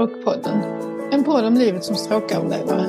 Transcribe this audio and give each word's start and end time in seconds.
Hej 0.00 0.08
Stråkpodden. 0.08 0.62
En 1.12 1.24
podd 1.24 1.44
om 1.44 1.54
livet 1.54 1.84
som 1.84 1.96
stråköverlevare. 1.96 2.86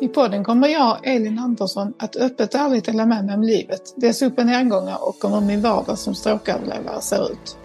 I 0.00 0.08
podden 0.08 0.44
kommer 0.44 0.68
jag, 0.68 0.98
Elin 1.02 1.38
Andersson, 1.38 1.94
att 1.98 2.16
öppet 2.16 2.54
och 2.54 2.60
ärligt 2.60 2.84
dela 2.84 3.06
med 3.06 3.24
mig 3.24 3.34
om 3.34 3.42
livet, 3.42 3.80
dess 3.96 4.22
upp 4.22 4.38
och 4.38 4.46
nedgångar 4.46 5.08
och 5.08 5.24
om 5.24 5.32
hur 5.32 5.40
min 5.40 5.62
vardag 5.62 5.98
som 5.98 6.14
stråköverlevare 6.14 7.00
ser 7.00 7.32
ut. 7.32 7.58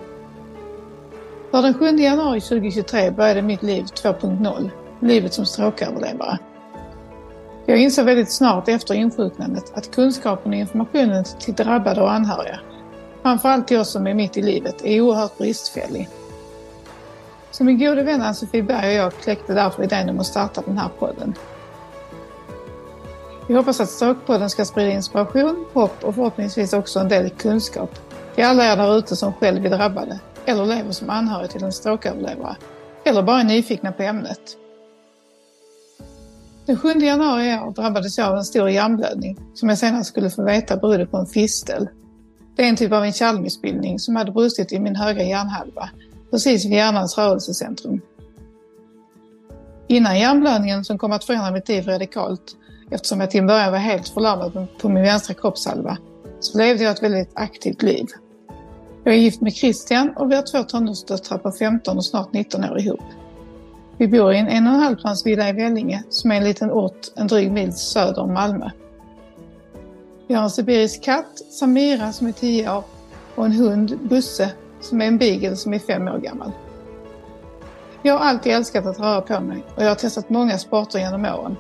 För 1.52 1.61
den 1.61 1.73
7 1.73 1.86
januari 1.86 2.41
2023 2.41 3.11
började 3.11 3.42
mitt 3.42 3.64
liv 3.64 3.83
2.0, 3.83 4.70
livet 5.01 5.34
som 5.34 5.45
stråköverlevare. 5.45 6.37
Jag 7.65 7.78
insåg 7.78 8.06
väldigt 8.06 8.32
snart 8.32 8.68
efter 8.68 8.93
insjuknandet 8.93 9.71
att 9.73 9.92
kunskapen 9.92 10.51
och 10.51 10.57
informationen 10.57 11.23
till 11.39 11.54
drabbade 11.54 12.01
och 12.01 12.11
anhöriga, 12.11 12.59
framförallt 13.21 13.68
till 13.68 13.79
oss 13.79 13.92
som 13.92 14.07
är 14.07 14.14
mitt 14.14 14.37
i 14.37 14.42
livet, 14.42 14.86
är 14.86 15.01
oerhört 15.01 15.37
bristfällig. 15.37 16.09
Så 17.51 17.64
min 17.64 17.79
gode 17.79 18.04
vän 18.04 18.21
Ann-Sofie 18.21 18.64
Berg 18.64 18.87
och 18.87 19.05
jag 19.05 19.14
kläckte 19.14 19.54
därför 19.54 19.83
idén 19.83 20.09
om 20.09 20.19
att 20.19 20.25
starta 20.25 20.61
den 20.65 20.78
här 20.78 20.89
podden. 21.00 21.33
Vi 23.47 23.54
hoppas 23.54 23.79
att 23.79 23.89
Stråkpodden 23.89 24.50
ska 24.50 24.65
sprida 24.65 24.92
inspiration, 24.92 25.65
hopp 25.73 26.04
och 26.04 26.15
förhoppningsvis 26.15 26.73
också 26.73 27.00
en 27.00 27.09
del 27.09 27.29
kunskap 27.29 28.00
till 28.36 28.43
alla 28.43 28.71
er 28.71 28.78
där 28.78 28.97
ute 28.97 29.15
som 29.15 29.33
själv 29.33 29.65
är 29.65 29.69
drabbade 29.69 30.19
eller 30.45 30.65
lever 30.65 30.92
som 30.92 31.09
anhörig 31.09 31.50
till 31.50 31.64
en 31.64 31.71
stråköverlevare 31.71 32.56
eller 33.03 33.23
bara 33.23 33.39
är 33.39 33.44
nyfikna 33.44 33.92
på 33.92 34.03
ämnet. 34.03 34.58
Den 36.66 36.78
7 36.78 36.94
januari 36.94 37.52
i 37.52 37.59
år 37.59 37.72
drabbades 37.72 38.17
jag 38.17 38.28
av 38.28 38.38
en 38.38 38.44
stor 38.44 38.70
hjärnblödning 38.70 39.38
som 39.54 39.70
jag 39.70 39.78
senare 39.78 40.04
skulle 40.04 40.30
få 40.30 40.44
veta 40.44 40.78
berodde 40.78 41.06
på 41.06 41.17
en 41.17 41.26
fistel. 41.26 41.88
Det 42.56 42.64
är 42.64 42.70
en 42.70 42.76
typ 42.76 42.92
av 42.92 43.04
en 43.04 43.14
kärlmissbildning 43.14 44.00
som 44.00 44.16
hade 44.16 44.31
brustit 44.31 44.72
i 44.72 44.80
min 44.80 44.95
högra 44.95 45.23
hjärnhalva, 45.23 45.89
precis 46.32 46.66
vid 46.66 46.74
hjärnans 46.74 47.18
rörelsecentrum. 47.18 48.02
Innan 49.88 50.20
hjärnblödningen 50.20 50.86
som 50.86 50.98
kom 50.98 51.12
att 51.12 51.23
förändra 51.23 51.52
mitt 51.52 51.70
liv 51.70 51.88
radikalt, 51.88 52.56
eftersom 52.92 53.20
jag 53.20 53.32
till 53.32 53.40
en 53.40 53.48
början 53.48 53.72
var 53.72 53.80
helt 53.80 54.08
förlamad 54.08 54.68
på 54.82 54.90
min 54.90 55.04
vänstra 55.04 55.34
kroppshalva, 55.34 55.98
så 56.40 56.58
levde 56.58 56.84
jag 56.84 56.92
ett 56.92 57.04
väldigt 57.04 57.32
aktivt 57.34 57.82
liv. 57.82 58.06
Jag 59.04 59.14
är 59.14 59.20
gift 59.20 59.42
med 59.42 59.54
Christian 59.54 60.14
och 60.16 60.32
vi 60.32 60.36
har 60.36 60.42
två 60.42 60.64
tonårsdöttrar 60.64 61.38
på 61.38 61.52
15 61.52 61.98
och 61.98 62.06
snart 62.06 62.34
19 62.34 62.64
år 62.64 62.80
ihop. 62.80 63.04
Vi 63.98 64.08
bor 64.08 64.34
i 64.34 64.38
en 64.38 64.48
en 64.48 64.68
och 64.68 64.73
en 64.73 64.80
halv 64.80 64.95
plans 64.95 65.26
villa 65.26 65.50
i 65.50 65.54
Vellinge 65.54 66.04
som 66.10 66.32
är 66.32 66.36
en 66.36 66.44
liten 66.44 66.72
ort 66.72 67.08
en 67.16 67.28
dryg 67.28 67.52
mil 67.52 67.73
söder 67.73 68.22
om 68.22 68.34
Malmö. 68.34 68.70
Vi 70.28 70.34
har 70.36 70.44
en 70.44 70.50
sibirisk 70.50 71.04
katt, 71.04 71.42
Samira, 71.50 72.14
som 72.14 72.28
är 72.28 72.32
10 72.32 72.72
år 72.72 72.84
och 73.36 73.45
en 73.45 73.52
hund, 73.52 74.00
Busse, 74.02 74.52
som 74.82 75.02
är 75.02 75.06
en 75.06 75.18
beagle 75.18 75.56
som 75.56 75.74
är 75.74 75.80
fem 75.80 76.08
år 76.08 76.18
gammal. 76.18 76.52
Jag 78.02 78.18
har 78.18 78.26
alltid 78.26 78.54
älskat 78.54 78.86
att 78.86 79.00
röra 79.00 79.22
på 79.22 79.40
mig 79.40 79.64
och 79.76 79.84
jag 79.84 79.88
har 79.88 79.96
testat 79.96 80.30
många 80.30 80.58
sporter 80.58 81.00
genom 81.00 81.26
åren. 81.26 81.58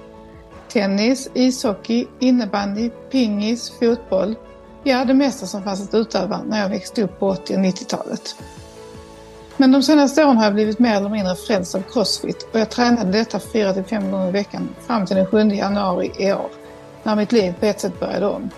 Tennis, 0.67 1.29
ishockey, 1.33 2.07
innebandy, 2.19 2.89
pingis, 3.11 3.71
fotboll. 3.79 4.35
Ja, 4.83 5.05
det 5.05 5.13
mesta 5.13 5.45
som 5.45 5.63
fanns 5.63 5.87
att 5.87 5.93
utöva 5.93 6.41
när 6.47 6.61
jag 6.61 6.69
växte 6.69 7.03
upp 7.03 7.19
på 7.19 7.27
80 7.27 7.53
och 7.55 7.59
90-talet. 7.59 8.35
Men 9.57 9.71
de 9.71 9.83
senaste 9.83 10.25
åren 10.25 10.37
har 10.37 10.43
jag 10.43 10.53
blivit 10.53 10.79
mer 10.79 10.95
eller 10.95 11.09
mindre 11.09 11.35
frälst 11.35 11.75
av 11.75 11.81
crossfit 11.81 12.49
och 12.53 12.59
jag 12.59 12.69
tränade 12.69 13.11
detta 13.11 13.37
4-5 13.37 14.11
gånger 14.11 14.27
i 14.27 14.31
veckan 14.31 14.69
fram 14.87 15.05
till 15.05 15.15
den 15.15 15.25
7 15.25 15.37
januari 15.37 16.11
i 16.17 16.33
år, 16.33 16.49
när 17.03 17.15
mitt 17.15 17.31
liv 17.31 17.53
på 17.59 17.65
ett 17.65 17.79
sätt 17.79 17.99
började 17.99 18.27
om. 18.27 18.49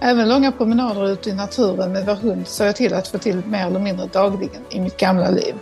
Även 0.00 0.28
långa 0.28 0.52
promenader 0.52 1.08
ute 1.08 1.30
i 1.30 1.34
naturen 1.34 1.92
med 1.92 2.06
vår 2.06 2.14
hund 2.14 2.48
såg 2.48 2.66
jag 2.66 2.76
till 2.76 2.94
att 2.94 3.08
få 3.08 3.18
till 3.18 3.42
mer 3.46 3.66
eller 3.66 3.80
mindre 3.80 4.06
dagligen 4.06 4.62
i 4.70 4.80
mitt 4.80 4.96
gamla 4.96 5.30
liv. 5.30 5.54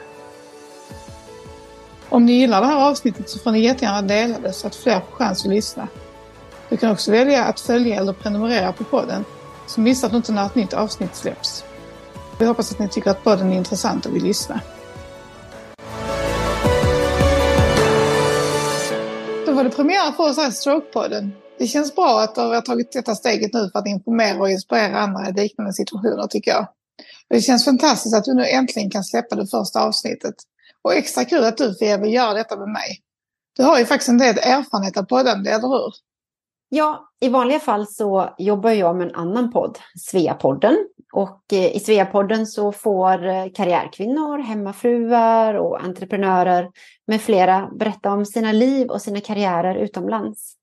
Om 2.08 2.26
ni 2.26 2.32
gillar 2.32 2.60
det 2.60 2.66
här 2.66 2.90
avsnittet 2.90 3.30
så 3.30 3.38
får 3.38 3.52
ni 3.52 3.60
jättegärna 3.60 4.02
dela 4.02 4.38
det 4.38 4.52
så 4.52 4.66
att 4.66 4.74
fler 4.74 5.00
får 5.00 5.16
chans 5.16 5.44
att 5.44 5.50
lyssna. 5.50 5.88
Du 6.68 6.76
kan 6.76 6.90
också 6.90 7.10
välja 7.10 7.44
att 7.44 7.60
följa 7.60 7.96
eller 7.96 8.12
prenumerera 8.12 8.72
på 8.72 8.84
podden 8.84 9.24
så 9.66 9.80
missar 9.80 10.08
du 10.08 10.16
inte 10.16 10.32
när 10.32 10.46
ett 10.46 10.54
nytt 10.54 10.72
avsnitt 10.72 11.14
släpps. 11.14 11.64
Vi 12.38 12.46
hoppas 12.46 12.72
att 12.72 12.78
ni 12.78 12.88
tycker 12.88 13.10
att 13.10 13.24
podden 13.24 13.52
är 13.52 13.56
intressant 13.56 14.06
och 14.06 14.16
vill 14.16 14.24
lyssna. 14.24 14.60
Då 19.46 19.52
var 19.52 19.64
det 19.64 19.70
premiär 19.70 20.12
för 20.12 20.30
oss 20.30 20.36
här 20.36 20.48
i 20.48 20.50
Stroke-podden. 20.50 21.30
Det 21.62 21.68
känns 21.68 21.94
bra 21.94 22.20
att 22.20 22.34
du 22.34 22.40
har 22.40 22.60
tagit 22.60 22.92
detta 22.92 23.14
steget 23.14 23.54
nu 23.54 23.70
för 23.72 23.78
att 23.78 23.86
informera 23.86 24.38
och 24.38 24.50
inspirera 24.50 24.98
andra 24.98 25.28
i 25.28 25.32
liknande 25.32 25.72
situationer 25.72 26.26
tycker 26.26 26.50
jag. 26.50 26.68
Det 27.28 27.40
känns 27.40 27.64
fantastiskt 27.64 28.14
att 28.14 28.24
du 28.24 28.34
nu 28.34 28.46
äntligen 28.46 28.90
kan 28.90 29.04
släppa 29.04 29.36
det 29.36 29.46
första 29.46 29.82
avsnittet. 29.82 30.34
Och 30.82 30.94
extra 30.94 31.24
kul 31.24 31.44
att 31.44 31.56
du 31.56 31.74
Fia 31.74 31.98
vill 31.98 32.14
göra 32.14 32.34
detta 32.34 32.56
med 32.56 32.68
mig. 32.68 33.00
Du 33.56 33.62
har 33.62 33.78
ju 33.78 33.86
faktiskt 33.86 34.08
en 34.08 34.18
del 34.18 34.38
erfarenhet 34.38 34.96
av 34.96 35.02
poddande, 35.02 35.50
eller 35.50 35.68
hur? 35.68 35.92
Ja, 36.68 37.08
i 37.20 37.28
vanliga 37.28 37.60
fall 37.60 37.86
så 37.86 38.34
jobbar 38.38 38.70
jag 38.70 38.96
med 38.96 39.08
en 39.08 39.14
annan 39.14 39.52
podd, 39.52 39.78
Sveapodden. 39.98 40.76
Och 41.12 41.42
eh, 41.52 41.76
i 41.76 41.80
Sveapodden 41.80 42.46
så 42.46 42.72
får 42.72 43.26
eh, 43.26 43.46
karriärkvinnor, 43.54 44.38
hemmafruar 44.38 45.54
och 45.54 45.84
entreprenörer 45.84 46.70
med 47.06 47.20
flera 47.20 47.70
berätta 47.78 48.12
om 48.12 48.26
sina 48.26 48.52
liv 48.52 48.88
och 48.88 49.02
sina 49.02 49.20
karriärer 49.20 49.74
utomlands. 49.74 50.56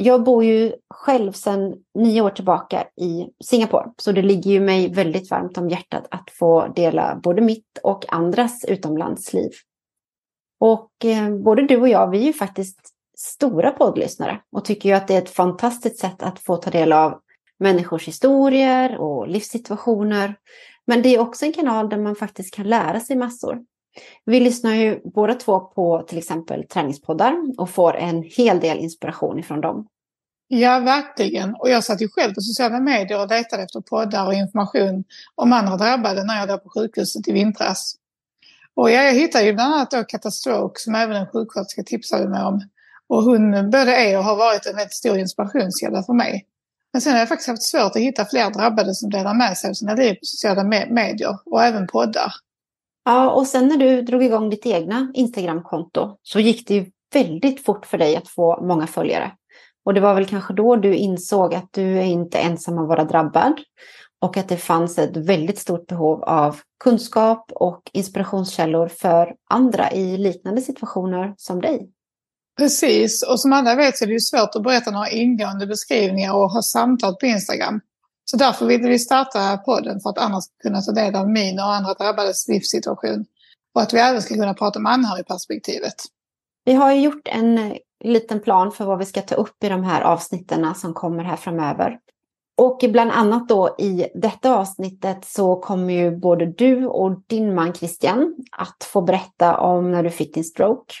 Jag 0.00 0.24
bor 0.24 0.44
ju 0.44 0.72
själv 0.90 1.32
sedan 1.32 1.74
nio 1.94 2.20
år 2.20 2.30
tillbaka 2.30 2.86
i 2.96 3.28
Singapore, 3.44 3.92
så 3.96 4.12
det 4.12 4.22
ligger 4.22 4.50
ju 4.50 4.60
mig 4.60 4.94
väldigt 4.94 5.30
varmt 5.30 5.58
om 5.58 5.68
hjärtat 5.68 6.06
att 6.10 6.30
få 6.30 6.66
dela 6.66 7.20
både 7.22 7.42
mitt 7.42 7.78
och 7.82 8.12
andras 8.12 8.64
utomlandsliv. 8.64 9.50
Och 10.60 10.90
eh, 11.04 11.30
både 11.30 11.62
du 11.62 11.80
och 11.80 11.88
jag, 11.88 12.10
vi 12.10 12.18
är 12.18 12.22
ju 12.22 12.32
faktiskt 12.32 12.78
stora 13.16 13.70
poddlyssnare 13.70 14.40
och 14.52 14.64
tycker 14.64 14.88
ju 14.88 14.94
att 14.94 15.08
det 15.08 15.14
är 15.14 15.22
ett 15.22 15.30
fantastiskt 15.30 15.98
sätt 15.98 16.22
att 16.22 16.38
få 16.38 16.56
ta 16.56 16.70
del 16.70 16.92
av 16.92 17.20
människors 17.58 18.08
historier 18.08 18.98
och 18.98 19.28
livssituationer. 19.28 20.34
Men 20.86 21.02
det 21.02 21.14
är 21.14 21.18
också 21.18 21.44
en 21.44 21.52
kanal 21.52 21.88
där 21.88 21.98
man 21.98 22.16
faktiskt 22.16 22.54
kan 22.54 22.68
lära 22.68 23.00
sig 23.00 23.16
massor. 23.16 23.58
Vi 24.24 24.40
lyssnar 24.40 24.74
ju 24.74 25.00
båda 25.04 25.34
två 25.34 25.60
på 25.60 26.02
till 26.08 26.18
exempel 26.18 26.64
träningspoddar 26.68 27.34
och 27.58 27.70
får 27.70 27.96
en 27.96 28.22
hel 28.22 28.60
del 28.60 28.78
inspiration 28.78 29.38
ifrån 29.38 29.60
dem. 29.60 29.86
Ja, 30.48 30.78
verkligen. 30.78 31.54
Och 31.54 31.70
jag 31.70 31.84
satt 31.84 32.02
ju 32.02 32.08
själv 32.08 32.34
på 32.34 32.40
sociala 32.40 32.80
medier 32.80 33.20
och 33.20 33.28
letade 33.28 33.62
efter 33.62 33.80
poddar 33.80 34.26
och 34.26 34.34
information 34.34 35.04
om 35.34 35.52
andra 35.52 35.76
drabbade 35.76 36.24
när 36.24 36.40
jag 36.40 36.46
var 36.46 36.58
på 36.58 36.68
sjukhuset 36.68 37.28
i 37.28 37.32
vintras. 37.32 37.94
Och 38.74 38.90
jag 38.90 39.12
hittade 39.12 39.44
ju 39.44 39.52
bland 39.52 39.74
annat 39.74 39.90
då 39.90 40.04
Katastroke 40.04 40.80
som 40.80 40.94
även 40.94 41.16
en 41.16 41.26
sjuksköterska 41.26 41.82
tipsade 41.82 42.28
mig 42.28 42.42
om. 42.42 42.60
Och 43.08 43.22
hon 43.22 43.70
både 43.70 43.96
är 43.96 44.18
och 44.18 44.24
har 44.24 44.36
varit 44.36 44.66
en 44.66 44.76
väldigt 44.76 44.94
stor 44.94 45.18
inspirationskälla 45.18 46.02
för 46.02 46.12
mig. 46.12 46.46
Men 46.92 47.02
sen 47.02 47.12
har 47.12 47.18
jag 47.18 47.28
faktiskt 47.28 47.48
haft 47.48 47.62
svårt 47.62 47.96
att 47.96 48.02
hitta 48.02 48.24
fler 48.24 48.50
drabbade 48.50 48.94
som 48.94 49.10
delar 49.10 49.34
med 49.34 49.58
sig 49.58 49.70
av 49.70 49.74
sina 49.74 49.94
liv 49.94 50.14
på 50.14 50.24
sociala 50.24 50.64
medier 50.88 51.38
och 51.44 51.64
även 51.64 51.86
poddar. 51.86 52.32
Ja, 53.08 53.30
och 53.30 53.46
sen 53.46 53.68
när 53.68 53.76
du 53.76 54.02
drog 54.02 54.24
igång 54.24 54.50
ditt 54.50 54.66
egna 54.66 55.10
Instagramkonto 55.14 56.16
så 56.22 56.40
gick 56.40 56.68
det 56.68 56.74
ju 56.74 56.86
väldigt 57.14 57.64
fort 57.64 57.86
för 57.86 57.98
dig 57.98 58.16
att 58.16 58.28
få 58.28 58.62
många 58.62 58.86
följare. 58.86 59.32
Och 59.84 59.94
det 59.94 60.00
var 60.00 60.14
väl 60.14 60.26
kanske 60.26 60.54
då 60.54 60.76
du 60.76 60.94
insåg 60.94 61.54
att 61.54 61.68
du 61.72 61.98
är 61.98 62.04
inte 62.04 62.38
ensam 62.38 62.78
att 62.78 62.88
vara 62.88 63.04
drabbad 63.04 63.60
och 64.20 64.36
att 64.36 64.48
det 64.48 64.56
fanns 64.56 64.98
ett 64.98 65.16
väldigt 65.16 65.58
stort 65.58 65.86
behov 65.86 66.24
av 66.24 66.56
kunskap 66.84 67.52
och 67.54 67.82
inspirationskällor 67.92 68.88
för 68.88 69.34
andra 69.50 69.92
i 69.92 70.16
liknande 70.16 70.60
situationer 70.60 71.34
som 71.36 71.60
dig. 71.60 71.90
Precis, 72.58 73.22
och 73.22 73.40
som 73.40 73.52
alla 73.52 73.74
vet 73.74 73.98
så 73.98 74.04
är 74.04 74.06
det 74.06 74.12
ju 74.12 74.20
svårt 74.20 74.54
att 74.54 74.62
berätta 74.62 74.90
några 74.90 75.10
ingående 75.10 75.66
beskrivningar 75.66 76.34
och 76.34 76.50
ha 76.50 76.62
samtal 76.62 77.16
på 77.16 77.26
Instagram. 77.26 77.80
Så 78.30 78.36
därför 78.36 78.66
ville 78.66 78.88
vi 78.88 78.98
starta 78.98 79.56
podden 79.56 80.00
för 80.00 80.10
att 80.10 80.18
andra 80.18 80.40
ska 80.40 80.52
kunna 80.62 80.82
ta 80.82 80.92
del 80.92 81.14
av 81.14 81.30
min 81.30 81.58
och 81.58 81.74
andra 81.74 81.94
drabbades 81.94 82.48
livssituation. 82.48 83.24
Och 83.74 83.82
att 83.82 83.94
vi 83.94 83.98
även 83.98 84.22
ska 84.22 84.34
kunna 84.34 84.54
prata 84.54 84.78
om 84.78 84.86
anhörigperspektivet. 84.86 85.94
Vi 86.64 86.72
har 86.72 86.92
ju 86.92 87.00
gjort 87.00 87.28
en 87.28 87.58
eh, 87.58 87.76
liten 88.04 88.40
plan 88.40 88.72
för 88.72 88.84
vad 88.84 88.98
vi 88.98 89.04
ska 89.04 89.22
ta 89.22 89.34
upp 89.34 89.64
i 89.64 89.68
de 89.68 89.84
här 89.84 90.02
avsnitten 90.02 90.74
som 90.74 90.94
kommer 90.94 91.24
här 91.24 91.36
framöver. 91.36 91.98
Och 92.58 92.84
bland 92.88 93.10
annat 93.10 93.48
då 93.48 93.76
i 93.78 94.06
detta 94.14 94.56
avsnittet 94.56 95.24
så 95.24 95.56
kommer 95.56 95.94
ju 95.94 96.16
både 96.16 96.46
du 96.46 96.86
och 96.86 97.22
din 97.26 97.54
man 97.54 97.74
Christian 97.74 98.36
att 98.56 98.84
få 98.84 99.00
berätta 99.00 99.58
om 99.58 99.90
när 99.90 100.02
du 100.02 100.10
fick 100.10 100.34
din 100.34 100.44
stroke. 100.44 100.94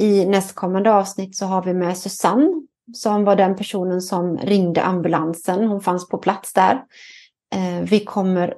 I 0.00 0.26
nästkommande 0.26 0.92
avsnitt 0.92 1.36
så 1.36 1.46
har 1.46 1.62
vi 1.62 1.74
med 1.74 1.98
Susanne 1.98 2.62
som 2.94 3.24
var 3.24 3.36
den 3.36 3.56
personen 3.56 4.00
som 4.00 4.38
ringde 4.38 4.82
ambulansen. 4.82 5.68
Hon 5.68 5.80
fanns 5.80 6.08
på 6.08 6.18
plats 6.18 6.52
där. 6.52 6.82
Eh, 7.54 7.80
vi 7.82 8.04
kommer 8.04 8.54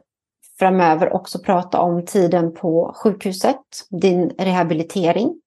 framöver 0.58 1.12
också 1.12 1.38
prata 1.38 1.80
om 1.80 2.06
tiden 2.06 2.54
på 2.54 2.94
sjukhuset, 2.96 3.60
din 3.90 4.30
rehabilitering. 4.38 5.40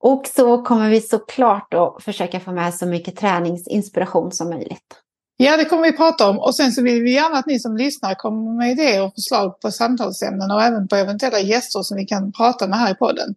Och 0.00 0.26
så 0.26 0.62
kommer 0.62 0.90
vi 0.90 1.00
såklart 1.00 1.74
att 1.74 2.02
försöka 2.02 2.40
få 2.40 2.52
med 2.52 2.74
så 2.74 2.86
mycket 2.86 3.16
träningsinspiration 3.16 4.32
som 4.32 4.50
möjligt. 4.50 5.02
Ja, 5.36 5.56
det 5.56 5.64
kommer 5.64 5.82
vi 5.82 5.96
prata 5.96 6.30
om. 6.30 6.38
Och 6.38 6.54
sen 6.54 6.72
så 6.72 6.82
vill 6.82 7.02
vi 7.02 7.14
gärna 7.14 7.38
att 7.38 7.46
ni 7.46 7.60
som 7.60 7.76
lyssnar 7.76 8.14
kommer 8.14 8.52
med 8.52 8.70
idéer 8.70 9.04
och 9.04 9.14
förslag 9.14 9.60
på 9.60 9.70
samtalsämnen 9.70 10.50
och 10.50 10.62
även 10.62 10.88
på 10.88 10.96
eventuella 10.96 11.40
gäster 11.40 11.82
som 11.82 11.96
vi 11.96 12.04
kan 12.04 12.32
prata 12.32 12.66
med 12.66 12.78
här 12.78 12.92
i 12.92 12.94
podden. 12.94 13.34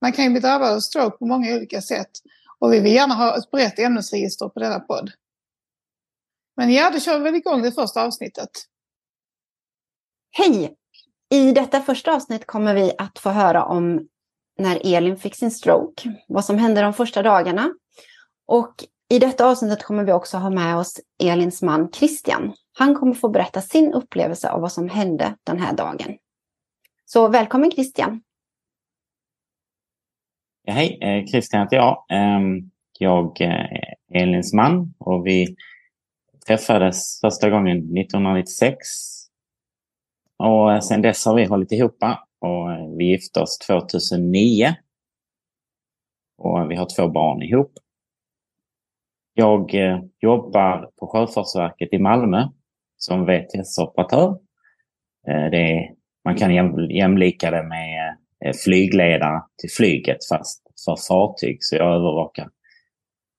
Man 0.00 0.12
kan 0.12 0.24
ju 0.24 0.30
bli 0.30 0.40
drabbad 0.40 0.72
av 0.72 0.80
stroke 0.80 1.16
på 1.18 1.26
många 1.26 1.54
olika 1.56 1.80
sätt 1.80 2.10
och 2.62 2.72
vi 2.72 2.80
vill 2.80 2.92
gärna 2.92 3.14
ha 3.14 3.38
ett 3.38 3.50
brett 3.50 3.78
ämnesregister 3.78 4.48
på 4.48 4.60
denna 4.60 4.80
podd. 4.80 5.10
Men 6.56 6.72
ja, 6.72 6.90
då 6.90 7.00
kör 7.00 7.18
vi 7.18 7.24
väl 7.24 7.34
igång 7.34 7.62
det 7.62 7.72
första 7.72 8.02
avsnittet. 8.02 8.50
Hej! 10.30 10.76
I 11.30 11.52
detta 11.52 11.80
första 11.80 12.14
avsnitt 12.14 12.46
kommer 12.46 12.74
vi 12.74 12.92
att 12.98 13.18
få 13.18 13.30
höra 13.30 13.64
om 13.64 14.08
när 14.58 14.94
Elin 14.96 15.16
fick 15.16 15.34
sin 15.34 15.50
stroke, 15.50 16.14
vad 16.28 16.44
som 16.44 16.58
hände 16.58 16.80
de 16.80 16.92
första 16.94 17.22
dagarna. 17.22 17.74
Och 18.46 18.84
i 19.08 19.18
detta 19.18 19.46
avsnittet 19.46 19.84
kommer 19.84 20.04
vi 20.04 20.12
också 20.12 20.36
ha 20.36 20.50
med 20.50 20.76
oss 20.76 21.00
Elins 21.22 21.62
man 21.62 21.92
Christian. 21.92 22.54
Han 22.78 22.94
kommer 22.94 23.14
få 23.14 23.28
berätta 23.28 23.60
sin 23.60 23.92
upplevelse 23.92 24.50
av 24.50 24.60
vad 24.60 24.72
som 24.72 24.88
hände 24.88 25.36
den 25.44 25.58
här 25.58 25.72
dagen. 25.72 26.16
Så 27.04 27.28
välkommen 27.28 27.70
Christian! 27.70 28.22
Ja, 30.64 30.72
hej, 30.72 30.98
eh, 31.00 31.26
Christian 31.26 31.62
heter 31.62 31.76
jag. 31.76 32.04
Ehm, 32.08 32.70
jag 32.98 33.40
eh, 33.40 33.48
är 33.48 33.94
Elins 34.22 34.52
man 34.52 34.94
och 34.98 35.26
vi 35.26 35.56
träffades 36.46 37.20
första 37.20 37.50
gången 37.50 37.76
1996. 37.76 38.76
Och 40.36 40.72
eh, 40.72 40.80
sen 40.80 41.02
dess 41.02 41.26
har 41.26 41.34
vi 41.34 41.44
hållit 41.44 41.72
ihop 41.72 41.98
och 42.40 42.98
vi 42.98 43.04
gifte 43.04 43.40
oss 43.40 43.58
2009. 43.58 44.74
Och 46.38 46.70
vi 46.70 46.76
har 46.76 46.86
två 46.96 47.08
barn 47.08 47.42
ihop. 47.42 47.72
Jag 49.34 49.74
jobbar 50.20 50.90
på 50.96 51.06
Sjöfartsverket 51.06 51.92
i 51.92 51.98
Malmö 51.98 52.48
som 52.96 53.26
VTS-operatör. 53.26 54.38
Man 56.24 56.36
kan 56.36 56.54
jämlika 56.90 57.50
det 57.50 57.62
med 57.62 58.16
flygledare 58.64 59.42
till 59.60 59.70
flyget 59.70 60.28
fast 60.28 60.62
för 60.84 60.96
fartyg. 61.08 61.58
Så 61.60 61.76
jag 61.76 61.94
övervakar 61.94 62.50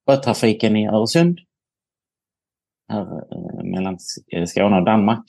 sjötrafiken 0.06 0.76
i 0.76 0.88
Öresund. 0.88 1.38
Här 2.88 3.24
mellan 3.64 3.98
Skåne 4.46 4.76
och 4.76 4.84
Danmark. 4.84 5.24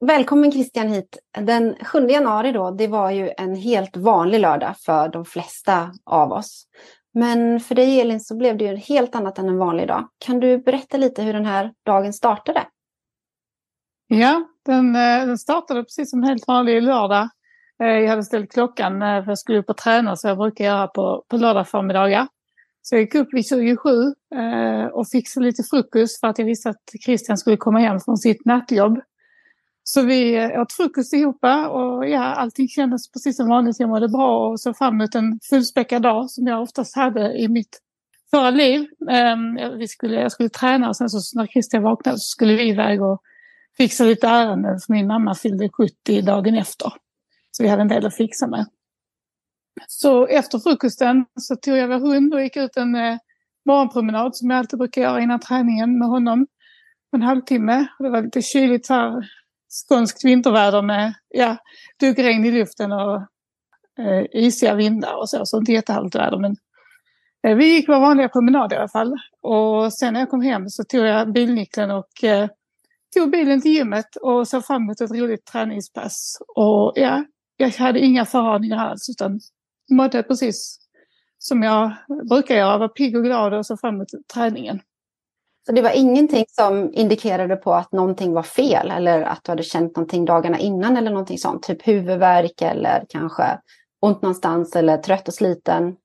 Välkommen 0.00 0.52
Christian 0.52 0.88
hit. 0.88 1.18
Den 1.38 1.76
7 1.84 2.08
januari 2.08 2.52
då, 2.52 2.70
det 2.70 2.86
var 2.86 3.10
ju 3.10 3.30
en 3.36 3.54
helt 3.54 3.96
vanlig 3.96 4.40
lördag 4.40 4.74
för 4.78 5.08
de 5.08 5.24
flesta 5.24 5.92
av 6.04 6.32
oss. 6.32 6.66
Men 7.12 7.60
för 7.60 7.74
dig 7.74 8.00
Elin 8.00 8.20
så 8.20 8.36
blev 8.36 8.56
det 8.58 8.64
ju 8.64 8.76
helt 8.76 9.14
annat 9.14 9.38
än 9.38 9.48
en 9.48 9.58
vanlig 9.58 9.88
dag. 9.88 10.08
Kan 10.18 10.40
du 10.40 10.58
berätta 10.58 10.96
lite 10.96 11.22
hur 11.22 11.32
den 11.32 11.46
här 11.46 11.72
dagen 11.84 12.12
startade? 12.12 12.66
Ja, 14.06 14.48
den, 14.68 14.96
eh, 14.96 15.26
den 15.26 15.38
startade 15.38 15.82
precis 15.82 16.10
som 16.10 16.22
helt 16.22 16.48
vanlig 16.48 16.82
lördag. 16.82 17.28
Eh, 17.82 17.88
jag 17.88 18.08
hade 18.08 18.22
ställt 18.22 18.52
klockan 18.52 19.02
eh, 19.02 19.24
för 19.24 19.30
jag 19.30 19.38
skulle 19.38 19.58
upp 19.58 19.70
och 19.70 19.76
träna 19.76 20.16
så 20.16 20.28
jag 20.28 20.38
brukar 20.38 20.64
göra 20.64 20.86
på, 20.86 21.24
på 21.28 21.36
lördag 21.36 21.68
förmiddagar. 21.68 22.28
Så 22.82 22.94
jag 22.94 23.00
gick 23.00 23.14
upp 23.14 23.28
vid 23.32 23.46
27 23.46 23.90
och 24.92 25.08
fixade 25.08 25.46
lite 25.46 25.62
frukost 25.62 26.20
för 26.20 26.28
att 26.28 26.38
jag 26.38 26.46
visste 26.46 26.70
att 26.70 26.82
Christian 27.04 27.38
skulle 27.38 27.56
komma 27.56 27.78
hem 27.78 28.00
från 28.00 28.16
sitt 28.16 28.44
nattjobb. 28.44 29.00
Så 29.84 30.02
vi 30.02 30.48
åt 30.58 30.72
frukost 30.72 31.12
ihop 31.12 31.44
och 31.70 32.08
ja, 32.08 32.24
allting 32.24 32.68
kändes 32.68 33.12
precis 33.12 33.36
som 33.36 33.48
vanligt. 33.48 33.80
Jag 33.80 33.88
mådde 33.88 34.08
bra 34.08 34.48
och 34.48 34.60
såg 34.60 34.76
fram 34.76 34.94
emot 34.94 35.14
en 35.14 35.40
fullspäckad 35.50 36.02
dag 36.02 36.30
som 36.30 36.46
jag 36.46 36.62
oftast 36.62 36.96
hade 36.96 37.38
i 37.38 37.48
mitt 37.48 37.80
förra 38.30 38.50
liv. 38.50 38.86
Ehm, 39.10 39.78
vi 39.78 39.88
skulle, 39.88 40.20
jag 40.20 40.32
skulle 40.32 40.48
träna 40.48 40.88
och 40.88 40.96
sen 40.96 41.08
så 41.08 41.38
när 41.38 41.46
Christian 41.46 41.82
vaknade 41.82 42.18
så 42.18 42.28
skulle 42.30 42.54
vi 42.54 42.68
iväg 42.68 43.02
och 43.02 43.22
fixa 43.78 44.04
lite 44.04 44.28
ärenden 44.28 44.78
för 44.80 44.92
min 44.92 45.06
mamma 45.06 45.34
fyllde 45.34 45.68
70 45.68 46.22
dagen 46.22 46.54
efter. 46.54 46.92
Så 47.50 47.62
vi 47.62 47.68
hade 47.68 47.82
en 47.82 47.88
del 47.88 48.06
att 48.06 48.16
fixa 48.16 48.46
med. 48.46 48.66
Så 49.86 50.26
efter 50.26 50.58
frukosten 50.58 51.24
så 51.40 51.56
tog 51.56 51.76
jag 51.76 51.88
vår 51.88 51.98
hund 51.98 52.34
och 52.34 52.42
gick 52.42 52.56
ut 52.56 52.76
en 52.76 52.94
eh, 52.94 53.18
morgonpromenad 53.66 54.36
som 54.36 54.50
jag 54.50 54.58
alltid 54.58 54.78
brukar 54.78 55.02
göra 55.02 55.20
innan 55.20 55.40
träningen 55.40 55.98
med 55.98 56.08
honom. 56.08 56.46
En 57.12 57.22
halvtimme. 57.22 57.86
Det 57.98 58.08
var 58.08 58.22
lite 58.22 58.42
kyligt 58.42 58.88
här 58.88 59.28
skånskt 59.68 60.24
vinterväder 60.24 60.82
med 60.82 61.14
ja, 61.28 61.56
duggregn 62.00 62.44
i 62.44 62.50
luften 62.50 62.92
och 62.92 63.16
eh, 63.98 64.24
isiga 64.32 64.74
vindar 64.74 65.14
och 65.14 65.30
så. 65.30 65.46
Så 65.46 65.58
inte 65.58 65.72
jättehärligt 65.72 66.14
väder. 66.14 66.38
Men 66.38 66.56
eh, 67.46 67.56
vi 67.56 67.74
gick 67.74 67.88
vår 67.88 68.00
vanliga 68.00 68.28
promenad 68.28 68.72
i 68.72 68.76
alla 68.76 68.88
fall. 68.88 69.14
Och 69.42 69.92
sen 69.92 70.12
när 70.14 70.20
jag 70.20 70.30
kom 70.30 70.42
hem 70.42 70.68
så 70.68 70.84
tog 70.84 71.06
jag 71.06 71.32
bilnyckeln 71.32 71.90
och 71.90 72.24
eh, 72.24 72.48
tog 73.16 73.30
bilen 73.30 73.60
till 73.60 73.72
gymmet 73.72 74.16
och 74.16 74.48
såg 74.48 74.66
fram 74.66 74.82
emot 74.82 75.00
ett 75.00 75.10
roligt 75.10 75.44
träningspass. 75.44 76.38
Och 76.56 76.92
ja, 76.96 77.24
jag 77.56 77.68
hade 77.68 78.00
inga 78.00 78.24
föraningar 78.24 78.76
alls 78.76 79.08
utan 79.08 79.40
mådde 79.90 80.22
precis 80.22 80.78
som 81.38 81.62
jag 81.62 81.92
brukar 82.30 82.54
göra. 82.54 82.78
Var 82.78 82.88
pigg 82.88 83.16
och 83.16 83.24
glad 83.24 83.54
och 83.54 83.66
såg 83.66 83.80
fram 83.80 83.94
emot 83.94 84.08
träningen. 84.34 84.80
Så 85.66 85.72
det 85.72 85.82
var 85.82 85.90
ingenting 85.90 86.44
som 86.48 86.94
indikerade 86.94 87.56
på 87.56 87.74
att 87.74 87.92
någonting 87.92 88.32
var 88.32 88.42
fel 88.42 88.90
eller 88.90 89.22
att 89.22 89.44
du 89.44 89.52
hade 89.52 89.62
känt 89.62 89.96
någonting 89.96 90.24
dagarna 90.24 90.58
innan 90.58 90.96
eller 90.96 91.10
någonting 91.10 91.38
sånt? 91.38 91.62
Typ 91.62 91.88
huvudvärk 91.88 92.62
eller 92.62 93.04
kanske 93.08 93.60
ont 94.00 94.22
någonstans 94.22 94.76
eller 94.76 94.96
trött 94.96 95.28
och 95.28 95.34
sliten? 95.34 95.96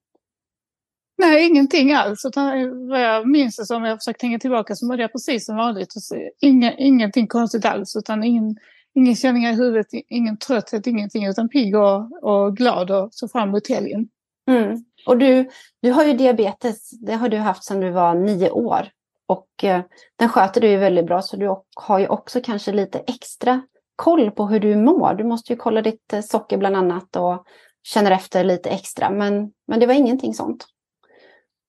Nej, 1.16 1.46
ingenting 1.46 1.92
alls. 1.92 2.24
Utan 2.24 2.88
vad 2.88 3.02
jag 3.02 3.28
minns 3.28 3.56
det 3.56 3.66
som, 3.66 3.84
jag 3.84 3.98
försökt 3.98 4.20
tänka 4.20 4.38
tillbaka, 4.38 4.74
så 4.74 4.86
mådde 4.86 5.02
jag 5.02 5.12
precis 5.12 5.46
som 5.46 5.56
vanligt. 5.56 5.94
Inga, 6.40 6.72
ingenting 6.72 7.26
konstigt 7.26 7.64
alls, 7.64 7.96
utan 7.96 8.24
ingen, 8.24 8.56
ingen 8.94 9.16
känningar 9.16 9.52
i 9.52 9.54
huvudet, 9.54 9.86
ingen 10.08 10.38
trötthet, 10.38 10.86
ingenting, 10.86 11.26
utan 11.26 11.48
pigg 11.48 11.76
och, 11.76 12.22
och 12.22 12.56
glad 12.56 12.90
och 12.90 13.08
så 13.10 13.28
fram 13.28 13.48
emot 13.48 13.68
helgen. 13.68 14.08
Mm. 14.48 14.84
Och 15.06 15.18
du, 15.18 15.48
du 15.82 15.90
har 15.90 16.04
ju 16.04 16.12
diabetes, 16.12 16.90
det 16.90 17.14
har 17.14 17.28
du 17.28 17.36
haft 17.36 17.64
sedan 17.64 17.80
du 17.80 17.90
var 17.90 18.14
nio 18.14 18.50
år. 18.50 18.88
Och 19.26 19.64
eh, 19.64 19.80
den 20.16 20.28
sköter 20.28 20.60
du 20.60 20.68
ju 20.68 20.76
väldigt 20.76 21.06
bra 21.06 21.22
så 21.22 21.36
du 21.36 21.56
har 21.74 21.98
ju 21.98 22.06
också 22.06 22.40
kanske 22.40 22.72
lite 22.72 22.98
extra 22.98 23.62
koll 23.96 24.30
på 24.30 24.46
hur 24.46 24.60
du 24.60 24.76
mår. 24.76 25.14
Du 25.14 25.24
måste 25.24 25.52
ju 25.52 25.56
kolla 25.56 25.82
ditt 25.82 26.12
eh, 26.12 26.20
socker 26.20 26.56
bland 26.56 26.76
annat 26.76 27.16
och 27.16 27.44
känner 27.82 28.10
efter 28.10 28.44
lite 28.44 28.70
extra. 28.70 29.10
Men, 29.10 29.52
men 29.66 29.80
det 29.80 29.86
var 29.86 29.94
ingenting 29.94 30.34
sånt. 30.34 30.66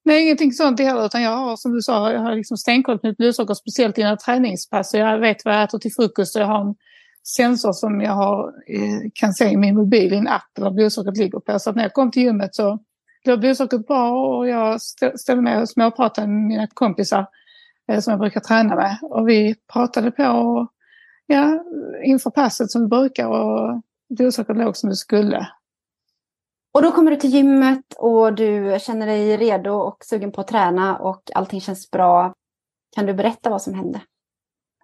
Nej, 0.06 0.22
ingenting 0.22 0.52
sånt 0.52 0.80
heller. 0.80 1.06
Utan 1.06 1.22
jag 1.22 1.36
har 1.36 1.56
som 1.56 1.72
du 1.72 1.82
sa, 1.82 2.12
jag 2.12 2.20
har 2.20 2.36
liksom 2.36 2.56
stenkoll 2.56 2.98
på 2.98 3.06
mitt 3.06 3.16
blodsocker, 3.16 3.54
speciellt 3.54 3.98
innan 3.98 4.18
träningspass. 4.18 4.94
Jag 4.94 5.18
vet 5.18 5.44
vad 5.44 5.54
jag 5.54 5.62
äter 5.62 5.78
till 5.78 5.92
frukost 5.92 6.36
och 6.36 6.42
jag 6.42 6.46
har 6.46 6.60
en 6.60 6.74
sensor 7.36 7.72
som 7.72 8.00
jag 8.00 8.12
har, 8.12 8.48
eh, 8.48 9.10
kan 9.14 9.32
se 9.32 9.48
i 9.48 9.56
min 9.56 9.76
mobil 9.76 10.12
i 10.12 10.16
en 10.16 10.28
app 10.28 10.50
där 10.56 10.70
blodsockret 10.70 11.16
ligger 11.16 11.40
på. 11.40 11.58
Så 11.58 11.70
att 11.70 11.76
när 11.76 11.82
jag 11.82 11.92
kom 11.92 12.10
till 12.10 12.22
gymmet 12.22 12.54
så 12.54 12.78
låg 13.24 13.40
blodsockret 13.40 13.86
bra 13.86 14.36
och 14.36 14.48
jag 14.48 14.80
ställde 15.20 15.42
mig 15.42 15.62
och 15.62 15.68
småpratade 15.68 16.26
med 16.26 16.46
mina 16.46 16.66
kompisar 16.74 17.26
eh, 17.92 18.00
som 18.00 18.10
jag 18.10 18.20
brukar 18.20 18.40
träna 18.40 18.74
med. 18.74 18.98
Och 19.02 19.28
vi 19.28 19.54
pratade 19.72 20.10
på 20.10 20.22
ja, 21.26 21.64
inför 22.04 22.30
passet 22.30 22.70
som 22.70 22.82
vi 22.82 22.88
brukar 22.88 23.26
och 23.26 23.82
blodsockret 24.18 24.58
låg 24.58 24.76
som 24.76 24.90
det 24.90 24.96
skulle. 24.96 25.48
Och 26.76 26.82
då 26.82 26.92
kommer 26.92 27.10
du 27.10 27.16
till 27.16 27.30
gymmet 27.30 27.84
och 27.98 28.34
du 28.34 28.76
känner 28.80 29.06
dig 29.06 29.36
redo 29.36 29.70
och 29.70 29.96
sugen 30.04 30.32
på 30.32 30.40
att 30.40 30.48
träna 30.48 30.98
och 30.98 31.22
allting 31.34 31.60
känns 31.60 31.90
bra. 31.90 32.34
Kan 32.96 33.06
du 33.06 33.14
berätta 33.14 33.50
vad 33.50 33.62
som 33.62 33.74
hände? 33.74 34.00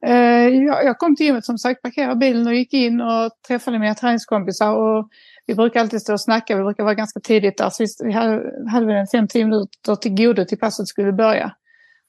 Eh, 0.07 0.49
jag 0.65 0.99
kom 0.99 1.17
till 1.17 1.27
gymmet 1.27 1.45
som 1.45 1.59
sagt, 1.59 1.83
parkerade 1.83 2.17
bilen 2.17 2.47
och 2.47 2.55
gick 2.55 2.73
in 2.73 3.01
och 3.01 3.31
träffade 3.49 3.79
mina 3.79 3.95
träningskompisar. 3.95 4.75
Och 4.75 5.09
vi 5.47 5.55
brukar 5.55 5.81
alltid 5.81 6.03
stå 6.03 6.13
och 6.13 6.21
snacka, 6.21 6.57
vi 6.57 6.63
brukar 6.63 6.85
vara 6.85 6.95
ganska 6.95 7.21
tidigt 7.21 7.59
där. 7.59 7.71
Så 7.71 8.05
vi 8.05 8.13
hade, 8.13 8.87
väl 8.87 8.97
en 8.97 9.07
fem-tio 9.07 9.45
minuter 9.45 9.97
till 9.97 10.15
godo 10.15 10.45
till 10.45 10.59
passet 10.59 10.89
skulle 10.89 11.13
börja. 11.13 11.55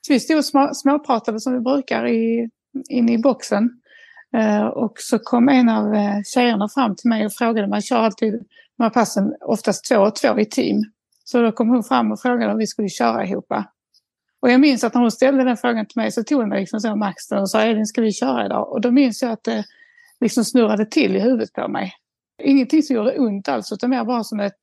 Så 0.07 0.13
vi 0.13 0.19
stod 0.19 0.37
och 0.37 0.75
småpratade 0.77 1.39
som 1.39 1.53
vi 1.53 1.59
brukar 1.59 2.07
i, 2.07 2.49
inne 2.89 3.13
i 3.13 3.17
boxen. 3.17 3.69
Eh, 4.37 4.65
och 4.65 4.93
så 4.97 5.19
kom 5.19 5.49
en 5.49 5.69
av 5.69 5.93
eh, 5.93 6.21
tjejerna 6.25 6.69
fram 6.69 6.95
till 6.95 7.09
mig 7.09 7.25
och 7.25 7.33
frågade, 7.33 7.67
man 7.67 7.81
kör 7.81 7.97
alltid 7.97 8.45
de 8.77 8.83
här 8.83 8.89
passen 8.89 9.35
oftast 9.41 9.89
två 9.89 9.97
och 9.97 10.15
två 10.15 10.39
i 10.39 10.45
team. 10.45 10.77
Så 11.23 11.41
då 11.41 11.51
kom 11.51 11.69
hon 11.69 11.83
fram 11.83 12.11
och 12.11 12.21
frågade 12.21 12.51
om 12.51 12.57
vi 12.57 12.67
skulle 12.67 12.89
köra 12.89 13.25
ihop. 13.25 13.51
Och 14.41 14.49
jag 14.49 14.59
minns 14.59 14.83
att 14.83 14.93
när 14.93 15.01
hon 15.01 15.11
ställde 15.11 15.43
den 15.43 15.57
frågan 15.57 15.85
till 15.85 16.01
mig 16.01 16.11
så 16.11 16.23
tog 16.23 16.39
hon 16.39 16.49
mig 16.49 16.59
liksom 16.59 16.79
så 16.79 16.95
maxten 16.95 17.39
och 17.39 17.49
sa 17.49 17.61
Elin 17.61 17.85
ska 17.85 18.01
vi 18.01 18.11
köra 18.11 18.45
idag? 18.45 18.71
Och 18.71 18.81
då 18.81 18.91
minns 18.91 19.21
jag 19.21 19.31
att 19.31 19.43
det 19.43 19.65
liksom 20.19 20.45
snurrade 20.45 20.85
till 20.85 21.15
i 21.15 21.19
huvudet 21.19 21.53
på 21.53 21.67
mig. 21.67 21.93
Ingenting 22.43 22.83
som 22.83 22.95
gjorde 22.95 23.17
ont 23.17 23.47
alls 23.47 23.71
utan 23.71 23.89
mer 23.89 24.03
bara 24.03 24.23
som 24.23 24.39
ett, 24.39 24.59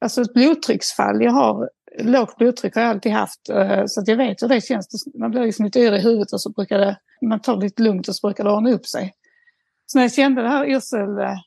alltså 0.00 0.22
ett 0.22 0.34
blodtrycksfall. 0.34 1.22
Jag 1.22 1.32
har 1.32 1.70
lågt 1.98 2.36
blodtryck 2.36 2.74
har 2.74 2.82
jag 2.82 2.90
alltid 2.90 3.12
haft 3.12 3.48
eh, 3.50 3.82
så 3.86 4.00
att 4.00 4.08
jag 4.08 4.16
vet 4.16 4.42
hur 4.42 4.48
det 4.48 4.60
känns. 4.60 5.06
Man 5.18 5.30
blir 5.30 5.42
liksom 5.42 5.64
lite 5.64 5.80
yr 5.80 5.92
i 5.92 6.00
huvudet 6.00 6.32
och 6.32 6.42
så 6.42 6.50
brukar 6.50 6.78
det, 6.78 6.96
man 7.22 7.40
tar 7.40 7.56
det 7.56 7.62
lite 7.62 7.82
lugnt 7.82 8.08
och 8.08 8.16
så 8.16 8.26
brukar 8.26 8.44
det 8.44 8.50
ordna 8.50 8.70
upp 8.70 8.86
sig. 8.86 9.14
Så 9.86 9.98
när 9.98 10.04
jag 10.04 10.12
kände 10.12 10.42
det 10.42 10.48
här 10.48 10.66
yrsel, 10.66 11.18
eh, 11.18 11.38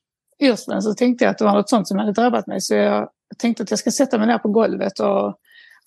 eh, 0.43 0.79
så 0.79 0.93
tänkte 0.93 1.25
jag 1.25 1.31
att 1.31 1.37
det 1.37 1.45
var 1.45 1.53
något 1.53 1.69
sånt 1.69 1.87
som 1.87 1.99
hade 1.99 2.11
drabbat 2.11 2.47
mig 2.47 2.61
så 2.61 2.75
jag 2.75 3.09
tänkte 3.37 3.63
att 3.63 3.69
jag 3.69 3.79
ska 3.79 3.91
sätta 3.91 4.17
mig 4.17 4.27
ner 4.27 4.37
på 4.37 4.49
golvet 4.49 4.99
och 4.99 5.37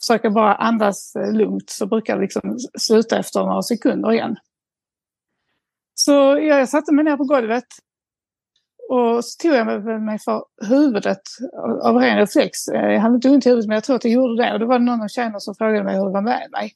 försöka 0.01 0.31
bara 0.31 0.55
andas 0.55 1.17
eh, 1.17 1.33
lugnt 1.33 1.71
så 1.71 1.87
brukar 1.87 2.17
det 2.17 2.23
liksom 2.23 2.59
sluta 2.79 3.19
efter 3.19 3.41
några 3.41 3.63
sekunder 3.63 4.13
igen. 4.13 4.37
Så 5.95 6.39
jag 6.39 6.69
satte 6.69 6.95
mig 6.95 7.05
ner 7.05 7.17
på 7.17 7.25
golvet 7.25 7.67
och 8.89 9.25
så 9.25 9.43
tog 9.43 9.53
jag 9.53 9.67
mig 10.03 10.19
för 10.19 10.45
huvudet 10.69 11.23
av 11.83 11.97
ren 11.97 12.19
reflex. 12.19 12.69
Eh, 12.69 12.93
jag 12.93 13.01
hade 13.01 13.15
inte 13.15 13.31
ont 13.31 13.47
i 13.47 13.49
huvudet 13.49 13.69
men 13.69 13.75
jag 13.75 13.85
tror 13.85 13.97
att 13.97 14.05
jag 14.05 14.13
gjorde 14.13 14.43
det. 14.45 14.53
Och 14.53 14.61
då 14.61 14.67
var 14.67 14.79
det 14.79 14.85
någon 14.85 15.03
av 15.03 15.09
tjejerna 15.09 15.41
som 15.41 15.55
frågade 15.55 15.85
mig 15.85 15.97
hur 15.97 16.05
det 16.05 16.13
var 16.13 16.23
med 16.23 16.49
mig. 16.53 16.73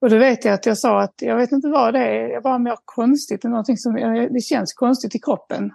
Och 0.00 0.10
då 0.10 0.18
vet 0.18 0.44
jag 0.44 0.54
att 0.54 0.66
jag 0.66 0.78
sa 0.78 1.02
att 1.02 1.14
jag 1.16 1.36
vet 1.36 1.52
inte 1.52 1.68
vad 1.68 1.94
det 1.94 1.98
är, 1.98 2.28
jag 2.28 2.42
bara 2.42 2.58
mår 2.58 2.78
konstigt. 2.84 3.42
Det, 3.42 3.48
är 3.48 3.50
någonting 3.50 3.76
som, 3.76 3.96
eh, 3.96 4.22
det 4.30 4.40
känns 4.40 4.72
konstigt 4.72 5.14
i 5.14 5.18
kroppen. 5.18 5.72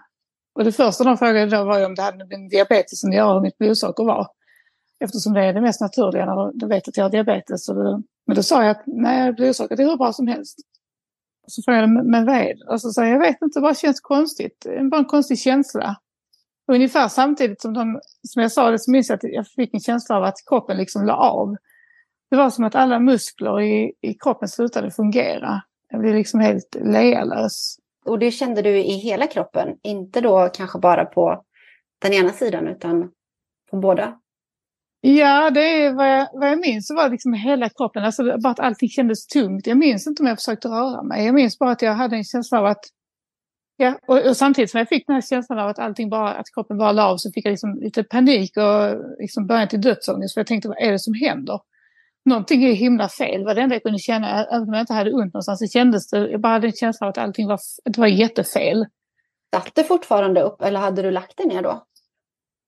Och 0.56 0.64
det 0.64 0.72
första 0.72 1.04
de 1.04 1.18
frågade 1.18 1.58
då 1.58 1.64
var 1.64 1.86
om 1.86 1.96
det 1.96 2.02
hade 2.02 2.26
med 2.26 2.50
diabetes 2.50 3.04
att 3.04 3.14
göra, 3.14 3.34
hur 3.34 3.42
mitt 3.42 3.58
blodsocker 3.58 4.04
var. 4.04 4.28
Eftersom 5.00 5.34
det 5.34 5.46
är 5.46 5.54
det 5.54 5.62
mest 5.62 5.82
naturliga 5.82 6.26
när 6.26 6.60
de 6.60 6.70
vet 6.70 6.88
att 6.88 6.98
jag 6.98 7.04
har 7.04 7.10
diabetes. 7.10 7.66
Det, 7.66 8.02
men 8.28 8.36
då 8.36 8.44
sa 8.44 8.64
jag 8.64 8.72
att 8.72 8.84
nej, 8.86 9.34
blodsockret 9.34 9.80
är 9.80 9.84
hur 9.84 9.98
bra 9.98 10.14
som 10.14 10.28
helst. 10.28 10.60
Så 11.48 11.62
frågade 11.62 11.82
jag, 11.82 12.06
men 12.06 12.26
vad 12.26 12.36
är 12.36 12.56
det? 12.56 12.66
Och 12.74 12.82
så 12.82 12.90
sa 12.90 13.06
jag, 13.06 13.12
jag 13.12 13.20
vet 13.20 13.42
inte, 13.42 13.60
det 13.60 13.62
bara 13.62 13.76
känns 13.76 14.00
konstigt. 14.00 14.62
Det 14.64 14.76
är 14.76 14.90
bara 14.90 15.00
en 15.00 15.06
konstig 15.06 15.40
känsla. 15.40 15.96
Och 16.68 16.76
ungefär 16.76 17.08
samtidigt 17.08 17.62
som, 17.62 17.74
de, 17.74 18.00
som 18.28 18.42
jag 18.42 18.52
sa 18.52 18.72
det 18.72 18.80
så 18.80 18.92
minns 18.92 19.10
jag 19.10 19.16
att 19.16 19.24
jag 19.24 19.48
fick 19.48 19.74
en 19.74 19.80
känsla 19.80 20.18
av 20.18 20.24
att 20.24 20.36
kroppen 20.50 20.78
liksom 20.78 21.06
la 21.06 21.14
av. 21.16 21.56
Det 22.30 22.36
var 22.36 22.50
som 22.50 22.64
att 22.64 22.76
alla 22.76 23.00
muskler 23.00 23.62
i, 23.62 23.94
i 24.02 24.14
kroppen 24.14 24.50
slutade 24.50 24.92
fungera. 24.92 25.62
Jag 25.90 26.02
blev 26.02 26.16
liksom 26.16 26.40
helt 26.40 26.76
lealös. 26.82 27.78
Och 28.06 28.20
det 28.20 28.32
kände 28.32 28.62
du 28.62 28.78
i 28.78 28.92
hela 28.92 29.28
kroppen? 29.28 29.78
Inte 29.84 30.22
då 30.22 30.50
kanske 30.54 30.80
bara 30.80 31.06
på 31.06 31.44
den 32.02 32.14
ena 32.14 32.30
sidan 32.30 32.68
utan 32.68 33.12
på 33.72 33.78
båda? 33.78 34.20
Ja, 35.02 35.50
det 35.50 35.62
är 35.62 35.94
vad 35.94 36.12
jag, 36.12 36.28
vad 36.34 36.50
jag 36.50 36.60
minns 36.60 36.88
så 36.88 36.96
var 36.96 37.04
det 37.04 37.10
liksom 37.10 37.34
hela 37.34 37.70
kroppen, 37.70 38.04
alltså 38.04 38.24
bara 38.24 38.52
att 38.52 38.60
allting 38.60 38.90
kändes 38.90 39.28
tungt. 39.28 39.68
Jag 39.68 39.78
minns 39.78 40.08
inte 40.08 40.24
om 40.24 40.28
jag 40.28 40.38
försökte 40.38 40.68
röra 40.68 41.04
mig. 41.04 41.26
Jag 41.26 41.36
minns 41.36 41.60
bara 41.60 41.72
att 41.72 41.82
jag 41.82 41.94
hade 41.94 42.16
en 42.16 42.24
känsla 42.24 42.60
av 42.60 42.66
att 42.66 42.86
Ja, 43.78 44.00
och, 44.08 44.28
och, 44.28 44.38
samtidigt 44.38 44.72
som 44.72 44.78
jag 44.78 44.90
fick 44.90 45.08
den 45.08 45.14
här 45.14 45.22
känslan 45.22 45.60
av 45.60 45.68
att 45.68 45.80
allting 45.80 46.10
bara, 46.10 46.34
att 46.34 46.46
kroppen 46.54 46.78
bara 46.78 46.92
la 46.92 47.06
av 47.06 47.18
så 47.18 47.32
fick 47.32 47.46
jag 47.46 47.52
liksom 47.52 47.80
lite 47.80 48.04
panik 48.04 48.58
och 48.58 49.02
liksom 49.20 49.48
början 49.48 49.68
till 49.68 49.82
dödsångest. 49.82 50.34
För 50.34 50.42
jag 50.42 50.48
tänkte, 50.48 50.68
vad 50.68 50.78
är 50.78 50.92
det 50.92 51.00
som 51.00 51.14
händer? 51.14 51.60
Någonting 52.26 52.64
är 52.64 52.74
himla 52.74 53.10
fel. 53.10 53.40
Det 53.40 53.46
var 53.46 53.56
det 53.56 53.62
enda 53.62 53.76
jag 53.76 53.84
kunde 53.84 54.00
känna, 54.00 54.46
även 54.46 54.68
om 54.68 54.74
jag 54.74 54.82
inte 54.82 54.94
hade 54.94 55.14
ont 55.14 55.34
någonstans, 55.34 55.60
så 55.60 55.68
kändes 55.68 56.10
det, 56.10 56.30
jag 56.30 56.42
bara 56.42 56.54
hade 56.54 56.68
en 56.68 56.74
känsla 56.74 57.08
av 57.08 57.10
att 57.10 57.18
allting 57.18 57.48
var, 57.48 57.60
det 57.86 57.98
var 57.98 58.08
jättefel. 58.08 58.86
Satt 59.56 59.76
det 59.76 59.84
fortfarande 59.84 60.42
upp 60.42 60.62
eller 60.62 60.80
hade 60.80 61.02
du 61.02 61.12
lagt 61.12 61.38
dig 61.38 61.46
ner 61.46 61.62
då? 61.62 61.86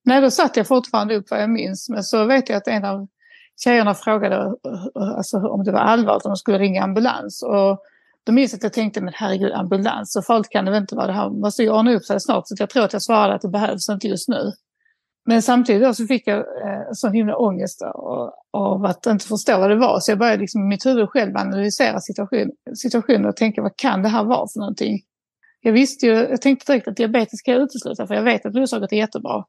Nej, 0.06 0.22
då 0.22 0.32
satt 0.32 0.58
jag 0.58 0.68
fortfarande 0.68 1.16
upp 1.16 1.32
vad 1.32 1.42
jag 1.42 1.50
minns. 1.50 1.90
Men 1.90 2.04
så 2.04 2.26
vet 2.26 2.50
jag 2.50 2.58
att 2.58 2.68
en 2.68 2.86
av 2.86 3.08
tjejerna 3.64 3.94
frågade 3.94 4.54
alltså, 4.94 5.38
om 5.38 5.64
det 5.64 5.72
var 5.72 5.80
allvarligt, 5.80 6.26
om 6.26 6.30
de 6.30 6.36
skulle 6.36 6.60
ringa 6.60 6.84
ambulans. 6.84 7.44
Och 7.44 7.80
då 8.24 8.32
minns 8.32 8.52
jag 8.52 8.58
att 8.58 8.64
jag 8.64 8.74
tänkte, 8.74 9.02
men 9.02 9.14
herregud, 9.14 9.52
ambulans, 9.52 10.14
så 10.14 10.22
farligt 10.22 10.50
kan 10.50 10.66
det 10.66 10.72
väl 10.72 10.82
inte 10.82 10.96
vara. 10.96 11.08
Det 11.08 11.14
här 11.14 11.30
måste 11.30 11.64
ju 11.64 11.70
ordna 11.70 11.94
upp 11.94 12.04
sig 12.04 12.20
snart. 12.20 12.48
Så 12.48 12.56
jag 12.60 12.70
tror 12.70 12.84
att 12.84 12.94
jag 12.94 13.02
svarade 13.02 13.36
att 13.36 13.42
det 13.42 13.50
behövs 13.50 13.90
inte 13.90 14.08
just 14.08 14.30
nu. 14.30 14.52
Men 15.30 15.42
samtidigt 15.42 15.96
så 15.96 16.08
fick 16.08 16.28
jag 16.28 16.38
eh, 16.38 16.88
sån 16.92 17.14
himla 17.14 17.38
ångest 17.38 17.82
av 18.54 18.86
att 18.86 19.06
inte 19.06 19.26
förstå 19.26 19.60
vad 19.60 19.70
det 19.70 19.76
var. 19.76 20.00
Så 20.00 20.12
jag 20.12 20.20
började 20.20 20.42
liksom 20.42 20.62
i 20.62 20.66
mitt 20.66 20.86
huvud 20.86 21.10
själv 21.10 21.38
analysera 21.38 22.00
situation, 22.00 22.52
situationen 22.76 23.26
och 23.26 23.36
tänka, 23.36 23.62
vad 23.62 23.78
kan 23.78 24.04
det 24.04 24.10
här 24.10 24.24
vara 24.24 24.48
för 24.54 24.60
någonting? 24.60 25.00
Jag 25.62 25.72
visste 25.72 26.06
ju, 26.06 26.14
jag 26.14 26.42
tänkte 26.42 26.72
direkt 26.72 26.88
att 26.88 26.96
diabetes 26.96 27.42
kan 27.42 27.54
jag 27.54 27.64
utesluta, 27.64 28.08
för 28.08 28.16
jag 28.16 28.24
vet 28.24 28.46
att 28.46 28.52
blodsockret 28.52 28.92
är 28.92 28.98
jättebra. 28.98 29.44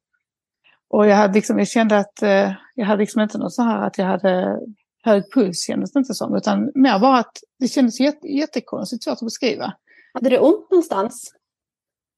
Och 0.88 1.06
jag, 1.06 1.16
hade 1.16 1.34
liksom, 1.34 1.58
jag 1.58 1.68
kände 1.68 1.98
att 1.98 2.22
eh, 2.22 2.52
jag 2.74 2.86
hade 2.86 3.00
liksom 3.00 3.22
inte 3.22 3.38
något 3.38 3.54
så 3.54 3.62
här 3.62 3.86
att 3.86 3.98
jag 3.98 4.06
hade 4.06 4.58
hög 5.04 5.32
puls 5.34 5.66
kändes 5.66 5.92
det 5.92 5.98
inte 5.98 6.14
som. 6.14 6.36
Utan 6.36 6.70
mer 6.74 6.98
bara 6.98 7.18
att 7.18 7.36
det 7.58 7.68
kändes 7.68 8.00
jätte, 8.00 8.28
jättekonstigt, 8.28 9.04
svårt 9.04 9.12
att 9.12 9.20
beskriva. 9.20 9.72
Hade 10.14 10.30
du 10.30 10.38
ont 10.38 10.70
någonstans? 10.70 11.32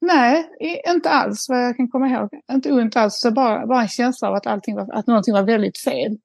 Nej, 0.01 0.51
inte 0.89 1.11
alls 1.11 1.47
vad 1.49 1.65
jag 1.65 1.77
kan 1.77 1.89
komma 1.89 2.09
ihåg. 2.09 2.29
Inte 2.53 2.73
ont 2.73 2.97
alls, 2.97 3.21
så 3.21 3.31
bara, 3.31 3.67
bara 3.67 3.83
en 3.83 3.89
känsla 3.89 4.29
av 4.29 4.35
att, 4.35 4.47
allting 4.47 4.77
var, 4.77 4.89
att 4.93 5.07
någonting 5.07 5.35
var 5.35 5.43
väldigt 5.43 5.79
fel. 5.79 6.17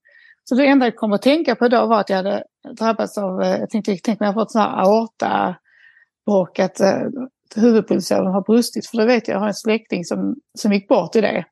Så 0.43 0.55
det 0.55 0.67
enda 0.67 0.85
jag 0.85 0.95
kom 0.95 1.13
att 1.13 1.21
tänka 1.21 1.55
på 1.55 1.67
då 1.67 1.85
var 1.85 1.99
att 1.99 2.09
jag 2.09 2.17
hade 2.17 2.43
drabbats 2.77 3.17
av, 3.17 3.41
eh, 3.41 3.57
jag 3.59 3.69
tänkte, 3.69 3.97
tänk 4.03 4.21
om 4.21 4.25
jag 4.25 4.33
fått 4.33 4.51
sån 4.51 4.61
här 4.61 4.83
aortabråck, 4.83 6.59
att 6.59 6.79
eh, 6.79 7.01
huvudpulsådern 7.55 8.33
har 8.33 8.41
brustit. 8.41 8.87
För 8.87 8.97
det 8.97 9.05
vet 9.05 9.27
jag, 9.27 9.35
jag 9.35 9.39
har 9.39 9.47
en 9.47 9.53
släkting 9.53 10.05
som, 10.05 10.35
som 10.57 10.73
gick 10.73 10.87
bort 10.87 11.15
i 11.15 11.21
det 11.21 11.45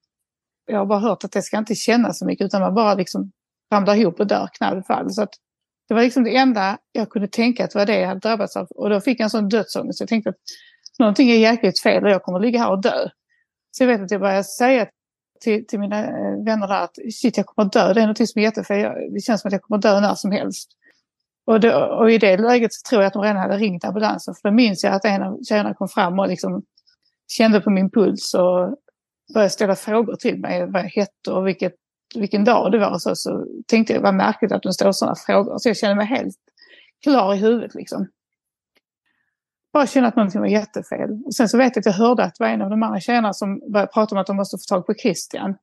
jag 0.66 0.78
har 0.78 0.86
bara 0.86 1.00
hört 1.00 1.24
att 1.24 1.32
det 1.32 1.42
ska 1.42 1.58
inte 1.58 1.76
kännas 1.76 2.20
så 2.20 2.26
mycket 2.26 2.46
utan 2.46 2.62
man 2.62 2.74
bara 2.74 2.94
liksom 2.94 3.32
ramlar 3.74 3.96
ihop 3.96 4.20
och 4.20 4.28
dör 4.28 4.50
knallfall. 4.54 5.14
Så 5.14 5.22
att 5.22 5.34
det 5.88 5.94
var 5.94 6.02
liksom 6.02 6.24
det 6.24 6.36
enda 6.36 6.78
jag 6.92 7.10
kunde 7.10 7.28
tänka 7.28 7.64
att 7.64 7.72
det 7.72 7.80
var 7.80 7.86
det 7.86 8.00
jag 8.00 8.08
hade 8.08 8.20
drabbats 8.20 8.56
av. 8.56 8.68
Och 8.70 8.90
då 8.90 9.02
fick 9.02 9.20
jag 9.20 9.24
en 9.24 9.30
sån 9.30 9.50
dödsångest. 9.50 10.00
Jag 10.00 10.10
tänkte 10.10 10.30
att 10.30 10.36
någonting 11.00 11.32
är 11.32 11.36
jäkligt 11.36 11.82
fel 11.82 12.04
och 12.04 12.10
jag 12.10 12.24
kommer 12.24 12.40
att 12.40 12.46
ligga 12.46 12.60
här 12.60 12.72
och 12.72 12.82
dö. 12.82 13.10
Så 13.72 13.84
jag 13.84 13.88
vet 13.88 14.02
att 14.02 14.12
jag 14.12 14.22
började 14.22 14.44
säga 14.44 14.88
till, 15.42 15.68
till 15.68 15.80
mina 15.80 16.04
eh, 16.06 16.44
vänner 16.46 16.68
där 16.68 16.84
att 16.84 16.96
shit 17.22 17.38
jag 17.38 17.46
kommer 17.46 17.66
att 17.66 17.74
dö. 17.74 17.94
Det 17.94 18.02
är 18.02 18.08
något 18.08 18.30
som 18.30 18.40
är 18.40 18.44
jättefel. 18.44 18.92
Det 19.14 19.20
känns 19.20 19.42
som 19.42 19.50
att 19.50 19.54
jag 19.54 19.62
kommer 19.62 19.78
att 19.78 19.82
dö 19.82 20.00
när 20.00 20.16
som 20.16 20.32
helst. 20.32 20.70
Och, 21.46 21.60
då, 21.60 21.74
och 21.76 22.12
i 22.12 22.18
det 22.18 22.38
läget 22.38 22.74
så 22.74 22.90
tror 22.90 23.02
jag 23.02 23.08
att 23.08 23.14
de 23.14 23.22
redan 23.22 23.38
hade 23.38 23.58
ringt 23.58 23.86
ambulansen. 23.86 24.36
För 24.42 24.50
då 24.50 24.56
minns 24.56 24.84
jag 24.84 24.94
att 24.94 25.06
en 25.06 25.24
av 25.24 25.44
tjejerna 25.44 25.74
kom 25.74 25.88
fram 25.88 26.20
och 26.20 26.28
liksom 26.28 26.64
kände 27.28 27.62
på 27.62 27.70
min 27.70 27.92
puls 27.92 28.34
och 28.34 28.78
började 29.34 29.50
ställa 29.50 29.76
frågor 29.76 30.16
till 30.16 30.40
mig 30.40 30.72
vad 30.72 30.84
jag 30.84 30.90
hette 30.90 31.32
och 31.32 31.48
vilket, 31.48 31.74
vilken 32.16 32.44
dag 32.44 32.72
det 32.72 32.80
var. 32.80 33.00
Så, 33.00 33.16
så 33.16 33.46
tänkte 33.68 33.94
jag 33.94 34.02
vad 34.02 34.16
märkligt 34.16 34.52
att 34.52 34.64
de 34.64 34.74
ställer 34.74 34.92
sådana 34.92 35.16
frågor. 35.16 35.58
Så 35.58 35.70
jag 35.70 35.78
kände 35.78 35.96
mig 35.96 36.06
helt 36.06 36.36
klar 37.04 37.34
i 37.34 37.38
huvudet 37.38 37.76
liksom. 37.76 38.08
Bara 39.74 39.88
kände 39.88 40.10
att 40.10 40.16
någonting 40.16 40.42
var 40.42 40.48
jättefel. 40.48 41.10
Och 41.26 41.36
sen 41.36 41.50
så 41.50 41.58
vet 41.58 41.76
jag 41.76 41.82
att 41.82 41.86
jag 41.86 41.94
hörde 41.94 42.24
att 42.24 42.36
det 42.36 42.44
var 42.44 42.52
en 42.52 42.62
av 42.62 42.70
de 42.70 42.84
andra 42.84 43.00
tjejerna 43.00 43.34
som 43.34 43.60
började 43.72 43.92
prata 43.92 44.16
om 44.16 44.22
att 44.22 44.28
de 44.28 44.36
måste 44.36 44.58
få 44.58 44.76
tag 44.76 44.86
på 44.86 44.94
Christian. 44.94 45.56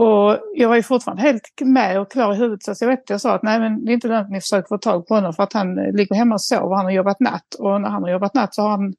Och 0.00 0.38
jag 0.54 0.68
var 0.68 0.76
ju 0.76 0.82
fortfarande 0.82 1.22
helt 1.22 1.42
med 1.60 2.00
och 2.00 2.10
klar 2.10 2.34
i 2.34 2.36
huvudet 2.36 2.62
så 2.62 2.84
jag 2.84 2.88
vet 2.88 3.00
att 3.00 3.10
jag 3.10 3.20
sa 3.20 3.34
att 3.34 3.42
nej 3.42 3.60
men 3.60 3.84
det 3.84 3.92
är 3.92 3.94
inte 3.94 4.08
lönt 4.08 4.24
att 4.24 4.32
ni 4.32 4.40
försöker 4.40 4.68
få 4.68 4.78
tag 4.78 5.06
på 5.06 5.14
honom 5.14 5.32
för 5.32 5.42
att 5.42 5.52
han 5.52 5.78
eh, 5.78 5.92
ligger 5.92 6.14
hemma 6.14 6.34
och 6.34 6.42
sover. 6.42 6.76
Han 6.76 6.84
har 6.84 6.92
jobbat 6.92 7.20
natt 7.20 7.54
och 7.58 7.80
när 7.80 7.88
han 7.88 8.02
har 8.02 8.10
jobbat 8.10 8.34
natt 8.34 8.54
så 8.54 8.62
har 8.62 8.70
han 8.70 8.94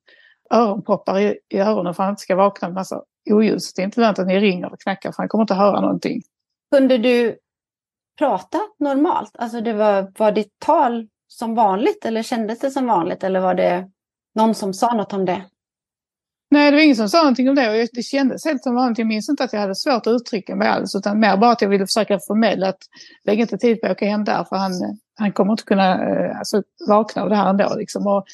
öronproppar 0.52 1.20
i, 1.20 1.40
i 1.50 1.60
öronen 1.60 1.94
för 1.94 2.04
att 2.04 2.06
han 2.06 2.14
inte 2.14 2.22
ska 2.22 2.36
vakna 2.36 2.68
med 2.68 2.76
massa 2.76 3.02
oljus. 3.30 3.74
Det 3.74 3.82
är 3.82 3.84
inte 3.84 4.02
lönt 4.02 4.20
att 4.20 4.28
ni 4.28 4.40
ringer 4.40 4.74
och 4.74 4.80
knackar 4.80 5.12
för 5.12 5.18
han 5.24 5.28
kommer 5.28 5.44
inte 5.44 5.54
att 5.54 5.60
höra 5.60 5.82
någonting. 5.82 6.22
Kunde 6.72 6.98
du 6.98 7.38
prata 8.20 8.60
normalt? 8.80 9.32
Alltså 9.34 9.62
det 9.62 9.74
var, 9.74 10.12
var 10.18 10.32
ditt 10.32 10.60
tal 10.60 11.08
som 11.28 11.56
vanligt 11.56 12.06
eller 12.06 12.24
kändes 12.24 12.60
det 12.60 12.72
som 12.72 12.86
vanligt 12.86 13.24
eller 13.24 13.40
var 13.40 13.54
det 13.54 13.90
någon 14.40 14.56
som 14.56 14.74
sa 14.74 14.94
något 14.94 15.14
om 15.14 15.26
det? 15.26 15.46
Nej, 16.52 16.72
det 16.72 16.78
var 16.78 16.84
ingen 16.84 16.96
som 16.96 17.10
sa 17.10 17.18
någonting 17.18 17.50
om 17.50 17.56
det 17.56 17.82
och 17.82 17.88
det 17.94 18.04
kändes 18.04 18.46
helt 18.46 18.64
som 18.64 18.76
vanligt. 18.76 18.98
Jag 18.98 19.08
minns 19.08 19.30
inte 19.30 19.44
att 19.44 19.54
jag 19.54 19.60
hade 19.60 19.76
svårt 19.76 20.08
att 20.08 20.14
uttrycka 20.14 20.56
mig 20.56 20.68
alls 20.68 20.96
utan 20.96 21.20
mer 21.20 21.38
bara 21.38 21.52
att 21.52 21.62
jag 21.62 21.70
ville 21.70 21.86
försöka 21.86 22.20
förmedla 22.28 22.70
att 22.70 22.80
lägg 23.24 23.40
inte 23.40 23.58
tid 23.58 23.82
på 23.82 23.88
att 23.88 23.92
åka 23.92 24.06
hem 24.06 24.24
där 24.24 24.44
för 24.44 24.56
han, 24.56 24.72
han 25.16 25.32
kommer 25.32 25.54
inte 25.54 25.64
kunna 25.64 26.10
eh, 26.10 26.38
alltså, 26.38 26.64
vakna 26.88 27.22
av 27.22 27.30
det 27.30 27.36
här 27.36 27.50
ändå. 27.50 27.76
Liksom. 27.78 28.08
Och 28.08 28.26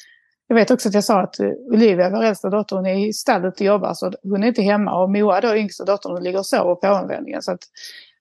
jag 0.48 0.56
vet 0.56 0.70
också 0.70 0.88
att 0.88 0.94
jag 0.94 1.04
sa 1.04 1.20
att 1.20 1.40
eh, 1.40 1.48
Olivia, 1.48 2.10
vår 2.10 2.22
äldsta 2.22 2.50
dotter, 2.50 2.76
hon 2.76 2.86
är 2.86 3.08
i 3.08 3.12
stallet 3.12 3.60
och 3.60 3.66
jobbar 3.66 3.94
så 3.94 4.12
hon 4.22 4.42
är 4.42 4.48
inte 4.48 4.62
hemma. 4.62 5.02
Och 5.02 5.10
Moa, 5.10 5.40
då 5.40 5.56
yngsta 5.56 5.84
dottern, 5.84 6.12
hon 6.12 6.22
ligger 6.22 6.38
och 6.38 6.46
sover 6.46 6.74
på 6.74 6.88
omvändningen. 6.88 7.42
Så 7.42 7.52
att 7.52 7.62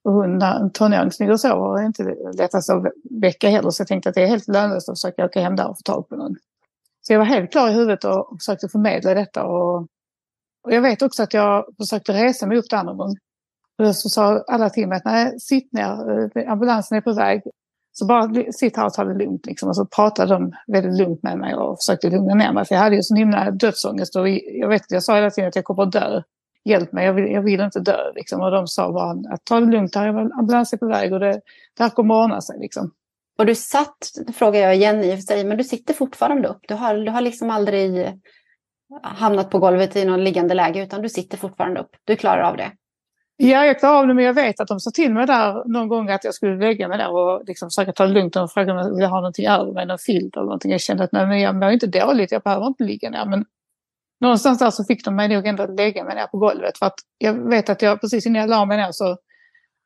hon, 0.03 0.41
en 0.41 0.71
tonåring 0.71 1.11
som 1.11 1.23
ligger 1.23 1.33
och 1.33 1.41
sover, 1.41 1.79
är 1.79 1.85
inte 1.85 2.15
lättast 2.33 2.69
att 2.69 2.83
väcka 3.21 3.49
heller. 3.49 3.69
Så 3.69 3.81
jag 3.81 3.87
tänkte 3.87 4.09
att 4.09 4.15
det 4.15 4.23
är 4.23 4.27
helt 4.27 4.47
lönlöst 4.47 4.89
att 4.89 4.97
försöka 4.99 5.25
åka 5.25 5.41
hem 5.41 5.55
där 5.55 5.67
och 5.67 5.77
få 5.77 5.81
tag 5.81 6.09
på 6.09 6.15
någon. 6.15 6.35
Så 7.07 7.13
jag 7.13 7.19
var 7.19 7.25
helt 7.25 7.51
klar 7.51 7.69
i 7.69 7.73
huvudet 7.73 8.03
och 8.03 8.37
försökte 8.39 8.69
förmedla 8.69 9.13
detta. 9.13 9.43
Och, 9.43 9.77
och 10.63 10.71
jag 10.71 10.81
vet 10.81 11.01
också 11.01 11.23
att 11.23 11.33
jag 11.33 11.65
försökte 11.77 12.13
resa 12.13 12.47
mig 12.47 12.57
upp 12.57 12.69
där 12.69 12.83
någon 12.83 12.97
gång. 12.97 13.15
Och 13.77 13.85
då 13.85 13.93
så 13.93 14.09
sa 14.09 14.43
alla 14.47 14.69
till 14.69 14.87
mig 14.87 14.97
att 14.97 15.05
nej, 15.05 15.39
sitt 15.39 15.73
ner, 15.73 16.29
eh, 16.37 16.51
ambulansen 16.51 16.97
är 16.97 17.01
på 17.01 17.13
väg. 17.13 17.41
Så 17.91 18.05
bara 18.05 18.51
sitt 18.51 18.77
här 18.77 18.85
och 18.85 18.93
ta 18.93 19.03
det 19.03 19.13
lugnt. 19.13 19.45
Liksom. 19.45 19.69
Och 19.69 19.75
så 19.75 19.85
pratade 19.85 20.33
de 20.33 20.53
väldigt 20.67 20.97
lugnt 20.97 21.23
med 21.23 21.37
mig 21.37 21.55
och 21.55 21.77
försökte 21.79 22.09
lugna 22.09 22.33
ner 22.33 22.53
mig. 22.53 22.65
För 22.65 22.75
jag 22.75 22.81
hade 22.81 22.95
ju 22.95 23.01
sån 23.01 23.17
himla 23.17 23.51
dödsångest. 23.51 24.15
Och 24.15 24.29
jag 24.29 24.67
vet 24.67 24.91
jag 24.91 25.03
sa 25.03 25.15
hela 25.15 25.29
tiden 25.29 25.47
att 25.47 25.55
jag 25.55 25.65
kommer 25.65 25.83
att 25.83 25.91
dö. 25.91 26.21
Hjälp 26.65 26.91
mig, 26.91 27.05
jag 27.05 27.13
vill, 27.13 27.31
jag 27.31 27.41
vill 27.41 27.59
inte 27.59 27.79
dö. 27.79 28.11
Liksom. 28.15 28.41
Och 28.41 28.51
de 28.51 28.67
sa 28.67 28.91
bara 28.91 29.33
att 29.33 29.45
ta 29.45 29.59
det 29.59 29.65
lugnt, 29.65 29.95
här 29.95 30.07
ambulansen 30.39 30.77
är 30.77 30.79
på 30.79 30.87
väg 30.87 31.13
och 31.13 31.19
det, 31.19 31.41
det 31.77 31.83
här 31.83 31.89
kommer 31.89 32.15
att 32.15 32.25
ordna 32.25 32.41
sig. 32.41 32.59
Liksom. 32.59 32.91
Och 33.37 33.45
du 33.45 33.55
satt, 33.55 33.97
frågar 34.35 34.59
jag 34.59 34.75
igen 34.75 35.03
i 35.03 35.13
och 35.13 35.17
för 35.17 35.21
sig, 35.21 35.43
men 35.43 35.57
du 35.57 35.63
sitter 35.63 35.93
fortfarande 35.93 36.47
upp. 36.47 36.61
Du 36.67 36.73
har, 36.73 36.95
du 36.95 37.11
har 37.11 37.21
liksom 37.21 37.49
aldrig 37.49 38.13
hamnat 39.01 39.49
på 39.49 39.59
golvet 39.59 39.95
i 39.95 40.05
någon 40.05 40.23
liggande 40.23 40.53
läge 40.53 40.83
utan 40.83 41.01
du 41.01 41.09
sitter 41.09 41.37
fortfarande 41.37 41.79
upp. 41.79 41.89
Du 42.03 42.15
klarar 42.15 42.41
av 42.41 42.57
det. 42.57 42.71
Ja, 43.37 43.65
jag 43.65 43.79
klarar 43.79 43.99
av 43.99 44.07
det, 44.07 44.13
men 44.13 44.25
jag 44.25 44.33
vet 44.33 44.59
att 44.59 44.67
de 44.67 44.79
sa 44.79 44.91
till 44.91 45.13
mig 45.13 45.27
där 45.27 45.63
någon 45.65 45.87
gång 45.87 46.09
att 46.09 46.23
jag 46.23 46.33
skulle 46.33 46.55
lägga 46.55 46.87
mig 46.87 46.97
där 46.97 47.11
och 47.11 47.43
liksom 47.45 47.69
försöka 47.69 47.91
ta 47.91 48.05
det 48.05 48.13
lugnt 48.13 48.35
och 48.35 48.51
frågade 48.51 48.71
om 48.71 48.77
jag 48.77 48.95
ville 48.95 49.07
ha 49.07 49.17
någonting 49.17 49.47
över 49.47 49.71
mig, 49.71 49.85
någon 49.85 49.97
filt 49.97 50.35
eller 50.35 50.45
någonting. 50.45 50.71
Jag 50.71 50.81
kände 50.81 51.03
att 51.03 51.11
nej, 51.11 51.27
men 51.27 51.39
jag 51.39 51.55
mår 51.55 51.71
inte 51.71 51.87
dåligt, 51.87 52.31
jag 52.31 52.41
behöver 52.41 52.67
inte 52.67 52.83
ligga 52.83 53.09
ner. 53.09 53.25
Men 53.25 53.45
någonstans 54.21 54.59
där 54.59 54.69
så 54.69 54.83
fick 54.83 55.05
de 55.05 55.15
mig 55.15 55.27
nog 55.27 55.47
ändå 55.47 55.65
lägga 55.65 56.03
mig 56.03 56.15
ner 56.15 56.27
på 56.27 56.37
golvet. 56.37 56.77
För 56.77 56.85
att 56.85 56.99
jag 57.17 57.49
vet 57.49 57.69
att 57.69 57.81
jag 57.81 58.01
precis 58.01 58.25
innan 58.25 58.41
jag 58.41 58.49
la 58.49 58.65
mig 58.65 58.77
ner 58.77 58.91
så, 58.91 59.17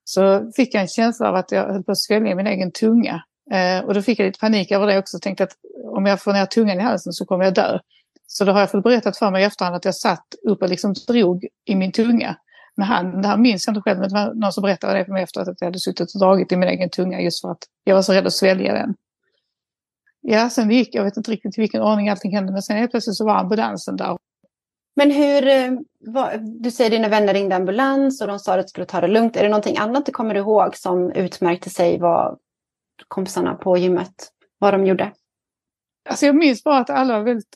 så 0.03 0.51
fick 0.55 0.73
jag 0.73 0.81
en 0.81 0.87
känsla 0.87 1.29
av 1.29 1.35
att 1.35 1.51
jag 1.51 1.73
höll 1.73 1.83
på 1.83 1.91
att 1.91 1.97
svälja 1.97 2.35
min 2.35 2.47
egen 2.47 2.71
tunga. 2.71 3.23
Eh, 3.51 3.85
och 3.85 3.93
då 3.93 4.01
fick 4.01 4.19
jag 4.19 4.25
lite 4.25 4.39
panik 4.39 4.71
över 4.71 4.87
det 4.87 4.97
också. 4.97 5.19
Tänkte 5.19 5.43
att 5.43 5.55
om 5.83 6.05
jag 6.05 6.21
får 6.21 6.33
ner 6.33 6.45
tungan 6.45 6.79
i 6.79 6.83
halsen 6.83 7.13
så 7.13 7.25
kommer 7.25 7.45
jag 7.45 7.53
dö. 7.53 7.79
Så 8.27 8.45
då 8.45 8.51
har 8.51 8.59
jag 8.59 8.71
fått 8.71 8.83
berättat 8.83 9.17
för 9.17 9.31
mig 9.31 9.41
i 9.41 9.45
efterhand 9.45 9.75
att 9.75 9.85
jag 9.85 9.95
satt 9.95 10.25
upp 10.47 10.61
och 10.61 10.69
liksom 10.69 10.93
drog 11.07 11.47
i 11.65 11.75
min 11.75 11.91
tunga 11.91 12.35
med 12.75 12.87
handen. 12.87 13.21
Det 13.21 13.27
här 13.27 13.37
minns 13.37 13.67
jag 13.67 13.71
inte 13.71 13.81
själv, 13.81 13.99
men 13.99 14.09
det 14.09 14.15
var 14.15 14.33
någon 14.33 14.53
som 14.53 14.61
berättade 14.61 14.93
det 14.93 15.05
för 15.05 15.11
mig 15.11 15.23
efteråt 15.23 15.47
att 15.47 15.57
jag 15.59 15.67
hade 15.67 15.79
suttit 15.79 16.13
och 16.13 16.19
dragit 16.19 16.51
i 16.51 16.57
min 16.57 16.69
egen 16.69 16.89
tunga 16.89 17.21
just 17.21 17.41
för 17.41 17.51
att 17.51 17.63
jag 17.83 17.95
var 17.95 18.01
så 18.01 18.13
rädd 18.13 18.27
att 18.27 18.33
svälja 18.33 18.73
den. 18.73 18.95
Ja, 20.21 20.49
sen 20.49 20.71
gick 20.71 20.95
jag 20.95 21.03
vet 21.03 21.17
inte 21.17 21.31
riktigt 21.31 21.57
i 21.57 21.61
vilken 21.61 21.81
ordning 21.81 22.09
allting 22.09 22.35
hände, 22.35 22.53
men 22.53 22.61
sen 22.61 22.77
helt 22.77 22.91
plötsligt 22.91 23.15
så 23.15 23.25
var 23.25 23.35
ambulansen 23.35 23.95
där. 23.95 24.17
Men 24.95 25.11
hur, 25.11 25.47
eh, 25.47 25.71
vad, 25.99 26.29
du 26.61 26.71
säger 26.71 26.89
dina 26.89 27.07
vänner 27.07 27.33
ringde 27.33 27.55
ambulans 27.55 28.21
och 28.21 28.27
de 28.27 28.39
sa 28.39 28.53
att 28.53 28.65
du 28.65 28.67
skulle 28.67 28.85
ta 28.85 29.01
det 29.01 29.07
lugnt. 29.07 29.37
Är 29.37 29.43
det 29.43 29.49
någonting 29.49 29.77
annat 29.77 30.05
du 30.05 30.11
kommer 30.11 30.35
ihåg 30.35 30.75
som 30.75 31.11
utmärkte 31.11 31.69
sig 31.69 31.99
vad 31.99 32.37
kompisarna 33.07 33.55
på 33.55 33.77
gymmet, 33.77 34.13
vad 34.59 34.73
de 34.73 34.85
gjorde? 34.85 35.11
Alltså 36.09 36.25
jag 36.25 36.35
minns 36.35 36.63
bara 36.63 36.77
att 36.77 36.89
alla 36.89 37.17
var 37.17 37.25
väldigt, 37.25 37.55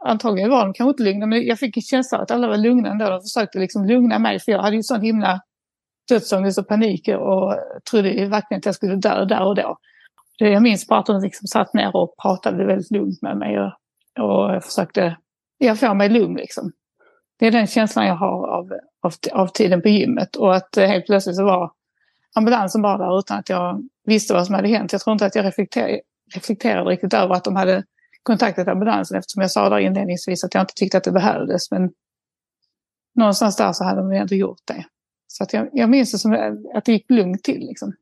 antagligen 0.00 0.50
var 0.50 0.64
de 0.64 0.72
kanske 0.72 0.90
inte 0.90 1.02
lugna, 1.02 1.26
men 1.26 1.46
jag 1.46 1.58
fick 1.58 1.76
en 1.76 1.82
känsla 1.82 2.18
av 2.18 2.22
att 2.22 2.30
alla 2.30 2.48
var 2.48 2.56
lugna 2.56 2.90
ändå. 2.90 3.10
De 3.10 3.20
försökte 3.20 3.58
liksom 3.58 3.84
lugna 3.84 4.18
mig, 4.18 4.40
för 4.40 4.52
jag 4.52 4.62
hade 4.62 4.76
ju 4.76 4.82
sån 4.82 5.00
himla 5.00 5.40
dödsångest 6.08 6.58
och 6.58 6.68
panik 6.68 7.08
och 7.08 7.54
trodde 7.90 8.08
verkligen 8.08 8.58
att 8.58 8.66
jag 8.66 8.74
skulle 8.74 8.96
dö 8.96 9.24
där 9.24 9.44
och 9.44 9.54
då. 9.54 9.78
Jag 10.38 10.62
minns 10.62 10.86
bara 10.86 11.00
att 11.00 11.06
de 11.06 11.22
liksom 11.22 11.46
satt 11.46 11.74
ner 11.74 11.96
och 11.96 12.14
pratade 12.22 12.66
väldigt 12.66 12.90
lugnt 12.90 13.22
med 13.22 13.36
mig 13.36 13.58
och, 13.60 13.72
och 14.20 14.64
försökte 14.64 15.16
jag 15.58 15.78
få 15.78 15.94
mig 15.94 16.08
lugn. 16.08 16.36
Liksom. 16.36 16.72
Det 17.38 17.46
är 17.46 17.50
den 17.50 17.66
känslan 17.66 18.06
jag 18.06 18.16
har 18.16 18.48
av, 18.48 18.72
av, 19.00 19.12
av 19.32 19.46
tiden 19.46 19.82
på 19.82 19.88
gymmet 19.88 20.36
och 20.36 20.56
att 20.56 20.76
helt 20.76 21.06
plötsligt 21.06 21.36
så 21.36 21.44
var 21.44 21.72
ambulansen 22.34 22.82
bara 22.82 22.98
där 22.98 23.18
utan 23.18 23.38
att 23.38 23.48
jag 23.48 23.88
visste 24.08 24.34
vad 24.34 24.46
som 24.46 24.54
hade 24.54 24.68
hänt. 24.68 24.92
Jag 24.92 25.00
tror 25.00 25.12
inte 25.12 25.26
att 25.26 25.34
jag 25.34 25.44
reflekterade, 25.44 26.00
reflekterade 26.34 26.90
riktigt 26.90 27.14
över 27.14 27.34
att 27.34 27.44
de 27.44 27.56
hade 27.56 27.84
kontaktat 28.22 28.68
ambulansen 28.68 29.18
eftersom 29.18 29.40
jag 29.42 29.50
sa 29.50 29.68
där 29.68 29.78
inledningsvis 29.78 30.44
att 30.44 30.54
jag 30.54 30.62
inte 30.62 30.74
tyckte 30.74 30.98
att 30.98 31.04
det 31.04 31.12
behövdes. 31.12 31.70
Men 31.70 31.90
någonstans 33.14 33.56
där 33.56 33.72
så 33.72 33.84
hade 33.84 34.00
de 34.00 34.12
ändå 34.12 34.34
gjort 34.34 34.60
det. 34.64 34.84
Så 35.26 35.44
att 35.44 35.52
jag, 35.52 35.68
jag 35.72 35.90
minns 35.90 36.12
det 36.12 36.18
som 36.18 36.56
att 36.74 36.84
det 36.84 36.92
gick 36.92 37.10
lugnt 37.10 37.44
till. 37.44 37.60
Liksom. 37.60 37.92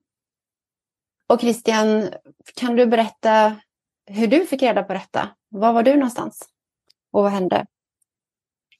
Och 1.28 1.40
Christian, 1.40 2.08
kan 2.56 2.76
du 2.76 2.86
berätta 2.86 3.56
hur 4.06 4.26
du 4.26 4.46
fick 4.46 4.62
reda 4.62 4.82
på 4.82 4.92
detta? 4.92 5.28
Var 5.48 5.72
var 5.72 5.82
du 5.82 5.94
någonstans? 5.94 6.48
Och 7.12 7.22
vad 7.22 7.32
hände? 7.32 7.66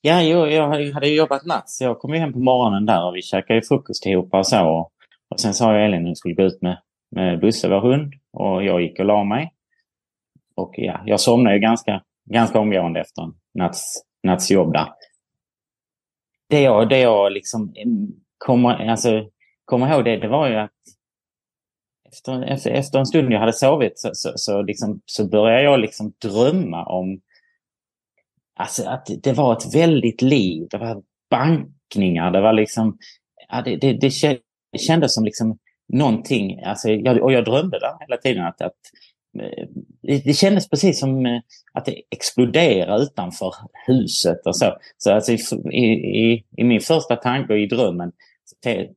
Ja, 0.01 0.23
jo, 0.23 0.47
jag 0.47 0.93
hade 0.93 1.09
jobbat 1.09 1.45
natt 1.45 1.71
så 1.71 1.85
jag 1.85 1.99
kom 1.99 2.13
hem 2.13 2.33
på 2.33 2.39
morgonen 2.39 2.87
där 2.87 3.05
och 3.05 3.17
vi 3.17 3.23
käkade 3.23 3.63
frukost 3.63 4.07
ihop 4.07 4.35
och 4.35 4.47
så. 4.47 4.91
Och 5.29 5.41
sen 5.41 5.55
sa 5.55 5.73
jag 5.73 5.85
Elin 5.85 6.01
att 6.01 6.07
hon 6.07 6.17
skulle 6.17 6.35
gå 6.35 6.43
ut 6.43 6.63
med 6.63 6.79
Busse, 7.41 7.69
vår 7.69 7.81
hund. 7.81 8.15
Och 8.33 8.65
jag 8.65 8.83
gick 8.83 8.99
och 8.99 9.05
la 9.05 9.25
mig. 9.25 9.53
Och 10.55 10.75
ja, 10.77 11.03
jag 11.07 11.21
somnade 11.21 11.59
ganska, 11.59 12.03
ganska 12.31 12.61
omgående 12.61 13.01
efter 13.01 13.23
en 13.23 13.35
natts, 14.25 14.51
jobb. 14.51 14.73
där. 14.73 14.87
Det 16.49 16.61
jag, 16.61 16.89
det 16.89 16.99
jag 16.99 17.33
liksom 17.33 17.73
mm, 17.77 18.09
kommer, 18.39 18.91
alltså, 18.91 19.31
kommer 19.65 19.93
ihåg 19.93 20.05
det, 20.05 20.17
det 20.17 20.29
var 20.29 20.49
ju 20.49 20.57
att 20.57 20.73
efter, 22.09 22.43
efter, 22.43 22.71
efter 22.71 22.99
en 22.99 23.07
stund 23.07 23.33
jag 23.33 23.41
hade 23.41 23.53
sovit 23.53 23.99
så, 23.99 24.11
så, 24.13 24.33
så, 24.37 24.63
liksom, 24.63 25.01
så 25.07 25.29
började 25.29 25.63
jag 25.63 25.81
liksom 25.81 26.13
drömma 26.23 26.85
om 26.85 27.21
alltså, 28.55 28.89
att 28.89 29.09
det 29.23 29.33
var 29.33 29.53
ett 29.53 29.75
väldigt 29.75 30.23
liv. 30.23 30.67
Det 30.71 30.79
var 30.79 31.03
bankningar, 31.31 32.31
det 32.31 32.41
var 32.41 32.53
liksom... 32.53 32.99
Ja, 33.49 33.63
det, 33.63 33.77
det, 33.77 33.93
det 34.73 34.79
kändes 34.79 35.15
som 35.15 35.25
liksom 35.25 35.59
någonting, 35.89 36.63
alltså, 36.65 36.89
jag, 36.89 37.23
och 37.23 37.33
jag 37.33 37.45
drömde 37.45 37.79
där 37.79 37.93
hela 38.01 38.17
tiden 38.17 38.45
att, 38.45 38.61
att 38.61 38.73
eh, 39.39 39.67
det, 40.03 40.25
det 40.25 40.33
kändes 40.33 40.69
precis 40.69 41.01
som 41.01 41.27
eh, 41.27 41.41
att 41.73 41.85
det 41.85 42.03
exploderade 42.11 43.03
utanför 43.03 43.53
huset 43.87 44.47
och 44.47 44.57
så. 44.57 44.77
Så 44.99 45.13
alltså 45.13 45.33
i, 45.33 45.81
i, 45.83 46.45
i 46.57 46.65
min 46.65 46.81
första 46.81 47.17
tanke 47.17 47.53
och 47.53 47.59
i 47.59 47.67
drömmen 47.67 48.13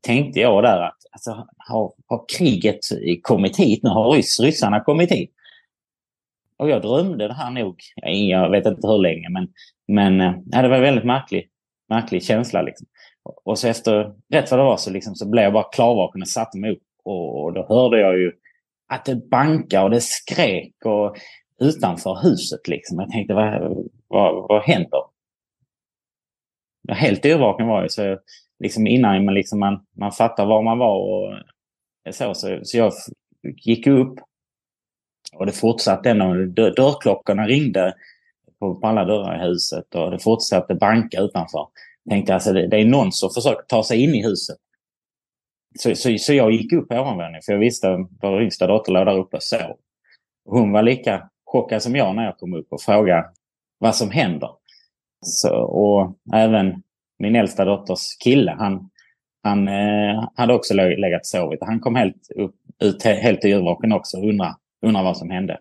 tänkte 0.02 0.40
jag 0.40 0.64
där 0.64 0.82
att 0.82 0.98
alltså, 1.12 1.48
har, 1.58 1.94
har 2.08 2.26
kriget 2.38 2.80
kommit 3.22 3.60
hit 3.60 3.84
nu? 3.84 3.90
Har 3.90 4.12
ryss, 4.12 4.40
ryssarna 4.40 4.80
kommit 4.80 5.12
hit? 5.12 5.32
Och 6.58 6.70
jag 6.70 6.82
drömde 6.82 7.28
det 7.28 7.34
här 7.34 7.52
nog, 7.52 7.82
eh, 8.04 8.12
jag 8.12 8.50
vet 8.50 8.66
inte 8.66 8.88
hur 8.88 8.98
länge, 8.98 9.30
men, 9.30 9.48
men 9.88 10.44
ja, 10.52 10.62
det 10.62 10.68
var 10.68 10.76
en 10.76 10.82
väldigt 10.82 11.06
märklig, 11.06 11.50
märklig 11.90 12.24
känsla. 12.24 12.62
Liksom. 12.62 12.88
Och 13.44 13.60
så 13.60 13.68
efter, 13.68 14.14
rätt 14.34 14.52
vad 14.52 14.60
det 14.60 14.64
var, 14.64 14.78
så, 14.78 14.92
liksom, 14.92 15.16
så 15.16 15.30
blev 15.30 15.44
jag 15.44 15.54
bara 15.54 15.64
klarvaken 15.64 16.22
och 16.22 16.28
satte 16.28 16.58
mig 16.58 16.72
upp. 16.72 16.84
Och, 17.04 17.44
och 17.44 17.54
då 17.54 17.66
hörde 17.70 18.00
jag 18.00 18.18
ju 18.18 18.32
att 18.88 19.06
det 19.06 19.30
bankade 19.30 19.84
och 19.84 19.90
det 19.90 20.02
skrek 20.02 20.86
och 20.86 21.18
utanför 21.60 22.20
huset. 22.24 22.68
Liksom. 22.68 23.00
Jag 23.00 23.12
tänkte, 23.12 23.34
vad, 23.34 23.86
vad, 24.08 24.48
vad 24.50 24.64
händer? 24.64 25.04
Helt 26.92 27.26
yrvaken 27.26 27.68
var 27.68 27.82
jag, 27.82 27.92
så 27.92 28.20
liksom 28.60 28.88
innan 28.88 29.26
man, 29.26 29.34
liksom 29.34 29.60
man, 29.60 29.86
man 29.98 30.12
fattar 30.12 30.46
var 30.46 30.62
man 30.62 30.78
var 30.78 30.96
och 30.96 31.34
eh, 32.06 32.12
så, 32.12 32.34
så, 32.34 32.60
så 32.64 32.78
jag 32.78 32.94
gick 33.42 33.88
upp 33.88 34.20
och 35.34 35.46
det 35.46 35.52
fortsatte 35.52 36.14
när 36.14 36.46
dörrklockorna 36.46 37.48
ringde 37.48 37.94
på, 38.60 38.76
på 38.76 38.88
alla 38.88 39.06
dörrar 39.06 39.36
i 39.36 39.48
huset 39.48 39.96
och 39.96 40.12
det 40.12 40.20
fortsatte 40.20 40.76
banka 40.76 41.22
utanför. 41.22 41.68
Jag 42.10 42.16
tänkte 42.16 42.34
alltså 42.34 42.54
det, 42.54 42.68
det 42.68 42.78
är 42.78 42.86
någon 42.86 43.12
som 43.12 43.30
försöker 43.30 43.64
ta 43.68 43.84
sig 43.84 44.04
in 44.04 44.16
i 44.16 44.24
huset. 44.24 44.58
Så, 45.80 45.96
så, 45.96 46.18
så 46.18 46.34
jag 46.34 46.52
gick 46.52 46.74
upp 46.74 46.90
på 46.90 46.96
ovanvåningen 46.96 47.42
för 47.46 47.54
jag 47.54 47.60
visste 47.60 47.90
att 47.90 48.00
vår 48.22 48.42
yngsta 48.42 48.68
dotter 48.68 48.92
låg 48.92 49.06
där 49.06 49.18
uppe 49.18 49.38
och 49.38 49.44
sov. 49.44 49.78
Hon 50.46 50.72
var 50.72 50.84
lika 50.84 51.30
chockad 51.46 51.84
som 51.84 51.96
jag 51.96 52.16
när 52.16 52.26
jag 52.26 52.38
kom 52.38 52.54
upp 52.54 52.74
och 52.74 52.82
frågade 52.82 53.30
vad 53.78 53.96
som 53.96 54.12
händer. 54.12 54.50
Så, 55.26 55.56
och 55.56 56.18
även 56.34 56.84
min 57.20 57.36
äldsta 57.36 57.66
dotters 57.66 58.18
kille, 58.24 58.52
han, 58.52 58.90
han 59.44 59.68
eh, 59.68 60.30
hade 60.36 60.54
också 60.54 60.74
legat 60.74 61.22
och 61.22 61.26
sovit. 61.26 61.60
Han 61.62 61.80
kom 61.80 61.96
helt 61.96 62.32
upp, 62.36 62.56
ut 62.80 63.04
helt 63.04 63.46
yrvaken 63.46 63.92
också 63.92 64.18
och 64.18 64.30
undrade, 64.30 64.56
undrade 64.82 65.06
vad 65.06 65.18
som 65.18 65.30
hände. 65.30 65.60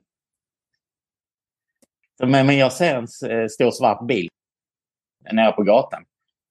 Men, 2.18 2.46
men 2.46 2.58
jag 2.58 2.72
ser 2.72 2.94
en 2.94 3.48
stor 3.48 3.70
svart 3.70 4.06
bil 4.06 4.28
nere 5.32 5.52
på 5.52 5.62
gatan. 5.62 6.04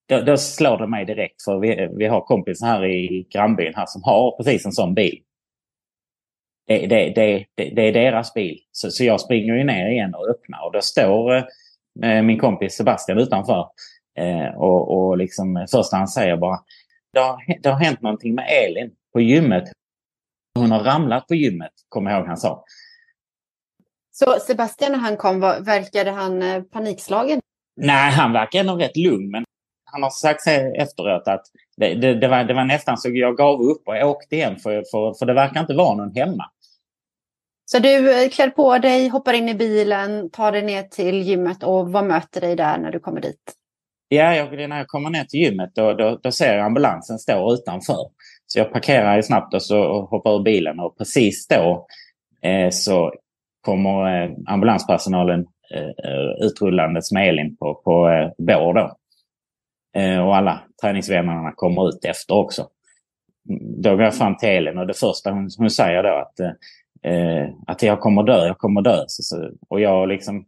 Då, 0.09 0.21
då, 0.21 0.37
slår 0.37 0.77
det 0.77 0.87
mig 0.87 1.05
direkt 1.05 1.43
för 1.43 1.59
vi, 1.59 1.89
vi 1.97 2.05
har 2.05 2.21
kompisar 2.21 2.67
här 2.67 2.85
i 2.85 3.27
grannbyn 3.29 3.73
här 3.75 3.85
som 3.85 4.03
har 4.03 4.37
precis 4.37 4.65
en 4.65 4.71
sån 4.71 4.93
bil. 4.93 5.19
Det, 6.67 6.87
det, 6.87 7.09
det, 7.15 7.45
det 7.55 7.81
är 7.81 7.93
deras 7.93 8.33
bil. 8.33 8.59
Så, 8.71 8.91
så 8.91 9.03
jag 9.03 9.21
springer 9.21 9.53
ju 9.53 9.63
ner 9.63 9.89
igen 9.89 10.15
och 10.15 10.29
öppnar 10.29 10.65
och 10.65 10.71
då 10.71 10.81
står 10.81 11.35
eh, 12.03 12.21
min 12.23 12.39
kompis 12.39 12.73
Sebastian 12.75 13.17
utanför. 13.17 13.69
Eh, 14.17 14.55
och, 14.55 14.97
och 14.97 15.17
liksom 15.17 15.67
första 15.71 15.97
han 15.97 16.07
säger 16.07 16.37
bara 16.37 16.59
det 17.13 17.19
har, 17.19 17.61
det 17.61 17.69
har 17.69 17.79
hänt 17.79 18.01
någonting 18.01 18.35
med 18.35 18.45
Elin 18.49 18.91
på 19.13 19.21
gymmet. 19.21 19.63
Hon 20.59 20.71
har 20.71 20.83
ramlat 20.83 21.27
på 21.27 21.35
gymmet, 21.35 21.71
kommer 21.89 22.11
jag 22.11 22.19
ihåg 22.19 22.27
han 22.27 22.37
sa. 22.37 22.65
Så 24.11 24.39
Sebastian 24.39 24.91
när 24.91 24.99
han 24.99 25.17
kom, 25.17 25.39
var, 25.39 25.59
verkade 25.59 26.11
han 26.11 26.41
eh, 26.41 26.63
panikslagen? 26.63 27.39
Nej, 27.75 28.11
han 28.11 28.33
verkar 28.33 28.63
nog 28.63 28.81
rätt 28.81 28.97
lugn. 28.97 29.31
Men 29.31 29.43
han 29.91 30.03
har 30.03 30.09
sagt 30.09 30.47
efteråt 30.77 31.27
att 31.27 31.41
det, 31.77 31.93
det, 31.93 32.13
det, 32.13 32.27
var, 32.27 32.43
det 32.43 32.53
var 32.53 32.65
nästan 32.65 32.97
så 32.97 33.09
jag 33.09 33.37
gav 33.37 33.61
upp 33.61 33.87
och 33.87 34.09
åkte 34.09 34.35
hem 34.35 34.55
för, 34.55 34.83
för, 34.91 35.13
för 35.19 35.25
det 35.25 35.33
verkar 35.33 35.61
inte 35.61 35.73
vara 35.73 35.95
någon 35.95 36.15
hemma. 36.15 36.45
Så 37.65 37.79
du 37.79 38.23
eh, 38.23 38.29
klär 38.29 38.49
på 38.49 38.77
dig, 38.77 39.07
hoppar 39.07 39.33
in 39.33 39.49
i 39.49 39.53
bilen, 39.53 40.29
tar 40.29 40.51
dig 40.51 40.61
ner 40.61 40.83
till 40.83 41.21
gymmet 41.21 41.63
och 41.63 41.91
vad 41.91 42.05
möter 42.05 42.41
dig 42.41 42.55
där 42.55 42.77
när 42.77 42.91
du 42.91 42.99
kommer 42.99 43.21
dit? 43.21 43.53
Ja, 44.09 44.35
jag, 44.35 44.69
när 44.69 44.77
jag 44.77 44.87
kommer 44.87 45.09
ner 45.09 45.23
till 45.23 45.39
gymmet 45.39 45.71
då, 45.75 45.93
då, 45.93 46.19
då 46.23 46.31
ser 46.31 46.57
jag 46.57 46.65
ambulansen 46.65 47.19
stå 47.19 47.53
utanför. 47.53 48.09
Så 48.47 48.59
jag 48.59 48.73
parkerar 48.73 49.21
snabbt 49.21 49.53
och, 49.53 49.63
så, 49.63 49.83
och 49.83 50.09
hoppar 50.09 50.35
ur 50.35 50.43
bilen 50.43 50.79
och 50.79 50.97
precis 50.97 51.47
då 51.47 51.87
eh, 52.41 52.69
så 52.69 53.13
kommer 53.61 54.23
eh, 54.23 54.31
ambulanspersonalen 54.45 55.39
eh, 55.73 56.45
utrullandes 56.45 57.11
med 57.11 57.29
Elin 57.29 57.57
på, 57.57 57.75
på 57.75 58.09
eh, 58.09 58.29
bår. 58.37 58.73
Då. 58.73 58.96
Eh, 59.95 60.19
och 60.19 60.35
alla 60.35 60.63
träningsvännerna 60.81 61.51
kommer 61.55 61.89
ut 61.89 62.05
efter 62.05 62.35
också. 62.35 62.67
Då 63.83 63.89
går 63.89 64.03
jag 64.03 64.15
fram 64.15 64.37
till 64.37 64.49
Elin 64.49 64.77
och 64.77 64.87
det 64.87 64.93
första 64.93 65.31
hon, 65.31 65.49
hon 65.57 65.69
säger 65.69 66.03
då 66.03 66.15
att, 66.15 66.39
eh, 67.03 67.49
att 67.67 67.83
jag 67.83 67.99
kommer 67.99 68.23
dö, 68.23 68.47
jag 68.47 68.57
kommer 68.57 68.81
dö. 68.81 69.03
Så, 69.07 69.23
så, 69.23 69.51
och 69.69 69.81
jag 69.81 70.07
liksom 70.07 70.45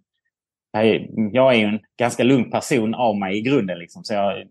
jag 1.32 1.54
är 1.54 1.58
ju 1.58 1.65
en 1.65 1.80
ganska 1.97 2.23
lugn 2.23 2.52
person 2.52 2.95
av 2.95 3.17
mig 3.17 3.38
i 3.38 3.41
grunden. 3.41 3.80
Liksom, 3.80 4.04
så 4.04 4.13
jag, 4.13 4.47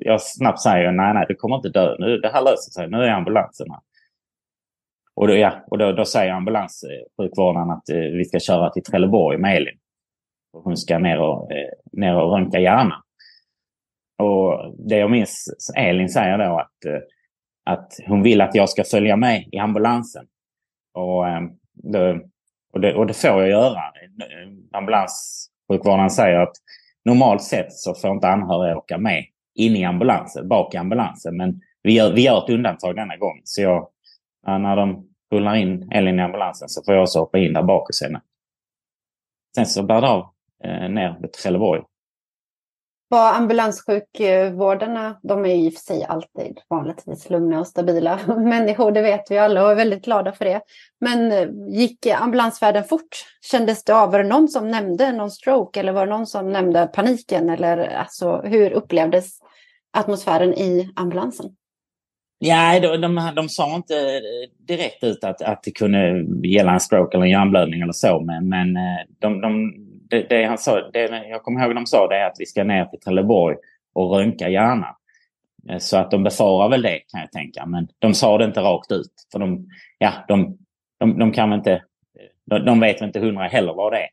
jag 0.00 0.22
snabbt 0.22 0.60
säger 0.60 0.92
nej, 0.92 1.14
nej, 1.14 1.26
du 1.28 1.34
kommer 1.34 1.56
inte 1.56 1.68
dö. 1.68 1.96
Nu, 1.98 2.18
det 2.18 2.28
här 2.28 2.42
löser 2.42 2.70
sig. 2.72 2.90
Nu 2.90 2.96
är 2.96 3.08
ambulansen 3.08 3.70
här. 3.70 3.80
Och, 5.14 5.28
då, 5.28 5.36
ja, 5.36 5.52
och 5.66 5.78
då, 5.78 5.92
då 5.92 6.04
säger 6.04 6.32
ambulanssjukvårdaren 6.32 7.70
att 7.70 7.88
eh, 7.88 7.96
vi 7.96 8.24
ska 8.24 8.38
köra 8.38 8.70
till 8.70 8.82
Trelleborg 8.82 9.38
med 9.38 9.56
Elin. 9.56 9.78
Och 10.52 10.62
hon 10.62 10.76
ska 10.76 10.98
ner 10.98 11.20
och, 11.20 11.52
eh, 11.52 11.70
ner 11.92 12.16
och 12.16 12.32
röntga 12.32 12.60
hjärnan. 12.60 13.02
Och 14.18 14.74
det 14.78 14.96
jag 14.98 15.10
minns 15.10 15.46
Elin 15.76 16.08
säger 16.08 16.38
då 16.38 16.58
att, 16.58 16.84
eh, 16.84 17.00
att 17.64 17.92
hon 18.06 18.22
vill 18.22 18.40
att 18.40 18.54
jag 18.54 18.68
ska 18.68 18.84
följa 18.84 19.16
med 19.16 19.48
i 19.52 19.58
ambulansen. 19.58 20.26
Och, 20.94 21.28
eh, 21.28 21.40
det, 21.72 22.20
och, 22.72 22.80
det, 22.80 22.94
och 22.94 23.06
det 23.06 23.14
får 23.14 23.30
jag 23.30 23.48
göra. 23.48 23.80
Ambulanssjukvårdaren 24.72 26.10
säger 26.10 26.40
att 26.40 26.56
normalt 27.04 27.42
sett 27.42 27.72
så 27.72 27.94
får 27.94 28.10
inte 28.10 28.28
anhöriga 28.28 28.76
åka 28.76 28.98
med 28.98 29.24
in 29.54 29.76
i 29.76 29.84
ambulansen, 29.84 30.48
bak 30.48 30.74
i 30.74 30.76
ambulansen. 30.76 31.36
Men 31.36 31.60
vi 31.82 31.92
gör, 31.92 32.12
vi 32.12 32.22
gör 32.24 32.44
ett 32.44 32.50
undantag 32.50 32.96
denna 32.96 33.16
gång. 33.16 33.40
Så 33.44 33.62
jag, 33.62 33.88
när 34.46 34.76
de 34.76 35.08
rullar 35.32 35.54
in 35.54 35.92
Elin 35.92 36.18
i 36.18 36.22
ambulansen 36.22 36.68
så 36.68 36.84
får 36.84 36.94
jag 36.94 37.02
också 37.02 37.18
hoppa 37.18 37.38
in 37.38 37.52
där 37.52 37.62
bak 37.62 37.86
hos 37.86 38.02
henne. 38.02 38.18
Eh, 38.18 38.22
sen 39.56 39.66
så 39.66 39.82
bär 39.82 40.00
det 40.00 40.08
av 40.08 40.28
eh, 40.64 40.88
ner 40.88 41.14
till 41.20 41.30
Trelleborg 41.30 41.82
vad 43.14 43.34
ambulanssjukvårdarna, 43.34 45.16
de 45.22 45.44
är 45.44 45.54
ju 45.54 45.66
i 45.66 45.68
och 45.68 45.72
för 45.72 45.80
sig 45.80 46.04
alltid 46.04 46.60
vanligtvis 46.70 47.30
lugna 47.30 47.60
och 47.60 47.66
stabila 47.66 48.18
människor, 48.26 48.92
det 48.92 49.02
vet 49.02 49.30
vi 49.30 49.38
alla 49.38 49.64
och 49.64 49.70
är 49.70 49.74
väldigt 49.74 50.04
glada 50.04 50.32
för 50.32 50.44
det. 50.44 50.60
Men 51.00 51.32
eh, 51.32 51.48
gick 51.68 52.06
ambulansfärden 52.06 52.84
fort? 52.84 53.24
Kändes 53.50 53.84
det 53.84 53.94
av? 53.94 54.12
Var 54.12 54.22
det 54.22 54.28
någon 54.28 54.48
som 54.48 54.70
nämnde 54.70 55.12
någon 55.12 55.30
stroke 55.30 55.80
eller 55.80 55.92
var 55.92 56.06
det 56.06 56.12
någon 56.12 56.26
som 56.26 56.52
nämnde 56.52 56.86
paniken? 56.86 57.50
Eller 57.50 57.78
alltså, 57.78 58.42
hur 58.44 58.70
upplevdes 58.70 59.38
atmosfären 59.92 60.54
i 60.54 60.92
ambulansen? 60.96 61.46
Ja, 62.38 62.80
de, 62.80 63.00
de, 63.00 63.32
de 63.36 63.48
sa 63.48 63.74
inte 63.76 63.94
direkt 64.68 65.04
ut 65.04 65.24
att, 65.24 65.42
att 65.42 65.62
det 65.62 65.70
kunde 65.70 66.24
gälla 66.48 66.72
en 66.72 66.80
stroke 66.80 67.16
eller 67.16 67.24
en 67.24 67.30
hjärnblödning 67.30 67.80
eller 67.80 67.92
så, 67.92 68.20
men, 68.20 68.48
men 68.48 68.76
eh, 68.76 69.00
de, 69.18 69.40
de, 69.40 69.74
det, 70.10 70.28
det, 70.28 70.44
han 70.44 70.58
sa, 70.58 70.90
det, 70.90 71.26
jag 71.28 71.42
kommer 71.42 71.64
ihåg 71.64 71.74
de 71.74 71.86
sa 71.86 72.08
det 72.08 72.26
att 72.26 72.36
vi 72.38 72.46
ska 72.46 72.64
ner 72.64 72.84
till 72.84 73.00
Trelleborg 73.00 73.56
och 73.94 74.10
röntga 74.10 74.48
hjärnan. 74.48 74.94
Eh, 75.70 75.78
så 75.78 75.96
att 75.96 76.10
de 76.10 76.22
befarar 76.22 76.68
väl 76.68 76.82
det 76.82 76.98
kan 76.98 77.20
jag 77.20 77.32
tänka, 77.32 77.66
men 77.66 77.88
de 77.98 78.14
sa 78.14 78.38
det 78.38 78.44
inte 78.44 78.60
rakt 78.60 78.92
ut. 78.92 79.12
För 79.32 79.38
de, 79.38 79.66
ja, 79.98 80.12
de, 80.28 80.58
de, 80.98 81.18
de 81.18 81.32
kan 81.32 81.52
inte, 81.52 81.82
de, 82.46 82.64
de 82.64 82.80
vet 82.80 83.00
inte 83.00 83.20
hundra 83.20 83.44
heller 83.44 83.74
vad 83.74 83.92
det 83.92 83.98
är. 83.98 84.08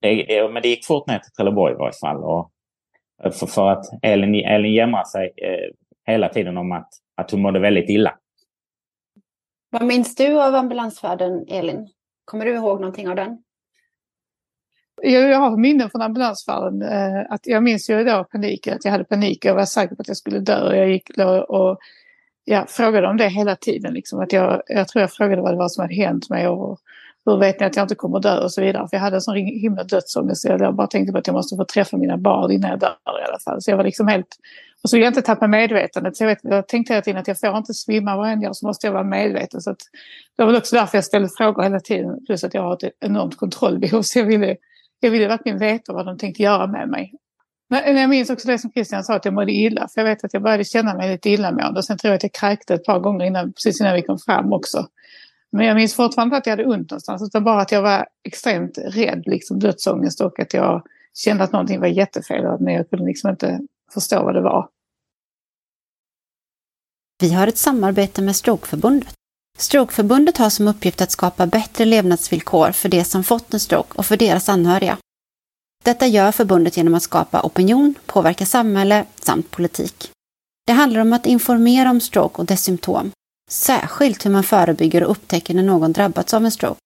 Det, 0.00 0.24
det, 0.24 0.48
men 0.48 0.62
det 0.62 0.68
gick 0.68 0.86
fort 0.86 1.06
ner 1.06 1.18
till 1.18 1.32
Trelleborg 1.32 1.74
i 1.74 1.76
varje 1.76 1.98
fall. 2.00 2.24
Och 2.24 2.50
eh, 3.24 3.30
för, 3.30 3.46
för 3.46 3.70
att 3.70 3.84
Elin, 4.02 4.34
Elin 4.34 4.72
jämrar 4.72 5.04
sig 5.04 5.32
eh, 5.36 5.70
hela 6.06 6.28
tiden 6.28 6.56
om 6.56 6.72
att, 6.72 6.88
att 7.16 7.30
hon 7.30 7.42
mådde 7.42 7.60
väldigt 7.60 7.90
illa. 7.90 8.18
Vad 9.70 9.84
minns 9.84 10.14
du 10.14 10.42
av 10.42 10.54
ambulansfärden, 10.54 11.44
Elin? 11.48 11.88
Kommer 12.24 12.44
du 12.44 12.54
ihåg 12.54 12.80
någonting 12.80 13.08
av 13.08 13.16
den? 13.16 13.42
Jag 15.04 15.38
har 15.38 15.56
minnen 15.56 15.90
från 15.90 16.02
ambulansfärden. 16.02 16.82
Eh, 16.82 17.26
att 17.28 17.46
jag 17.46 17.62
minns 17.62 17.90
ju 17.90 18.04
då 18.04 18.24
paniken, 18.24 18.74
att 18.74 18.84
jag 18.84 18.92
hade 18.92 19.04
panik. 19.04 19.44
Jag 19.44 19.54
var 19.54 19.64
säker 19.64 19.94
på 19.94 20.02
att 20.02 20.08
jag 20.08 20.16
skulle 20.16 20.38
dö. 20.38 20.76
Jag 20.76 20.88
gick 20.88 21.10
och 21.48 21.78
jag 22.44 22.70
frågade 22.70 23.06
om 23.06 23.16
det 23.16 23.28
hela 23.28 23.56
tiden. 23.56 23.94
Liksom. 23.94 24.20
Att 24.20 24.32
jag, 24.32 24.62
jag 24.66 24.88
tror 24.88 25.00
jag 25.00 25.12
frågade 25.12 25.42
vad 25.42 25.52
det 25.52 25.58
var 25.58 25.68
som 25.68 25.82
hade 25.82 25.94
hänt 25.94 26.30
mig 26.30 26.48
och 26.48 26.78
hur 27.26 27.38
vet 27.38 27.60
ni 27.60 27.66
att 27.66 27.76
jag 27.76 27.84
inte 27.84 27.94
kommer 27.94 28.20
dö 28.20 28.40
och 28.40 28.52
så 28.52 28.60
vidare. 28.60 28.88
För 28.88 28.96
jag 28.96 29.02
hade 29.02 29.16
en 29.16 29.20
sån 29.20 29.36
himla 29.36 29.84
dödsångest. 29.84 30.42
Så 30.42 30.48
jag 30.48 30.74
bara 30.74 30.86
tänkte 30.86 31.12
på 31.12 31.18
att 31.18 31.26
jag 31.26 31.34
måste 31.34 31.56
få 31.56 31.64
träffa 31.64 31.96
mina 31.96 32.16
barn 32.16 32.50
innan 32.50 32.70
jag 32.70 32.80
dör 32.80 33.20
i 33.22 33.28
alla 33.28 33.38
fall. 33.38 33.62
Så 33.62 33.70
jag 33.70 33.76
var 33.76 33.84
liksom 33.84 34.08
helt... 34.08 34.36
Och 34.82 34.90
så 34.90 34.96
vill 34.96 35.02
jag 35.02 35.10
inte 35.10 35.22
tappa 35.22 35.46
medvetandet. 35.46 36.16
Så 36.16 36.24
jag, 36.24 36.28
vet, 36.28 36.38
jag 36.42 36.68
tänkte 36.68 36.92
hela 36.92 37.02
tiden 37.02 37.20
att 37.20 37.28
jag 37.28 37.40
får 37.40 37.56
inte 37.56 37.74
svimma 37.74 38.16
vad 38.16 38.26
jag 38.26 38.32
än 38.32 38.42
gör 38.42 38.52
så 38.52 38.66
måste 38.66 38.86
jag 38.86 38.92
vara 38.92 39.04
medveten. 39.04 39.60
Så 39.60 39.70
att, 39.70 39.78
det 40.36 40.42
var 40.42 40.46
väl 40.46 40.56
också 40.56 40.76
därför 40.76 40.98
jag 40.98 41.04
ställde 41.04 41.28
frågor 41.38 41.62
hela 41.62 41.80
tiden. 41.80 42.24
Plus 42.26 42.44
att 42.44 42.54
jag 42.54 42.62
har 42.62 42.74
ett 42.74 42.92
enormt 43.00 43.36
kontrollbehov. 43.36 44.02
Så 44.02 44.18
jag 44.18 44.26
ville, 44.26 44.56
jag 45.04 45.10
ville 45.10 45.28
verkligen 45.28 45.58
veta 45.58 45.92
vad 45.92 46.06
de 46.06 46.18
tänkte 46.18 46.42
göra 46.42 46.66
med 46.66 46.88
mig. 46.88 47.14
Men 47.68 47.96
jag 47.96 48.10
minns 48.10 48.30
också 48.30 48.48
det 48.48 48.58
som 48.58 48.72
Christian 48.72 49.04
sa, 49.04 49.14
att 49.14 49.24
jag 49.24 49.34
mådde 49.34 49.52
illa. 49.52 49.88
För 49.88 50.00
jag 50.00 50.08
vet 50.08 50.24
att 50.24 50.34
jag 50.34 50.42
började 50.42 50.64
känna 50.64 50.94
mig 50.94 51.12
lite 51.12 51.30
illamående. 51.30 51.78
Och 51.78 51.84
sen 51.84 51.98
tror 51.98 52.08
jag 52.10 52.16
att 52.16 52.22
jag 52.22 52.32
kräkte 52.32 52.74
ett 52.74 52.84
par 52.84 53.00
gånger 53.00 53.26
innan, 53.26 53.52
precis 53.52 53.80
innan 53.80 53.94
vi 53.94 54.02
kom 54.02 54.18
fram 54.18 54.52
också. 54.52 54.88
Men 55.52 55.66
jag 55.66 55.74
minns 55.74 55.94
fortfarande 55.94 56.36
att 56.36 56.46
jag 56.46 56.52
hade 56.52 56.64
ont 56.64 56.90
någonstans. 56.90 57.22
Utan 57.22 57.44
bara 57.44 57.60
att 57.60 57.72
jag 57.72 57.82
var 57.82 58.06
extremt 58.24 58.78
rädd, 58.78 59.22
liksom 59.26 59.58
dödsångest 59.58 60.20
och 60.20 60.40
att 60.40 60.54
jag 60.54 60.86
kände 61.14 61.44
att 61.44 61.52
någonting 61.52 61.80
var 61.80 61.86
jättefel. 61.86 62.60
Men 62.60 62.74
jag 62.74 62.90
kunde 62.90 63.04
liksom 63.04 63.30
inte 63.30 63.60
förstå 63.94 64.22
vad 64.22 64.34
det 64.34 64.40
var. 64.40 64.68
Vi 67.20 67.32
har 67.32 67.46
ett 67.46 67.58
samarbete 67.58 68.22
med 68.22 68.36
Strokeförbundet. 68.36 69.14
Strokeförbundet 69.58 70.38
har 70.38 70.50
som 70.50 70.68
uppgift 70.68 71.00
att 71.00 71.10
skapa 71.10 71.46
bättre 71.46 71.84
levnadsvillkor 71.84 72.72
för 72.72 72.88
de 72.88 73.04
som 73.04 73.24
fått 73.24 73.54
en 73.54 73.60
stroke 73.60 73.98
och 73.98 74.06
för 74.06 74.16
deras 74.16 74.48
anhöriga. 74.48 74.98
Detta 75.84 76.06
gör 76.06 76.32
förbundet 76.32 76.76
genom 76.76 76.94
att 76.94 77.02
skapa 77.02 77.42
opinion, 77.42 77.94
påverka 78.06 78.46
samhälle 78.46 79.04
samt 79.20 79.50
politik. 79.50 80.10
Det 80.66 80.72
handlar 80.72 81.00
om 81.00 81.12
att 81.12 81.26
informera 81.26 81.90
om 81.90 82.00
stroke 82.00 82.38
och 82.38 82.46
dess 82.46 82.62
symptom, 82.62 83.12
Särskilt 83.50 84.26
hur 84.26 84.30
man 84.30 84.44
förebygger 84.44 85.04
och 85.04 85.10
upptäcker 85.10 85.54
när 85.54 85.62
någon 85.62 85.92
drabbats 85.92 86.34
av 86.34 86.44
en 86.44 86.50
stroke. 86.50 86.80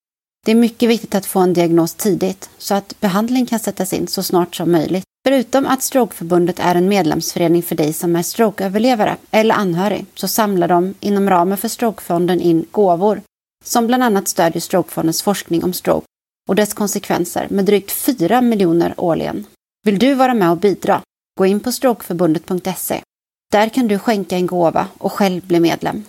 Det 0.45 0.51
är 0.51 0.55
mycket 0.55 0.89
viktigt 0.89 1.15
att 1.15 1.25
få 1.25 1.39
en 1.39 1.53
diagnos 1.53 1.93
tidigt 1.93 2.49
så 2.57 2.73
att 2.75 2.99
behandling 2.99 3.45
kan 3.45 3.59
sättas 3.59 3.93
in 3.93 4.07
så 4.07 4.23
snart 4.23 4.55
som 4.55 4.71
möjligt. 4.71 5.03
Förutom 5.27 5.65
att 5.65 5.83
Strokeförbundet 5.83 6.59
är 6.59 6.75
en 6.75 6.89
medlemsförening 6.89 7.63
för 7.63 7.75
dig 7.75 7.93
som 7.93 8.15
är 8.15 8.23
strokeöverlevare 8.23 9.17
eller 9.31 9.55
anhörig 9.55 10.05
så 10.15 10.27
samlar 10.27 10.67
de 10.67 10.93
inom 10.99 11.29
ramen 11.29 11.57
för 11.57 11.67
Strokefonden 11.67 12.41
in 12.41 12.65
gåvor 12.71 13.21
som 13.65 13.87
bland 13.87 14.03
annat 14.03 14.27
stödjer 14.27 14.61
Strokefondens 14.61 15.21
forskning 15.21 15.63
om 15.63 15.73
stroke 15.73 16.05
och 16.49 16.55
dess 16.55 16.73
konsekvenser 16.73 17.47
med 17.49 17.65
drygt 17.65 17.91
4 17.91 18.41
miljoner 18.41 18.93
årligen. 18.97 19.45
Vill 19.85 19.99
du 19.99 20.13
vara 20.13 20.33
med 20.33 20.51
och 20.51 20.57
bidra? 20.57 21.01
Gå 21.37 21.45
in 21.45 21.59
på 21.59 21.71
strokeförbundet.se. 21.71 23.01
Där 23.51 23.69
kan 23.69 23.87
du 23.87 23.99
skänka 23.99 24.35
en 24.35 24.47
gåva 24.47 24.87
och 24.97 25.11
själv 25.11 25.47
bli 25.47 25.59
medlem. 25.59 26.03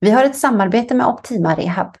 Vi 0.00 0.10
har 0.10 0.24
ett 0.24 0.38
samarbete 0.38 0.94
med 0.94 1.06
Optima 1.06 1.54
Rehab. 1.54 1.96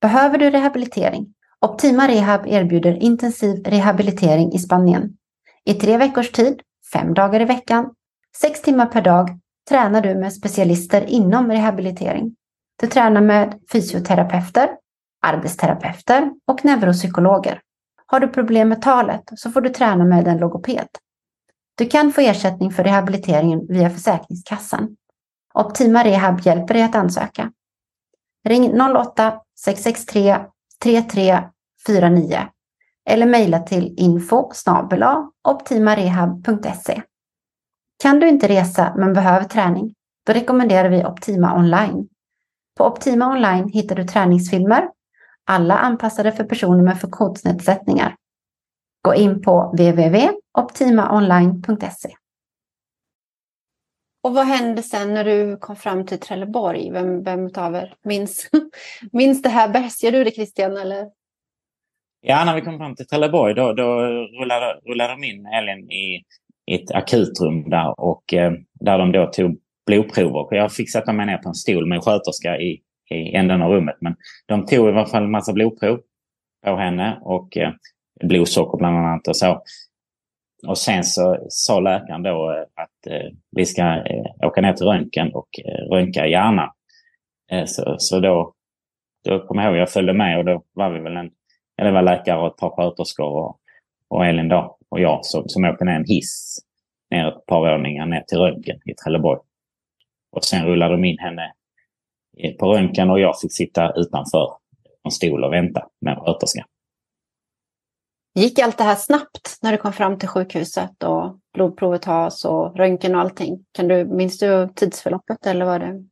Behöver 0.00 0.38
du 0.38 0.50
rehabilitering? 0.50 1.32
Optima 1.66 2.08
Rehab 2.08 2.46
erbjuder 2.46 3.02
intensiv 3.02 3.64
rehabilitering 3.64 4.52
i 4.52 4.58
Spanien. 4.58 5.16
I 5.64 5.74
tre 5.74 5.96
veckors 5.96 6.32
tid, 6.32 6.60
fem 6.92 7.14
dagar 7.14 7.40
i 7.40 7.44
veckan, 7.44 7.90
sex 8.40 8.62
timmar 8.62 8.86
per 8.86 9.02
dag 9.02 9.40
tränar 9.68 10.00
du 10.00 10.14
med 10.14 10.32
specialister 10.32 11.04
inom 11.08 11.50
rehabilitering. 11.50 12.36
Du 12.80 12.86
tränar 12.86 13.20
med 13.20 13.60
fysioterapeuter, 13.72 14.70
arbetsterapeuter 15.26 16.30
och 16.46 16.64
neuropsykologer. 16.64 17.60
Har 18.06 18.20
du 18.20 18.28
problem 18.28 18.68
med 18.68 18.82
talet 18.82 19.22
så 19.36 19.50
får 19.50 19.60
du 19.60 19.68
träna 19.68 20.04
med 20.04 20.28
en 20.28 20.38
logoped. 20.38 20.88
Du 21.74 21.86
kan 21.86 22.12
få 22.12 22.20
ersättning 22.20 22.70
för 22.70 22.84
rehabiliteringen 22.84 23.66
via 23.68 23.90
Försäkringskassan. 23.90 24.96
Optima 25.54 26.04
Rehab 26.04 26.40
hjälper 26.40 26.74
dig 26.74 26.82
att 26.82 26.94
ansöka. 26.94 27.52
Ring 28.48 28.72
08-663 28.72 30.46
33 30.82 31.42
49 31.86 32.48
eller 33.10 33.26
mejla 33.26 33.58
till 33.58 33.94
info 33.96 34.50
optimarehab.se. 35.48 37.02
Kan 38.02 38.20
du 38.20 38.28
inte 38.28 38.48
resa 38.48 38.94
men 38.96 39.12
behöver 39.12 39.44
träning? 39.44 39.94
Då 40.26 40.32
rekommenderar 40.32 40.88
vi 40.88 41.04
Optima 41.04 41.56
Online. 41.56 42.08
På 42.76 42.84
Optima 42.84 43.32
Online 43.32 43.68
hittar 43.68 43.96
du 43.96 44.04
träningsfilmer, 44.04 44.88
alla 45.44 45.78
anpassade 45.78 46.32
för 46.32 46.44
personer 46.44 46.82
med 46.82 47.00
funktionsnedsättningar. 47.00 48.16
Gå 49.02 49.14
in 49.14 49.42
på 49.42 49.72
www.optimaonline.se. 49.72 52.14
Och 54.22 54.34
vad 54.34 54.46
hände 54.46 54.82
sen 54.82 55.14
när 55.14 55.24
du 55.24 55.56
kom 55.56 55.76
fram 55.76 56.06
till 56.06 56.20
Trelleborg? 56.20 56.90
Vem, 56.90 57.22
vem 57.22 57.50
av 57.56 57.74
er 57.74 57.94
minns, 58.04 58.48
minns 59.12 59.42
det 59.42 59.48
här 59.48 59.68
bäst? 59.68 60.02
Gör 60.02 60.12
du 60.12 60.24
det 60.24 60.30
Christian? 60.30 60.76
Eller? 60.76 61.06
Ja, 62.28 62.44
när 62.44 62.54
vi 62.54 62.60
kom 62.60 62.78
fram 62.78 62.94
till 62.94 63.06
Trelleborg 63.06 63.54
då, 63.54 63.72
då 63.72 64.00
rullade, 64.40 64.80
rullade 64.86 65.12
de 65.12 65.24
in 65.24 65.46
Elin 65.46 65.90
i, 65.90 66.22
i 66.66 66.74
ett 66.74 66.90
akutrum 66.90 67.70
där 67.70 68.00
och 68.00 68.34
eh, 68.34 68.52
där 68.80 68.98
de 68.98 69.12
då 69.12 69.26
tog 69.26 69.60
blodprover. 69.86 70.56
Jag 70.56 70.72
fick 70.72 70.92
sätta 70.92 71.12
mig 71.12 71.26
ner 71.26 71.38
på 71.38 71.48
en 71.48 71.54
stol 71.54 71.86
med 71.86 71.96
en 71.96 72.02
sköterska 72.02 72.58
i, 72.58 72.80
i 73.10 73.34
änden 73.34 73.62
av 73.62 73.70
rummet. 73.70 73.96
Men 74.00 74.16
de 74.46 74.66
tog 74.66 74.88
i 74.88 74.92
alla 74.92 75.06
fall 75.06 75.24
en 75.24 75.30
massa 75.30 75.52
blodprov 75.52 76.00
på 76.64 76.76
henne 76.76 77.18
och 77.22 77.56
eh, 77.56 77.72
blodsocker 78.24 78.78
bland 78.78 78.96
annat 78.96 79.28
och 79.28 79.36
så. 79.36 79.62
Och 80.66 80.78
sen 80.78 81.04
så 81.04 81.46
sa 81.48 81.80
läkaren 81.80 82.22
då 82.22 82.50
eh, 82.50 82.82
att 82.82 83.12
eh, 83.12 83.30
vi 83.56 83.66
ska 83.66 83.82
eh, 83.82 84.46
åka 84.46 84.60
ner 84.60 84.72
till 84.72 84.86
röntgen 84.86 85.32
och 85.32 85.48
eh, 85.64 85.94
röntga 85.94 86.26
hjärnan. 86.26 86.70
Eh, 87.52 87.64
så, 87.64 87.96
så 87.98 88.20
då, 88.20 88.54
då 89.24 89.46
kommer 89.46 89.62
jag 89.62 89.70
ihåg, 89.70 89.80
jag 89.80 89.90
följde 89.90 90.12
med 90.12 90.38
och 90.38 90.44
då 90.44 90.62
var 90.72 90.90
vi 90.90 91.00
väl 91.00 91.16
en, 91.16 91.30
ja, 91.76 91.84
det 91.84 91.92
var 91.92 92.02
läkare 92.02 92.40
och 92.40 92.46
ett 92.46 92.56
par 92.56 92.70
sköterskor 92.70 93.26
och, 93.26 93.60
och 94.08 94.26
Elin 94.26 94.48
då 94.48 94.78
och 94.88 95.00
jag 95.00 95.26
som, 95.26 95.48
som 95.48 95.64
åkte 95.64 95.84
ner 95.84 95.92
en 95.92 96.04
hiss 96.04 96.58
ner 97.10 97.28
ett 97.28 97.46
par 97.46 97.60
våningar 97.60 98.06
ner 98.06 98.20
till 98.20 98.38
röntgen 98.38 98.80
i 98.84 98.94
Trelleborg. 98.94 99.40
Och 100.32 100.44
sen 100.44 100.66
rullade 100.66 100.94
de 100.94 101.04
in 101.04 101.18
henne 101.18 101.52
på 102.58 102.72
röntgen 102.72 103.10
och 103.10 103.20
jag 103.20 103.40
fick 103.40 103.52
sitta 103.52 103.92
utanför 103.96 104.56
en 105.04 105.10
stol 105.10 105.44
och 105.44 105.52
vänta 105.52 105.88
med 106.00 106.14
en 106.14 106.20
sköterska. 106.20 106.66
Gick 108.34 108.58
allt 108.58 108.78
det 108.78 108.84
här 108.84 108.94
snabbt 108.94 109.58
när 109.62 109.72
du 109.72 109.78
kom 109.78 109.92
fram 109.92 110.18
till 110.18 110.28
sjukhuset 110.28 111.02
och 111.02 111.38
blodprovet 111.54 112.02
tas 112.02 112.44
och 112.44 112.76
röntgen 112.76 113.14
och 113.14 113.20
allting? 113.20 113.64
Kan 113.72 113.88
du, 113.88 114.04
minns 114.04 114.38
du 114.38 114.68
tidsförloppet 114.74 115.46
eller 115.46 115.64
var 115.64 115.78
det? 115.78 116.04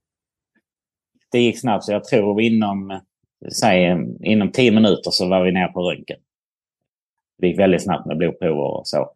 Det 1.30 1.38
gick 1.38 1.60
snabbt, 1.60 1.84
så 1.84 1.92
jag 1.92 2.04
tror 2.04 2.40
inom, 2.40 3.00
säg, 3.52 3.96
inom 4.20 4.52
tio 4.52 4.70
minuter 4.70 5.10
så 5.10 5.28
var 5.28 5.44
vi 5.44 5.52
nere 5.52 5.72
på 5.72 5.90
röntgen. 5.90 6.18
Det 7.38 7.46
gick 7.46 7.58
väldigt 7.58 7.82
snabbt 7.82 8.06
med 8.06 8.16
blodprover 8.16 8.78
och 8.78 8.86
så. 8.86 9.12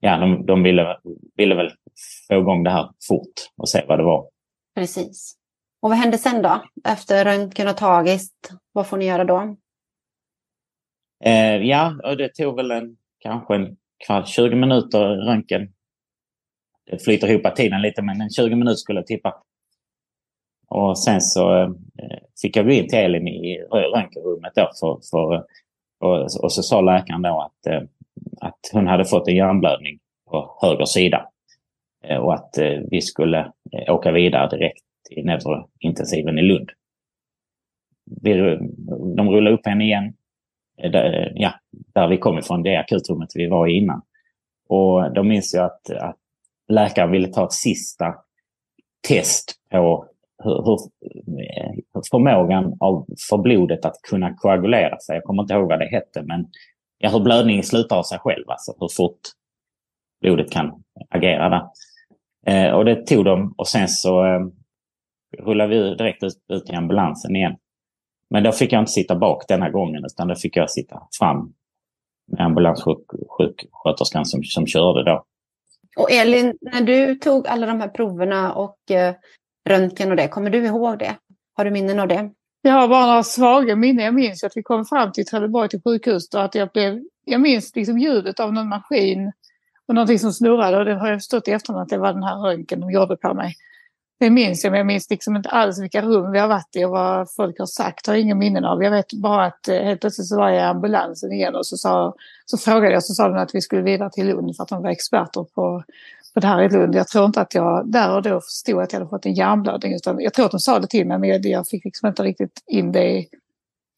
Ja, 0.00 0.18
de, 0.18 0.46
de 0.46 0.62
ville, 0.62 0.98
ville 1.34 1.54
väl 1.54 1.70
få 2.28 2.34
igång 2.34 2.64
det 2.64 2.70
här 2.70 2.90
fort 3.08 3.32
och 3.56 3.68
se 3.68 3.84
vad 3.88 3.98
det 3.98 4.04
var. 4.04 4.28
Precis. 4.74 5.36
Och 5.82 5.90
vad 5.90 5.98
hände 5.98 6.18
sen 6.18 6.42
då? 6.42 6.62
Efter 6.88 7.24
röntgen 7.24 7.66
har 7.66 7.74
tagits, 7.74 8.28
vad 8.72 8.86
får 8.86 8.96
ni 8.96 9.06
göra 9.06 9.24
då? 9.24 9.56
Eh, 11.24 11.56
ja, 11.56 12.00
och 12.04 12.16
det 12.16 12.34
tog 12.34 12.56
väl 12.56 12.70
en, 12.70 12.96
kanske 13.18 13.54
en 13.54 13.76
kvart, 14.06 14.28
20 14.28 14.56
minuter 14.56 15.16
röntgen. 15.16 15.72
Det 16.90 17.04
flyter 17.04 17.30
ihop 17.30 17.56
tiden 17.56 17.82
lite, 17.82 18.02
men 18.02 18.20
en 18.20 18.30
20 18.30 18.56
minuter 18.56 18.76
skulle 18.76 18.98
jag 18.98 19.06
tippa. 19.06 19.42
Och 20.68 20.98
sen 20.98 21.20
så 21.20 21.62
eh, 21.62 21.68
fick 22.42 22.56
jag 22.56 22.66
gå 22.66 22.72
in 22.72 22.88
till 22.88 22.98
Elin 22.98 23.28
i 23.28 23.58
röntgenrummet 23.70 24.52
då 24.54 24.70
för, 24.80 25.00
för, 25.10 25.44
och, 26.00 26.42
och 26.42 26.52
så 26.52 26.62
sa 26.62 26.80
läkaren 26.80 27.22
då 27.22 27.40
att, 27.40 27.66
eh, 27.66 27.82
att 28.40 28.70
hon 28.72 28.86
hade 28.86 29.04
fått 29.04 29.28
en 29.28 29.36
hjärnblödning 29.36 29.98
på 30.30 30.58
höger 30.62 30.84
sida. 30.84 31.28
Eh, 32.04 32.16
och 32.18 32.34
att 32.34 32.58
vi 32.90 33.00
skulle 33.00 33.52
åka 33.88 34.12
vidare 34.12 34.48
direkt 34.48 34.84
till 35.08 35.24
neurointensiven 35.24 36.38
i 36.38 36.42
Lund. 36.42 36.70
Vi, 38.22 38.58
de 39.16 39.30
rullade 39.30 39.56
upp 39.56 39.66
henne 39.66 39.84
igen 39.84 40.14
där, 40.76 41.32
ja, 41.34 41.54
där 41.70 42.08
vi 42.08 42.16
kom 42.16 42.38
ifrån, 42.38 42.62
det 42.62 42.76
akutrummet 42.76 43.28
vi 43.34 43.48
var 43.48 43.68
i 43.68 43.72
innan. 43.72 44.02
Och 44.68 45.12
då 45.12 45.22
minns 45.22 45.54
jag 45.54 45.64
att, 45.64 45.90
att 45.90 46.16
läkaren 46.68 47.10
ville 47.10 47.28
ta 47.28 47.44
ett 47.44 47.52
sista 47.52 48.14
test 49.08 49.60
på 49.70 50.06
hur, 50.42 50.64
hur, 50.64 50.78
eh, 51.40 51.72
förmågan 52.10 52.76
av, 52.80 53.06
för 53.28 53.38
blodet 53.38 53.84
att 53.84 54.02
kunna 54.02 54.34
koagulera 54.34 54.98
sig. 54.98 55.14
Jag 55.14 55.24
kommer 55.24 55.42
inte 55.42 55.54
ihåg 55.54 55.68
vad 55.68 55.78
det 55.78 55.88
hette, 55.88 56.22
men 56.22 56.46
ja, 56.98 57.10
hur 57.10 57.20
blödningen 57.20 57.62
slutar 57.62 57.96
av 57.96 58.02
sig 58.02 58.18
själv, 58.18 58.44
alltså 58.50 58.74
hur 58.80 58.88
fort 58.88 59.20
blodet 60.20 60.50
kan 60.50 60.82
agera 61.10 61.48
där. 61.48 61.62
Eh, 62.46 62.74
och 62.74 62.84
det 62.84 63.06
tog 63.06 63.24
de 63.24 63.54
och 63.58 63.68
sen 63.68 63.88
så 63.88 64.24
eh, 64.24 64.40
rullade 65.38 65.70
vi 65.70 65.94
direkt 65.94 66.22
ut, 66.22 66.44
ut 66.48 66.70
i 66.70 66.74
ambulansen 66.74 67.36
igen. 67.36 67.56
Men 68.30 68.42
då 68.42 68.52
fick 68.52 68.72
jag 68.72 68.82
inte 68.82 68.92
sitta 68.92 69.16
bak 69.16 69.48
denna 69.48 69.70
gången 69.70 70.04
utan 70.04 70.28
då 70.28 70.34
fick 70.34 70.56
jag 70.56 70.70
sitta 70.70 71.02
fram 71.18 71.52
med 72.26 72.40
ambulanssjuksköterskan 72.40 74.24
som, 74.24 74.42
som 74.42 74.66
körde 74.66 75.04
då. 75.04 75.24
Och 75.96 76.10
Elin, 76.10 76.58
när 76.60 76.80
du 76.80 77.14
tog 77.14 77.48
alla 77.48 77.66
de 77.66 77.80
här 77.80 77.88
proverna 77.88 78.54
och 78.54 78.90
eh, 78.90 79.14
röntgen 79.64 80.10
och 80.10 80.16
det, 80.16 80.28
kommer 80.28 80.50
du 80.50 80.66
ihåg 80.66 80.98
det? 80.98 81.16
Har 81.56 81.64
du 81.64 81.70
minnen 81.70 82.00
av 82.00 82.08
det? 82.08 82.30
Jag 82.62 82.72
har 82.72 82.88
bara 82.88 83.06
några 83.06 83.22
svaga 83.22 83.76
minnen. 83.76 84.04
Jag 84.04 84.14
minns 84.14 84.44
att 84.44 84.56
vi 84.56 84.62
kom 84.62 84.84
fram 84.84 85.12
till 85.12 85.26
Trelleborg 85.26 85.68
till 85.68 85.82
sjukhuset 85.82 86.34
och 86.34 86.42
att 86.42 86.54
jag 86.54 86.68
blev... 86.68 87.02
Jag 87.24 87.40
minns 87.40 87.76
liksom 87.76 87.98
ljudet 87.98 88.40
av 88.40 88.52
någon 88.52 88.68
maskin 88.68 89.32
och 89.88 89.94
någonting 89.94 90.18
som 90.18 90.32
snurrade 90.32 90.78
och 90.78 90.84
det 90.84 90.94
har 90.94 91.08
jag 91.08 91.18
förstått 91.18 91.48
i 91.48 91.50
efterhand 91.50 91.82
att 91.82 91.88
det 91.88 91.98
var 91.98 92.12
den 92.12 92.22
här 92.22 92.36
röntgen 92.36 92.80
de 92.80 92.90
gjorde 92.90 93.16
på 93.16 93.34
mig. 93.34 93.54
Det 94.20 94.30
minns 94.30 94.64
jag, 94.64 94.70
men 94.70 94.78
jag 94.78 94.86
minns 94.86 95.10
liksom 95.10 95.36
inte 95.36 95.48
alls 95.48 95.82
vilka 95.82 96.02
rum 96.02 96.32
vi 96.32 96.38
har 96.38 96.48
varit 96.48 96.76
i 96.76 96.84
och 96.84 96.90
vad 96.90 97.34
folk 97.34 97.58
har 97.58 97.66
sagt. 97.66 98.06
Har 98.06 98.14
ingen 98.14 98.38
minnen 98.38 98.64
av. 98.64 98.82
Jag 98.82 98.90
vet 98.90 99.12
bara 99.12 99.44
att 99.44 99.68
eh, 99.68 99.82
helt 99.82 100.00
plötsligt 100.00 100.28
så 100.28 100.36
var 100.36 100.48
jag 100.48 100.58
i 100.58 100.62
ambulansen 100.62 101.32
igen 101.32 101.54
och 101.54 101.66
så, 101.66 101.76
sa, 101.76 102.14
så 102.44 102.58
frågade 102.58 102.92
jag 102.92 103.04
så 103.04 103.14
sa 103.14 103.28
de 103.28 103.38
att 103.38 103.54
vi 103.54 103.60
skulle 103.60 103.82
vidare 103.82 104.10
till 104.10 104.26
Lund 104.26 104.56
för 104.56 104.62
att 104.62 104.68
de 104.68 104.82
var 104.82 104.90
experter 104.90 105.44
på, 105.54 105.82
på 106.34 106.40
det 106.40 106.46
här 106.46 106.62
i 106.62 106.68
Lund. 106.68 106.94
Jag 106.94 107.08
tror 107.08 107.24
inte 107.24 107.40
att 107.40 107.54
jag 107.54 107.92
där 107.92 108.14
och 108.14 108.22
då 108.22 108.40
förstod 108.40 108.82
att 108.82 108.92
jag 108.92 109.00
hade 109.00 109.10
fått 109.10 109.26
en 109.26 109.34
hjärnblödning. 109.34 109.94
Utan 109.94 110.20
jag 110.20 110.34
tror 110.34 110.44
att 110.44 110.50
de 110.50 110.60
sa 110.60 110.78
det 110.78 110.86
till 110.86 111.06
mig 111.06 111.18
men 111.18 111.28
jag, 111.28 111.46
jag 111.46 111.68
fick 111.68 111.84
liksom 111.84 112.08
inte 112.08 112.22
riktigt 112.22 112.62
in 112.66 112.92
det, 112.92 113.26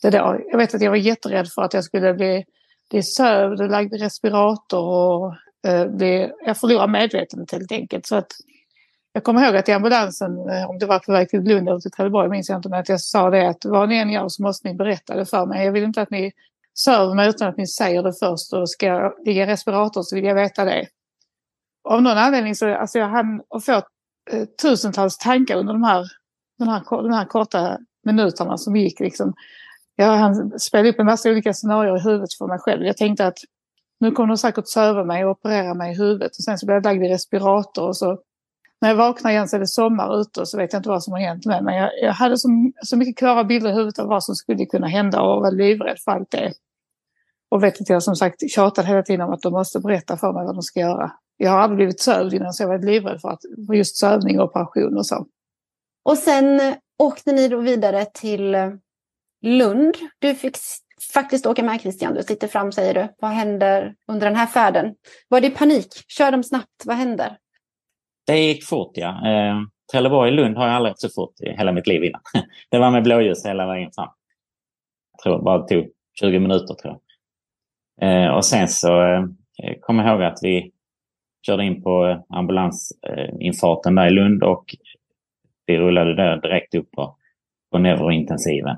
det 0.03 0.11
då. 0.11 0.41
Jag 0.51 0.59
vet 0.59 0.75
att 0.75 0.83
jag 0.83 0.91
var 0.91 0.97
jätterädd 0.97 1.49
för 1.49 1.63
att 1.63 1.75
jag 1.75 1.85
skulle 1.85 2.15
bli, 2.15 2.45
bli 2.91 3.03
sövd 3.03 3.61
och 3.61 3.71
lagd 3.71 3.95
i 3.95 3.99
respirator 3.99 4.89
och 4.89 5.35
eh, 5.71 5.87
bli, 5.87 6.31
jag 6.47 6.57
förlorade 6.57 6.93
medvetandet 6.93 7.53
helt 7.53 7.73
enkelt. 7.73 8.07
Så 8.07 8.17
att 8.17 8.33
jag 9.13 9.25
kommer 9.25 9.45
ihåg 9.47 9.57
att 9.57 9.69
i 9.69 9.73
ambulansen, 9.73 10.49
eh, 10.49 10.71
om 10.71 10.79
det 10.79 10.87
var 10.87 10.99
på 10.99 11.13
väg 11.13 11.29
till 11.29 11.41
Lund 11.41 11.69
eller 11.69 11.81
till 11.81 11.91
Trelleborg, 11.91 12.29
minns 12.29 12.49
jag 12.49 12.59
inte, 12.59 12.69
men 12.69 12.81
att 12.81 12.89
jag 12.89 13.01
sa 13.01 13.31
det 13.31 13.49
att 13.49 13.65
vad 13.65 13.89
ni 13.89 13.97
än 13.97 14.11
gör 14.11 14.29
så 14.29 14.43
måste 14.43 14.69
ni 14.69 14.75
berätta 14.75 15.17
det 15.17 15.27
för 15.27 15.47
mig. 15.47 15.65
Jag 15.65 15.73
vill 15.73 15.85
inte 15.85 16.03
att 16.03 16.11
ni 16.11 16.33
söver 16.75 17.15
mig 17.15 17.29
utan 17.29 17.49
att 17.49 17.57
ni 17.57 17.67
säger 17.67 18.03
det 18.03 18.13
först 18.13 18.53
och 18.53 18.71
ska 18.71 18.87
jag 18.87 19.13
ligga 19.25 19.43
i 19.43 19.47
respirator 19.47 20.03
så 20.03 20.17
vill 20.17 20.25
jag 20.25 20.35
veta 20.35 20.65
det. 20.65 20.87
Av 21.87 22.03
någon 22.03 22.19
anledning 22.19 22.55
så 22.55 22.75
alltså 22.75 22.99
jag 22.99 23.09
hann 23.09 23.43
att 23.51 23.65
få 23.65 23.73
eh, 24.31 24.45
tusentals 24.63 25.19
tankar 25.19 25.57
under 25.57 25.73
de 25.73 25.83
här, 25.83 26.07
den 26.59 26.69
här, 26.69 27.03
de 27.03 27.13
här 27.13 27.25
korta 27.25 27.79
minuterna 28.05 28.59
som 28.59 28.77
gick. 28.77 29.01
Liksom. 29.01 29.35
Jag 29.97 30.17
hann 30.17 30.61
spela 30.61 30.89
upp 30.89 30.99
en 30.99 31.07
massa 31.07 31.31
olika 31.31 31.53
scenarier 31.53 31.97
i 31.97 32.01
huvudet 32.01 32.35
för 32.39 32.47
mig 32.47 32.59
själv. 32.59 32.83
Jag 32.87 32.97
tänkte 32.97 33.27
att 33.27 33.39
nu 34.01 34.11
kommer 34.11 34.29
de 34.29 34.37
säkert 34.37 34.69
söva 34.69 35.05
mig 35.05 35.25
och 35.25 35.31
operera 35.31 35.75
mig 35.75 35.93
i 35.93 35.97
huvudet 35.97 36.31
och 36.31 36.45
sen 36.45 36.59
så 36.59 36.67
blir 36.67 36.75
jag 36.75 36.85
lagd 36.85 37.03
i 37.03 37.09
respirator 37.09 37.87
och 37.89 37.97
så 37.97 38.19
när 38.81 38.89
jag 38.89 38.97
vaknar 38.97 39.31
igen 39.31 39.49
så 39.49 39.57
är 39.57 39.61
det 39.61 39.67
sommar 39.67 40.21
ute 40.21 40.41
och 40.41 40.49
så 40.49 40.59
vet 40.59 40.73
jag 40.73 40.81
inte 40.81 40.89
vad 40.89 41.05
som 41.05 41.13
har 41.13 41.21
hänt 41.21 41.47
med 41.47 41.65
mig. 41.65 41.79
Jag, 41.79 41.91
jag 42.03 42.13
hade 42.13 42.39
så, 42.39 42.49
så 42.83 42.97
mycket 42.97 43.17
klara 43.17 43.45
bilder 43.45 43.71
i 43.71 43.75
huvudet 43.75 43.99
av 43.99 44.07
vad 44.07 44.25
som 44.25 44.35
skulle 44.35 44.67
kunna 44.67 44.87
hända 44.87 45.21
och 45.21 45.41
var 45.41 45.51
livrädd 45.51 45.99
för 46.05 46.13
allt 46.13 46.31
det. 46.31 46.53
Och 47.49 47.63
vet 47.63 47.81
att 47.81 47.89
jag 47.89 48.03
som 48.03 48.17
sagt 48.17 48.51
tjatade 48.51 48.89
hela 48.89 49.03
tiden 49.03 49.21
om 49.21 49.33
att 49.33 49.43
de 49.43 49.53
måste 49.53 49.81
berätta 49.81 50.17
för 50.17 50.33
mig 50.33 50.47
vad 50.47 50.55
de 50.55 50.63
ska 50.63 50.81
göra. 50.81 51.13
Jag 51.37 51.51
har 51.51 51.59
aldrig 51.59 51.77
blivit 51.77 52.01
sövd 52.01 52.35
innan 52.35 52.53
så 52.53 52.63
jag 52.63 52.69
var 52.69 52.79
livrädd 52.79 53.21
för, 53.21 53.29
att, 53.29 53.41
för 53.67 53.75
just 53.75 53.97
sövning 53.97 54.41
och 54.41 54.45
operation 54.45 54.97
och 54.97 55.07
så. 55.07 55.27
Och 56.05 56.19
sen 56.19 56.75
åkte 56.99 57.33
ni 57.33 57.49
då 57.49 57.61
vidare 57.61 58.05
till 58.05 58.57
Lund. 59.43 59.95
Du 60.19 60.35
fick 60.35 60.57
faktiskt 61.13 61.47
åka 61.47 61.63
med 61.63 61.81
Christian. 61.81 62.15
Du 62.15 62.23
sitter 62.23 62.49
fram 62.49 62.73
säger 62.73 62.95
du. 62.95 63.09
Vad 63.19 63.31
händer 63.31 63.95
under 64.09 64.27
den 64.27 64.37
här 64.37 64.47
färden? 64.47 64.95
Var 65.29 65.41
det 65.41 65.51
panik? 65.51 65.87
Kör 66.09 66.31
de 66.31 66.43
snabbt? 66.43 66.83
Vad 66.85 66.97
händer? 66.97 67.39
Det 68.27 68.39
gick 68.39 68.65
fort 68.65 68.93
ja. 68.95 69.09
Eh, 69.09 69.57
Trelleborg-Lund 69.93 70.57
har 70.57 70.67
jag 70.67 70.77
aldrig 70.77 70.99
så 70.99 71.09
fort 71.09 71.41
i 71.41 71.51
hela 71.51 71.73
mitt 71.73 71.87
liv 71.87 72.05
innan. 72.05 72.21
det 72.71 72.79
var 72.79 72.91
med 72.91 73.03
blåljus 73.03 73.47
hela 73.47 73.67
vägen 73.67 73.91
fram. 73.95 74.09
Jag 75.13 75.23
tror 75.23 75.43
bara 75.43 75.59
det 75.59 75.69
tog 75.69 75.87
20 76.21 76.39
minuter 76.39 76.75
tror 76.75 76.99
jag. 77.99 78.25
Eh, 78.25 78.35
och 78.35 78.45
sen 78.45 78.69
så 78.69 79.03
eh, 79.03 79.25
kommer 79.81 80.05
jag 80.05 80.13
ihåg 80.13 80.23
att 80.23 80.39
vi 80.43 80.73
körde 81.47 81.65
in 81.65 81.83
på 81.83 82.07
eh, 82.07 82.19
ambulansinfarten 82.29 83.99
eh, 83.99 84.03
där 84.03 84.11
i 84.11 84.15
Lund 84.15 84.43
och 84.43 84.65
vi 85.67 85.79
rullade 85.79 86.15
där 86.15 86.41
direkt 86.41 86.75
upp 86.75 86.91
på, 86.91 87.17
på 87.73 87.79
neurointensiven. 87.79 88.77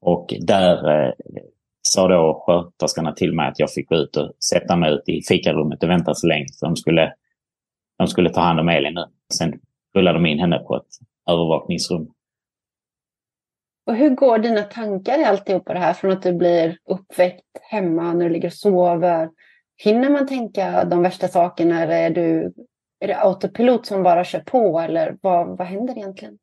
Och 0.00 0.34
där 0.40 0.90
eh, 0.90 1.12
sa 1.82 2.08
då 2.08 2.44
sköterskorna 2.46 3.12
till 3.12 3.34
mig 3.34 3.48
att 3.48 3.58
jag 3.58 3.72
fick 3.72 3.88
gå 3.88 3.96
ut 3.96 4.16
och 4.16 4.32
sätta 4.50 4.76
mig 4.76 4.92
ut 4.92 5.08
i 5.08 5.22
fikarummet 5.22 5.82
och 5.82 5.90
vänta 5.90 6.14
så 6.14 6.26
länge. 6.26 6.46
För 6.60 6.66
de 6.66 6.76
skulle 6.76 7.14
de 7.98 8.06
skulle 8.06 8.30
ta 8.30 8.40
hand 8.40 8.60
om 8.60 8.68
Elin 8.68 8.94
nu. 8.94 9.04
Sen 9.38 9.60
rullade 9.94 10.18
de 10.18 10.26
in 10.26 10.38
henne 10.38 10.58
på 10.58 10.76
ett 10.76 10.86
övervakningsrum. 11.30 12.12
Och 13.86 13.96
hur 13.96 14.10
går 14.10 14.38
dina 14.38 14.62
tankar 14.62 15.18
i 15.18 15.24
alltihopa 15.24 15.72
det 15.72 15.78
här? 15.78 15.92
Från 15.92 16.12
att 16.12 16.22
du 16.22 16.32
blir 16.32 16.78
uppväckt 16.84 17.44
hemma 17.62 18.12
när 18.12 18.24
du 18.24 18.30
ligger 18.30 18.48
och 18.48 18.52
sover. 18.52 19.30
Hinner 19.76 20.10
man 20.10 20.26
tänka 20.26 20.84
de 20.84 21.02
värsta 21.02 21.28
sakerna 21.28 21.82
eller 21.82 21.96
är, 21.96 22.10
du, 22.10 22.52
är 23.00 23.08
det 23.08 23.16
autopilot 23.16 23.86
som 23.86 24.02
bara 24.02 24.24
kör 24.24 24.40
på 24.40 24.80
eller 24.80 25.16
vad, 25.20 25.58
vad 25.58 25.66
händer 25.66 25.98
egentligen? 25.98 26.38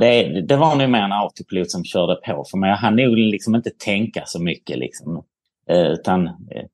Det, 0.00 0.40
det 0.40 0.56
var 0.56 0.76
nog 0.76 0.90
mer 0.90 1.02
en 1.02 1.12
autopilot 1.12 1.70
som 1.70 1.84
körde 1.84 2.14
på 2.14 2.44
för 2.50 2.58
mig. 2.58 2.70
Jag 2.70 2.76
hann 2.76 2.96
nog 2.96 3.16
liksom 3.16 3.54
inte 3.54 3.70
tänka 3.70 4.22
så 4.26 4.42
mycket. 4.42 4.78
Liksom. 4.78 5.24
Eh, 5.68 5.86
utan 5.86 6.26
eh, 6.26 6.66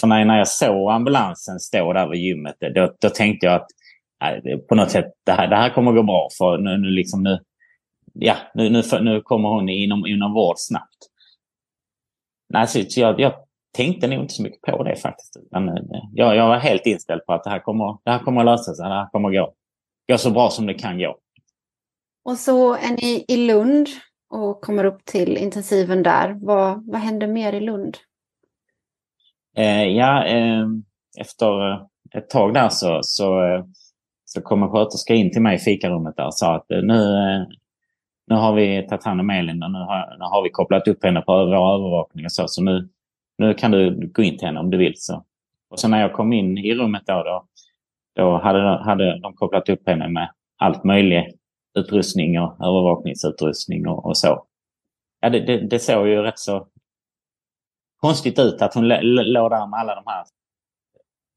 för 0.00 0.06
när, 0.06 0.24
när 0.24 0.38
jag 0.38 0.48
såg 0.48 0.90
ambulansen 0.90 1.58
stå 1.58 1.92
där 1.92 2.08
vid 2.08 2.20
gymmet, 2.20 2.56
då, 2.74 2.94
då 3.00 3.08
tänkte 3.08 3.46
jag 3.46 3.54
att 3.54 3.68
på 4.68 4.74
något 4.74 4.90
sätt, 4.90 5.12
det 5.24 5.32
här, 5.32 5.48
det 5.48 5.56
här 5.56 5.70
kommer 5.70 5.92
gå 5.92 6.02
bra. 6.02 6.28
För 6.38 6.58
nu, 6.58 6.76
nu, 6.76 6.88
liksom, 6.90 7.22
nu, 7.22 7.38
ja, 8.12 8.36
nu, 8.54 8.70
nu, 8.70 8.82
nu 9.00 9.20
kommer 9.20 9.48
hon 9.48 9.68
inom, 9.68 10.06
inom 10.06 10.32
vård 10.32 10.54
snabbt. 10.58 10.96
Nej, 12.48 12.66
så 12.66 13.00
jag, 13.00 13.20
jag 13.20 13.34
tänkte 13.76 14.06
nog 14.06 14.22
inte 14.22 14.34
så 14.34 14.42
mycket 14.42 14.60
på 14.60 14.82
det 14.82 14.96
faktiskt. 14.96 15.36
Men, 15.50 15.68
eh, 15.68 16.02
jag, 16.12 16.36
jag 16.36 16.48
var 16.48 16.56
helt 16.56 16.86
inställd 16.86 17.26
på 17.26 17.32
att 17.32 17.44
det 17.44 17.50
här 17.50 17.60
kommer, 17.60 17.98
det 18.04 18.10
här 18.10 18.18
kommer 18.18 18.40
att 18.40 18.46
lösa 18.46 18.74
sig. 18.74 18.88
Det 18.88 18.94
här 18.94 19.08
kommer 19.10 19.28
att 19.28 19.34
gå, 19.34 19.54
gå 20.12 20.18
så 20.18 20.30
bra 20.30 20.50
som 20.50 20.66
det 20.66 20.74
kan 20.74 20.98
gå. 20.98 21.16
Och 22.24 22.36
så 22.38 22.74
är 22.74 22.90
ni 23.02 23.24
i 23.28 23.46
Lund 23.46 23.88
och 24.30 24.60
kommer 24.60 24.84
upp 24.84 25.04
till 25.04 25.36
intensiven 25.36 26.02
där. 26.02 26.36
Vad, 26.40 26.90
vad 26.90 27.00
händer 27.00 27.26
mer 27.26 27.52
i 27.52 27.60
Lund? 27.60 27.96
Eh, 29.56 29.84
ja, 29.84 30.24
eh, 30.24 30.66
efter 31.18 31.74
ett 32.14 32.30
tag 32.30 32.54
där 32.54 32.68
så, 32.68 33.00
så, 33.02 33.44
eh, 33.44 33.64
så 34.24 34.40
kom 34.40 34.62
en 34.62 34.68
sköterska 34.68 35.14
in 35.14 35.32
till 35.32 35.42
mig 35.42 35.56
i 35.56 35.58
fikarummet 35.58 36.16
där 36.16 36.26
och 36.26 36.34
sa 36.34 36.54
att 36.54 36.70
eh, 36.70 36.82
nu, 36.82 37.02
nu 38.26 38.34
har 38.34 38.54
vi 38.54 38.86
tagit 38.88 39.04
hand 39.04 39.20
om 39.20 39.30
Elin 39.30 39.62
och 39.62 39.70
nu 39.70 39.78
har, 39.78 40.16
nu 40.18 40.24
har 40.24 40.42
vi 40.42 40.50
kopplat 40.50 40.88
upp 40.88 41.04
henne 41.04 41.20
på 41.20 41.32
vår 41.32 41.74
övervakning 41.74 42.24
och 42.24 42.32
så. 42.32 42.48
Så 42.48 42.62
nu, 42.62 42.88
nu 43.38 43.54
kan 43.54 43.70
du 43.70 44.10
gå 44.12 44.22
in 44.22 44.38
till 44.38 44.46
henne 44.46 44.60
om 44.60 44.70
du 44.70 44.78
vill. 44.78 44.94
Så. 44.96 45.24
Och 45.68 45.80
så 45.80 45.88
när 45.88 46.00
jag 46.00 46.12
kom 46.12 46.32
in 46.32 46.58
i 46.58 46.74
rummet 46.74 47.02
då, 47.06 47.22
då, 47.22 47.46
då 48.14 48.38
hade, 48.38 48.84
hade 48.84 49.20
de 49.20 49.34
kopplat 49.34 49.68
upp 49.68 49.88
henne 49.88 50.08
med 50.08 50.30
allt 50.56 50.84
möjligt 50.84 51.36
utrustning 51.78 52.40
och 52.40 52.60
övervakningsutrustning 52.60 53.88
och, 53.88 54.06
och 54.06 54.16
så. 54.16 54.46
Ja, 55.20 55.30
det, 55.30 55.40
det, 55.40 55.58
det, 55.58 55.78
såg 55.78 56.08
ju 56.08 56.22
rätt 56.22 56.38
så 56.38 56.68
konstigt 57.96 58.38
ut 58.38 58.62
att 58.62 58.74
hon 58.74 58.88
låg 58.88 59.50
där 59.50 59.66
med 59.66 59.80
alla 59.80 59.94
de 59.94 60.02
här 60.06 60.24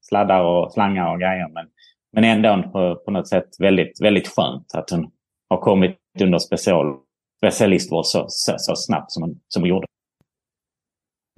sladdar 0.00 0.44
och 0.44 0.72
slangar 0.72 1.12
och 1.12 1.20
grejer. 1.20 1.48
Men, 1.48 1.68
men 2.12 2.24
ändå 2.24 2.70
på, 2.70 3.02
på 3.04 3.10
något 3.10 3.28
sätt 3.28 3.48
väldigt, 3.58 4.00
väldigt 4.02 4.28
skönt 4.28 4.74
att 4.74 4.90
hon 4.90 5.10
har 5.48 5.58
kommit 5.58 5.96
under 6.20 6.38
special, 6.38 6.96
specialistvård 7.36 8.06
så, 8.06 8.24
så, 8.28 8.54
så 8.58 8.76
snabbt 8.76 9.12
som 9.12 9.22
hon, 9.22 9.40
som 9.48 9.62
hon 9.62 9.68
gjorde. 9.68 9.86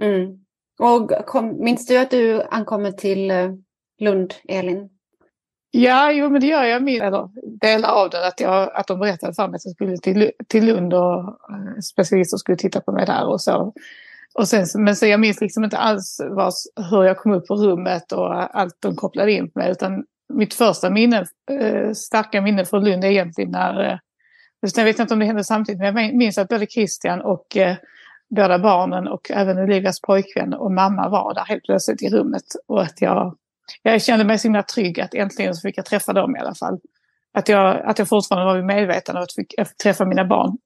Mm. 0.02 0.41
Och 0.78 1.10
kom, 1.26 1.64
minns 1.64 1.86
du 1.86 1.98
att 1.98 2.10
du 2.10 2.42
ankommer 2.42 2.92
till 2.92 3.30
eh, 3.30 3.50
Lund, 4.00 4.34
Elin? 4.48 4.88
Ja, 5.70 6.12
jo, 6.12 6.30
men 6.30 6.40
det 6.40 6.46
gör 6.46 6.64
jag. 6.64 6.82
Min, 6.82 7.02
eller, 7.02 7.28
delar 7.60 7.88
av 7.88 8.10
det. 8.10 8.26
Att, 8.26 8.40
jag, 8.40 8.70
att 8.74 8.86
de 8.86 8.98
berättade 8.98 9.34
för 9.34 9.48
mig 9.48 9.56
att 9.56 9.64
jag 9.64 9.74
skulle 9.74 9.96
till, 9.96 10.30
till 10.48 10.66
Lund 10.66 10.94
och 10.94 11.18
eh, 11.18 11.80
specialister 11.82 12.36
skulle 12.36 12.58
titta 12.58 12.80
på 12.80 12.92
mig 12.92 13.06
där 13.06 13.26
och 13.26 13.40
så. 13.40 13.72
Och 14.34 14.48
sen, 14.48 14.66
men 14.74 14.96
så 14.96 15.06
jag 15.06 15.20
minns 15.20 15.40
liksom 15.40 15.64
inte 15.64 15.78
alls 15.78 16.20
vad, 16.30 16.52
hur 16.90 17.04
jag 17.04 17.18
kom 17.18 17.32
upp 17.32 17.46
på 17.46 17.54
rummet 17.54 18.12
och 18.12 18.34
eh, 18.34 18.48
allt 18.52 18.76
de 18.80 18.96
kopplade 18.96 19.32
in 19.32 19.50
på 19.50 19.58
mig. 19.58 19.70
Utan 19.70 20.04
mitt 20.34 20.54
första 20.54 20.90
minne, 20.90 21.26
starka 21.94 22.40
minne 22.40 22.64
från 22.64 22.84
Lund 22.84 23.04
är 23.04 23.08
egentligen 23.08 23.50
när, 23.50 23.90
eh, 23.90 23.98
jag 24.76 24.84
vet 24.84 24.98
inte 24.98 25.14
om 25.14 25.20
det 25.20 25.26
hände 25.26 25.44
samtidigt, 25.44 25.80
men 25.80 26.04
jag 26.04 26.14
minns 26.14 26.38
att 26.38 26.48
både 26.48 26.66
Christian 26.66 27.20
och 27.20 27.56
eh, 27.56 27.76
båda 28.36 28.58
barnen 28.58 29.08
och 29.08 29.30
även 29.30 29.58
Olivias 29.58 30.00
pojkvän 30.00 30.54
och 30.54 30.72
mamma 30.72 31.08
var 31.08 31.34
där 31.34 31.44
helt 31.44 31.64
plötsligt 31.64 32.02
i 32.02 32.08
rummet. 32.08 32.44
Och 32.66 32.82
att 32.82 33.00
jag, 33.00 33.36
jag 33.82 34.02
kände 34.02 34.24
mig 34.24 34.38
så 34.38 34.48
himla 34.48 34.62
trygg 34.62 35.00
att 35.00 35.14
äntligen 35.14 35.54
så 35.54 35.68
fick 35.68 35.78
jag 35.78 35.86
träffa 35.86 36.12
dem 36.12 36.36
i 36.36 36.38
alla 36.38 36.54
fall. 36.54 36.80
Att 37.32 37.48
jag, 37.48 37.82
att 37.84 37.98
jag 37.98 38.08
fortfarande 38.08 38.46
var 38.46 38.56
vid 38.56 38.64
medvetande 38.64 39.20
och 39.20 39.22
att 39.22 39.30
jag 39.56 39.68
fick 39.68 39.76
träffa 39.76 40.04
mina 40.04 40.24
barn. 40.24 40.58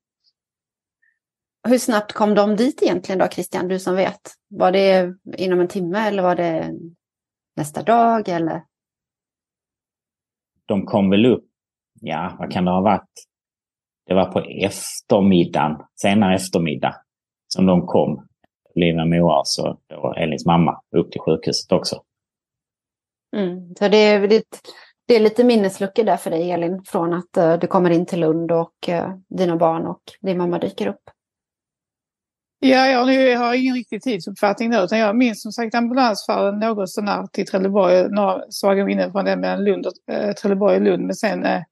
Hur 1.68 1.78
snabbt 1.78 2.12
kom 2.12 2.34
de 2.34 2.56
dit 2.56 2.82
egentligen 2.82 3.18
då, 3.18 3.28
Christian, 3.28 3.68
du 3.68 3.78
som 3.78 3.96
vet? 3.96 4.20
Var 4.48 4.72
det 4.72 5.14
inom 5.36 5.60
en 5.60 5.68
timme 5.68 6.08
eller 6.08 6.22
var 6.22 6.36
det 6.36 6.72
nästa 7.56 7.82
dag 7.82 8.28
eller? 8.28 8.62
De 10.66 10.86
kom 10.86 11.10
väl 11.10 11.26
upp, 11.26 11.44
ja 12.00 12.36
vad 12.38 12.52
kan 12.52 12.64
det 12.64 12.70
ha 12.70 12.80
varit? 12.80 13.10
Det 14.06 14.14
var 14.14 14.32
på 14.32 14.40
eftermiddagen, 14.40 15.76
senare 15.94 16.34
eftermiddag 16.34 17.05
som 17.48 17.66
de 17.66 17.86
kom. 17.86 18.26
Lina 18.74 19.04
Moas 19.04 19.58
och 19.58 19.80
då 19.86 20.14
Elins 20.16 20.46
mamma 20.46 20.80
upp 20.96 21.12
till 21.12 21.20
sjukhuset 21.20 21.72
också. 21.72 22.02
Mm. 23.36 23.74
Så 23.78 23.88
det 23.88 23.96
är, 23.96 24.28
det, 24.28 24.44
det 25.08 25.16
är 25.16 25.20
lite 25.20 25.44
minnesluckor 25.44 26.04
där 26.04 26.16
för 26.16 26.30
dig 26.30 26.50
Elin, 26.50 26.82
från 26.84 27.14
att 27.14 27.36
uh, 27.38 27.58
du 27.58 27.66
kommer 27.66 27.90
in 27.90 28.06
till 28.06 28.20
Lund 28.20 28.52
och 28.52 28.88
uh, 28.88 29.16
dina 29.28 29.56
barn 29.56 29.86
och 29.86 30.02
din 30.20 30.38
mamma 30.38 30.58
dyker 30.58 30.86
upp. 30.86 31.02
Ja, 32.58 32.86
jag 32.86 33.38
har 33.38 33.54
ingen 33.54 33.74
riktig 33.74 34.02
tidsuppfattning 34.02 34.70
nu, 34.70 34.76
utan 34.76 34.98
jag 34.98 35.16
minns 35.16 35.42
som 35.42 35.52
sagt 35.52 35.74
ambulansfärden 35.74 36.58
något 36.60 36.90
sånär 36.90 37.26
till 37.32 37.46
Trelleborg, 37.46 38.08
några 38.08 38.42
svaga 38.50 38.84
minnen 38.84 39.12
från 39.12 39.24
den 39.24 39.40
mellan 39.40 39.64
Lund 39.64 39.86
och, 39.86 40.14
äh, 40.14 40.32
Trelleborg 40.32 40.76
och 40.76 40.82
Lund, 40.82 41.02
men 41.02 41.14
sen 41.14 41.44
äh, 41.44 41.62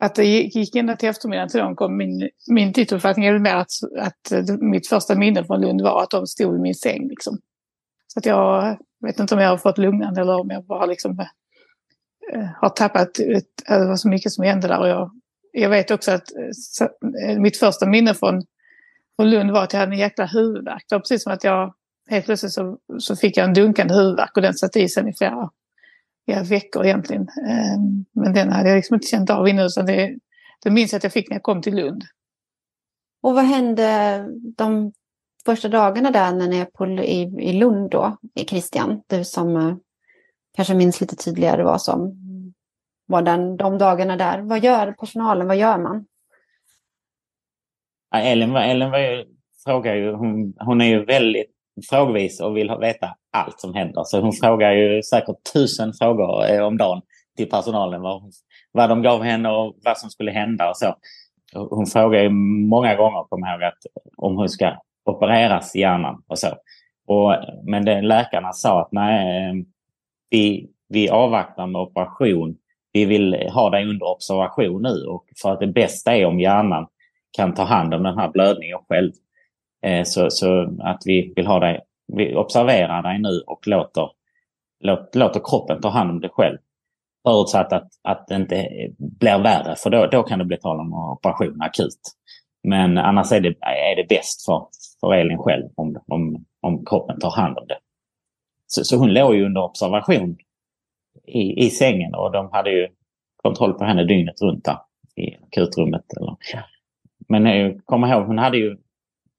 att 0.00 0.14
det 0.14 0.24
gick 0.24 0.76
ända 0.76 0.96
till 0.96 1.08
eftermiddagen 1.08 1.48
till 1.48 1.60
de 1.60 1.76
kom. 1.76 1.96
Min, 1.96 2.28
min 2.50 2.72
tidsuppfattning 2.72 3.26
är 3.26 3.32
väl 3.32 3.42
mer 3.42 3.54
att, 3.54 3.70
att 3.98 4.48
mitt 4.60 4.88
första 4.88 5.14
minne 5.14 5.44
från 5.44 5.60
Lund 5.60 5.82
var 5.82 6.02
att 6.02 6.10
de 6.10 6.26
stod 6.26 6.56
i 6.56 6.58
min 6.58 6.74
säng. 6.74 7.08
Liksom. 7.08 7.38
Så 8.06 8.18
att 8.18 8.26
jag 8.26 8.78
vet 9.06 9.20
inte 9.20 9.34
om 9.34 9.40
jag 9.40 9.48
har 9.48 9.58
fått 9.58 9.78
lugnande 9.78 10.20
eller 10.20 10.40
om 10.40 10.50
jag 10.50 10.64
bara 10.64 10.86
liksom, 10.86 11.18
äh, 12.32 12.46
har 12.60 12.68
tappat, 12.68 13.18
ett, 13.18 13.44
det 13.68 13.74
eh, 13.74 13.88
var 13.88 13.96
så 13.96 14.08
mycket 14.08 14.32
som 14.32 14.44
hände 14.44 14.68
där. 14.68 14.78
Och 14.78 14.88
jag, 14.88 15.10
jag 15.52 15.70
vet 15.70 15.90
också 15.90 16.10
att 16.10 16.36
eh, 16.36 16.50
så, 16.52 16.88
mitt 17.38 17.56
första 17.56 17.86
minne 17.86 18.14
från 18.14 18.42
från 19.16 19.30
Lund 19.30 19.50
var 19.50 19.62
att 19.62 19.72
jag 19.72 19.80
hade 19.80 19.92
en 19.92 19.98
jäkla 19.98 20.26
huvudvärk. 20.26 20.84
Det 20.88 20.94
var 20.94 21.00
precis 21.00 21.22
som 21.22 21.32
att 21.32 21.44
jag 21.44 21.74
helt 22.10 22.24
plötsligt 22.24 22.52
så, 22.52 22.78
så 22.98 23.16
fick 23.16 23.36
jag 23.36 23.44
en 23.44 23.54
dunkande 23.54 23.94
huvudvärk 23.94 24.36
och 24.36 24.42
den 24.42 24.54
satt 24.54 24.76
i 24.76 24.88
sen 24.88 25.08
i 25.08 25.14
flera, 25.14 25.30
flera 25.30 25.50
veckor 26.28 26.86
egentligen. 26.86 27.22
Um, 27.22 28.04
men 28.12 28.34
den 28.34 28.52
hade 28.52 28.68
jag 28.68 28.76
liksom 28.76 28.94
inte 28.94 29.06
känt 29.06 29.30
av 29.30 29.48
innan 29.48 29.66
utan 29.66 29.86
det, 29.86 30.18
det 30.62 30.70
minns 30.70 30.92
jag 30.92 30.96
att 30.96 31.04
jag 31.04 31.12
fick 31.12 31.28
när 31.30 31.34
jag 31.34 31.42
kom 31.42 31.62
till 31.62 31.76
Lund. 31.76 32.04
Och 33.22 33.34
vad 33.34 33.44
hände 33.44 34.24
de 34.56 34.92
första 35.44 35.68
dagarna 35.68 36.10
där 36.10 36.32
när 36.32 36.48
ni 36.48 36.58
är 36.58 36.64
på, 36.64 36.86
i, 36.86 37.20
i 37.40 37.52
Lund 37.52 37.90
då, 37.90 38.16
Christian? 38.46 39.02
Du 39.06 39.24
som 39.24 39.56
uh, 39.56 39.76
kanske 40.56 40.74
minns 40.74 41.00
lite 41.00 41.16
tydligare 41.16 41.64
vad 41.64 41.82
som 41.82 42.16
var 43.06 43.22
den, 43.22 43.56
de 43.56 43.78
dagarna 43.78 44.16
där. 44.16 44.40
Vad 44.40 44.64
gör 44.64 44.92
personalen? 44.92 45.46
Vad 45.46 45.56
gör 45.56 45.78
man? 45.78 46.06
Ellen, 48.14 48.56
Ellen 48.56 48.90
var 48.90 48.98
ju, 48.98 49.26
frågar 49.64 49.94
ju, 49.94 50.12
hon, 50.12 50.54
hon 50.58 50.80
är 50.80 50.86
ju 50.86 51.04
väldigt 51.04 51.57
frågvis 51.90 52.40
och 52.40 52.56
vill 52.56 52.76
veta 52.80 53.14
allt 53.32 53.60
som 53.60 53.74
händer. 53.74 54.02
Så 54.04 54.20
hon 54.20 54.32
frågar 54.32 54.72
ju 54.72 55.02
säkert 55.02 55.36
tusen 55.52 55.92
frågor 55.92 56.50
eh, 56.50 56.66
om 56.66 56.76
dagen 56.78 57.02
till 57.36 57.48
personalen. 57.50 58.02
Vad, 58.02 58.22
vad 58.72 58.88
de 58.88 59.02
gav 59.02 59.22
henne 59.22 59.48
och 59.48 59.76
vad 59.84 59.98
som 59.98 60.10
skulle 60.10 60.30
hända 60.30 60.70
och 60.70 60.76
så. 60.76 60.94
Hon 61.54 61.86
frågar 61.86 62.22
ju 62.22 62.28
många 62.68 62.94
gånger, 62.94 63.28
kommer 63.28 63.52
ihåg, 63.52 63.62
att 63.62 63.78
om 64.16 64.36
hon 64.36 64.48
ska 64.48 64.72
opereras 65.04 65.76
i 65.76 65.80
hjärnan 65.80 66.22
och 66.26 66.38
så. 66.38 66.48
Och, 67.06 67.36
men 67.64 67.84
det, 67.84 68.02
läkarna 68.02 68.52
sa 68.52 68.80
att 68.80 68.92
nej, 68.92 69.48
eh, 69.48 69.54
vi, 70.30 70.70
vi 70.88 71.08
avvaktar 71.08 71.66
med 71.66 71.80
operation. 71.80 72.56
Vi 72.92 73.04
vill 73.04 73.48
ha 73.52 73.70
dig 73.70 73.84
under 73.84 74.06
observation 74.06 74.82
nu 74.82 75.04
och 75.06 75.24
för 75.42 75.52
att 75.52 75.60
det 75.60 75.66
bästa 75.66 76.16
är 76.16 76.26
om 76.26 76.40
hjärnan 76.40 76.86
kan 77.30 77.54
ta 77.54 77.62
hand 77.62 77.94
om 77.94 78.02
den 78.02 78.18
här 78.18 78.28
blödningen 78.28 78.78
själv. 78.88 79.12
Eh, 79.82 80.02
så, 80.04 80.30
så 80.30 80.76
att 80.80 81.02
vi 81.04 81.32
vill 81.36 81.46
ha 81.46 81.60
dig, 81.60 81.80
vi 82.12 82.34
observerar 82.34 83.02
dig 83.02 83.18
nu 83.18 83.42
och 83.46 83.66
låter, 83.66 84.10
låt, 84.80 85.14
låter 85.14 85.40
kroppen 85.44 85.80
ta 85.80 85.88
hand 85.88 86.10
om 86.10 86.20
det 86.20 86.28
själv. 86.28 86.58
Förutsatt 87.26 87.72
att, 87.72 87.88
att 88.02 88.26
det 88.28 88.34
inte 88.34 88.68
blir 88.98 89.38
värre, 89.38 89.76
för 89.76 89.90
då, 89.90 90.06
då 90.06 90.22
kan 90.22 90.38
det 90.38 90.44
bli 90.44 90.56
tal 90.56 90.80
om 90.80 90.92
operation 90.92 91.62
akut. 91.62 92.00
Men 92.62 92.98
annars 92.98 93.32
är 93.32 93.40
det, 93.40 93.54
är 93.60 93.96
det 93.96 94.08
bäst 94.08 94.44
för, 94.44 94.66
för 95.00 95.14
Elin 95.14 95.38
själv 95.38 95.68
om, 95.74 96.02
om, 96.06 96.44
om 96.60 96.84
kroppen 96.84 97.20
tar 97.20 97.30
hand 97.30 97.58
om 97.58 97.66
det. 97.66 97.78
Så, 98.66 98.84
så 98.84 98.96
hon 98.96 99.12
låg 99.12 99.34
ju 99.34 99.46
under 99.46 99.62
observation 99.62 100.36
i, 101.26 101.64
i 101.66 101.70
sängen 101.70 102.14
och 102.14 102.32
de 102.32 102.50
hade 102.52 102.70
ju 102.70 102.88
kontroll 103.36 103.74
på 103.74 103.84
henne 103.84 104.04
dygnet 104.04 104.42
runt 104.42 104.64
där 104.64 104.78
i 105.16 105.36
akutrummet. 105.36 106.04
Eller, 106.16 106.36
men 107.28 107.46
eh, 107.46 107.72
kom 107.84 108.04
ihåg, 108.04 108.26
hon 108.26 108.38
hade 108.38 108.58
ju, 108.58 108.76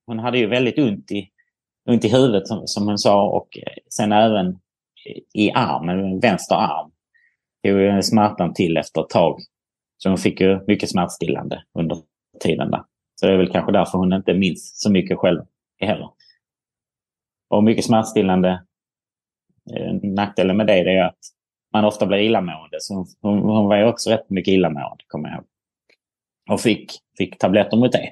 hon 0.10 0.20
hade 0.20 0.38
ju 0.38 0.48
väldigt 0.48 0.80
ont 0.80 1.12
i, 1.12 1.30
ont 1.90 2.06
i 2.06 2.10
huvudet 2.10 2.48
som, 2.48 2.68
som 2.68 2.88
hon 2.88 2.98
sa 2.98 3.30
och 3.30 3.58
eh, 3.58 3.74
sen 3.90 4.12
även 4.12 4.60
i 5.34 5.52
armen, 5.52 6.20
vänster 6.20 6.56
arm. 6.56 6.92
Tog 7.64 8.04
smärtan 8.04 8.54
till 8.54 8.78
efter 8.78 9.02
ett 9.02 9.10
tag. 9.10 9.40
Så 9.98 10.10
hon 10.10 10.18
fick 10.18 10.42
ju 10.42 10.60
mycket 10.68 10.90
smärtstillande 10.90 11.64
under 11.80 11.98
tiden 12.40 12.72
där. 12.72 12.84
Så 13.20 13.26
det 13.26 13.34
är 13.34 13.38
väl 13.38 13.52
kanske 13.52 13.72
därför 13.72 13.98
hon 13.98 14.14
inte 14.14 14.34
minns 14.34 14.82
så 14.82 14.92
mycket 14.92 15.18
själv 15.18 15.42
heller. 15.80 16.10
Och 17.50 17.64
mycket 17.64 17.86
smärtstillande. 17.86 18.64
Eh, 19.76 19.94
nackdelen 20.04 20.58
med 20.58 20.68
det 20.68 20.80
är 20.80 21.04
att 21.04 21.20
man 21.74 21.86
ofta 21.86 22.06
blir 22.06 22.18
illamående. 22.18 22.78
Så 22.80 23.06
hon, 23.22 23.40
hon 23.40 23.68
var 23.68 23.78
ju 23.78 23.86
också 23.86 24.10
rätt 24.10 24.30
mycket 24.30 24.54
illamående, 24.54 25.04
kommer 25.08 25.30
jag 25.30 25.38
ihåg 25.38 25.46
och 26.50 26.62
fick, 26.62 26.92
fick 27.18 27.38
tabletter 27.38 27.78
mot 27.78 27.92
det. 27.92 28.12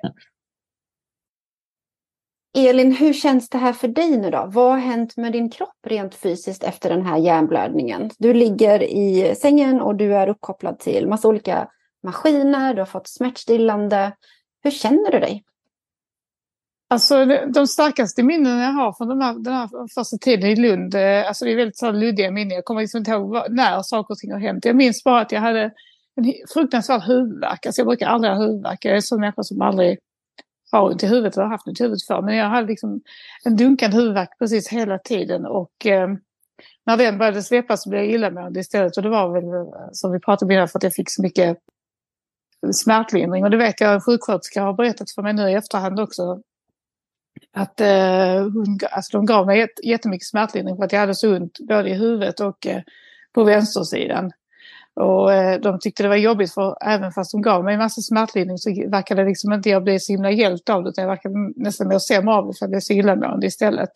Elin, 2.53 2.95
hur 2.95 3.13
känns 3.13 3.49
det 3.49 3.57
här 3.57 3.73
för 3.73 3.87
dig 3.87 4.17
nu 4.17 4.29
då? 4.29 4.49
Vad 4.51 4.71
har 4.71 4.77
hänt 4.77 5.17
med 5.17 5.31
din 5.31 5.49
kropp 5.49 5.87
rent 5.87 6.15
fysiskt 6.15 6.63
efter 6.63 6.89
den 6.89 7.05
här 7.05 7.17
hjärnblödningen? 7.17 8.11
Du 8.19 8.33
ligger 8.33 8.83
i 8.83 9.35
sängen 9.35 9.81
och 9.81 9.95
du 9.95 10.15
är 10.15 10.27
uppkopplad 10.27 10.79
till 10.79 11.07
massa 11.07 11.27
olika 11.27 11.67
maskiner, 12.03 12.73
du 12.73 12.81
har 12.81 12.85
fått 12.85 13.07
smärtstillande. 13.07 14.11
Hur 14.63 14.71
känner 14.71 15.11
du 15.11 15.19
dig? 15.19 15.43
Alltså 16.89 17.25
de 17.53 17.67
starkaste 17.67 18.23
minnen 18.23 18.59
jag 18.59 18.71
har 18.71 18.93
från 18.93 19.07
den 19.07 19.21
här, 19.21 19.33
den 19.33 19.53
här 19.53 19.69
första 19.95 20.17
tiden 20.17 20.49
i 20.49 20.55
Lund, 20.55 20.95
eh, 20.95 21.27
alltså 21.27 21.45
det 21.45 21.51
är 21.51 21.55
väldigt 21.55 21.77
så 21.77 21.91
luddiga 21.91 22.31
minnen. 22.31 22.55
Jag 22.55 22.65
kommer 22.65 22.81
liksom 22.81 22.97
inte 22.97 23.11
ihåg 23.11 23.37
när 23.49 23.81
saker 23.81 24.13
och 24.13 24.17
ting 24.17 24.31
har 24.31 24.39
hänt. 24.39 24.65
Jag 24.65 24.75
minns 24.75 25.03
bara 25.03 25.21
att 25.21 25.31
jag 25.31 25.41
hade 25.41 25.71
en 26.15 26.33
fruktansvärd 26.53 27.01
huvudvärk. 27.01 27.65
Alltså 27.65 27.79
jag 27.79 27.87
brukar 27.87 28.07
aldrig 28.07 28.33
ha 28.33 28.39
huvudvärk. 28.39 28.85
Jag 28.85 28.91
är 28.91 28.95
en 28.95 29.01
sån 29.01 29.19
människa 29.19 29.43
som 29.43 29.61
aldrig 29.61 29.99
har 30.71 30.81
ont 30.91 31.03
i 31.03 31.07
huvudet 31.07 31.37
och 31.37 31.43
har 31.43 31.49
haft 31.49 31.67
ont 31.67 31.79
i 31.79 31.83
huvudet 31.83 32.05
för. 32.07 32.21
Men 32.21 32.35
jag 32.35 32.49
hade 32.49 32.67
liksom 32.67 33.01
en 33.43 33.55
dunkande 33.55 33.97
huvudvärk 33.97 34.29
precis 34.39 34.67
hela 34.67 34.99
tiden. 34.99 35.45
Och 35.45 35.85
eh, 35.85 36.09
när 36.85 36.97
den 36.97 37.17
började 37.17 37.43
släppa 37.43 37.77
så 37.77 37.89
blev 37.89 38.01
jag 38.03 38.11
illamående 38.11 38.59
istället. 38.59 38.97
Och 38.97 39.03
det 39.03 39.09
var 39.09 39.33
väl 39.33 39.43
eh, 39.43 39.89
som 39.91 40.11
vi 40.11 40.19
pratade 40.19 40.45
om 40.45 40.51
innan 40.51 40.67
för 40.67 40.79
att 40.79 40.83
jag 40.83 40.93
fick 40.93 41.09
så 41.09 41.21
mycket 41.21 41.57
smärtlindring. 42.73 43.43
Och 43.43 43.49
det 43.49 43.57
vet 43.57 43.81
jag 43.81 43.93
en 43.93 44.01
sjuksköterska 44.01 44.61
har 44.61 44.73
berättat 44.73 45.11
för 45.11 45.21
mig 45.21 45.33
nu 45.33 45.49
i 45.49 45.53
efterhand 45.53 45.99
också. 45.99 46.41
att 47.53 47.81
eh, 47.81 48.41
hon, 48.41 48.79
alltså 48.91 49.17
de 49.17 49.25
gav 49.25 49.45
mig 49.45 49.67
jättemycket 49.83 50.27
smärtlindring 50.27 50.77
för 50.77 50.83
att 50.83 50.91
jag 50.91 50.99
hade 50.99 51.15
så 51.15 51.35
ont 51.35 51.59
både 51.59 51.89
i 51.89 51.93
huvudet 51.93 52.39
och 52.39 52.67
eh, 52.67 52.81
på 53.33 53.43
vänstersidan. 53.43 54.31
Och 54.99 55.33
eh, 55.33 55.59
de 55.59 55.79
tyckte 55.79 56.03
det 56.03 56.09
var 56.09 56.15
jobbigt 56.15 56.53
för 56.53 56.77
även 56.81 57.11
fast 57.11 57.31
de 57.31 57.41
gav 57.41 57.63
mig 57.63 57.73
en 57.73 57.79
massa 57.79 58.01
smärtlindring 58.01 58.57
så 58.57 58.69
verkade 58.87 59.25
liksom 59.25 59.53
inte 59.53 59.69
jag 59.69 59.83
bli 59.83 59.99
så 59.99 60.13
himla 60.13 60.31
hjälpt 60.31 60.69
av 60.69 60.83
det 60.83 60.89
utan 60.89 61.01
jag 61.01 61.09
verkade 61.09 61.35
nästan 61.55 61.87
må 61.87 61.99
sämre 61.99 62.33
av 62.33 62.47
det 62.47 62.53
för 62.53 62.63
jag 62.63 62.69
blev 62.69 62.79
så 62.79 62.93
illamående 62.93 63.47
istället. 63.47 63.89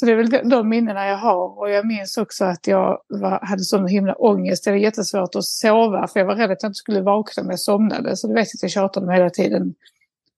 Så 0.00 0.06
det 0.06 0.12
är 0.12 0.16
väl 0.16 0.48
de 0.50 0.68
minnena 0.68 1.06
jag 1.06 1.16
har 1.16 1.58
och 1.58 1.70
jag 1.70 1.86
minns 1.86 2.16
också 2.16 2.44
att 2.44 2.66
jag 2.66 2.98
var, 3.08 3.46
hade 3.46 3.64
sån 3.64 3.86
himla 3.86 4.14
ångest. 4.14 4.64
Det 4.64 4.70
var 4.70 4.78
jättesvårt 4.78 5.34
att 5.34 5.44
sova 5.44 6.06
för 6.06 6.20
jag 6.20 6.26
var 6.26 6.34
rädd 6.34 6.50
att 6.50 6.62
jag 6.62 6.68
inte 6.68 6.78
skulle 6.78 7.00
vakna 7.00 7.42
om 7.42 7.50
jag 7.50 7.60
somnade. 7.60 8.16
Så 8.16 8.26
det 8.26 8.34
vet 8.34 8.48
jag 8.48 8.58
att 8.58 8.62
jag 8.62 8.70
tjatade 8.70 9.06
om 9.06 9.12
hela 9.12 9.30
tiden. 9.30 9.74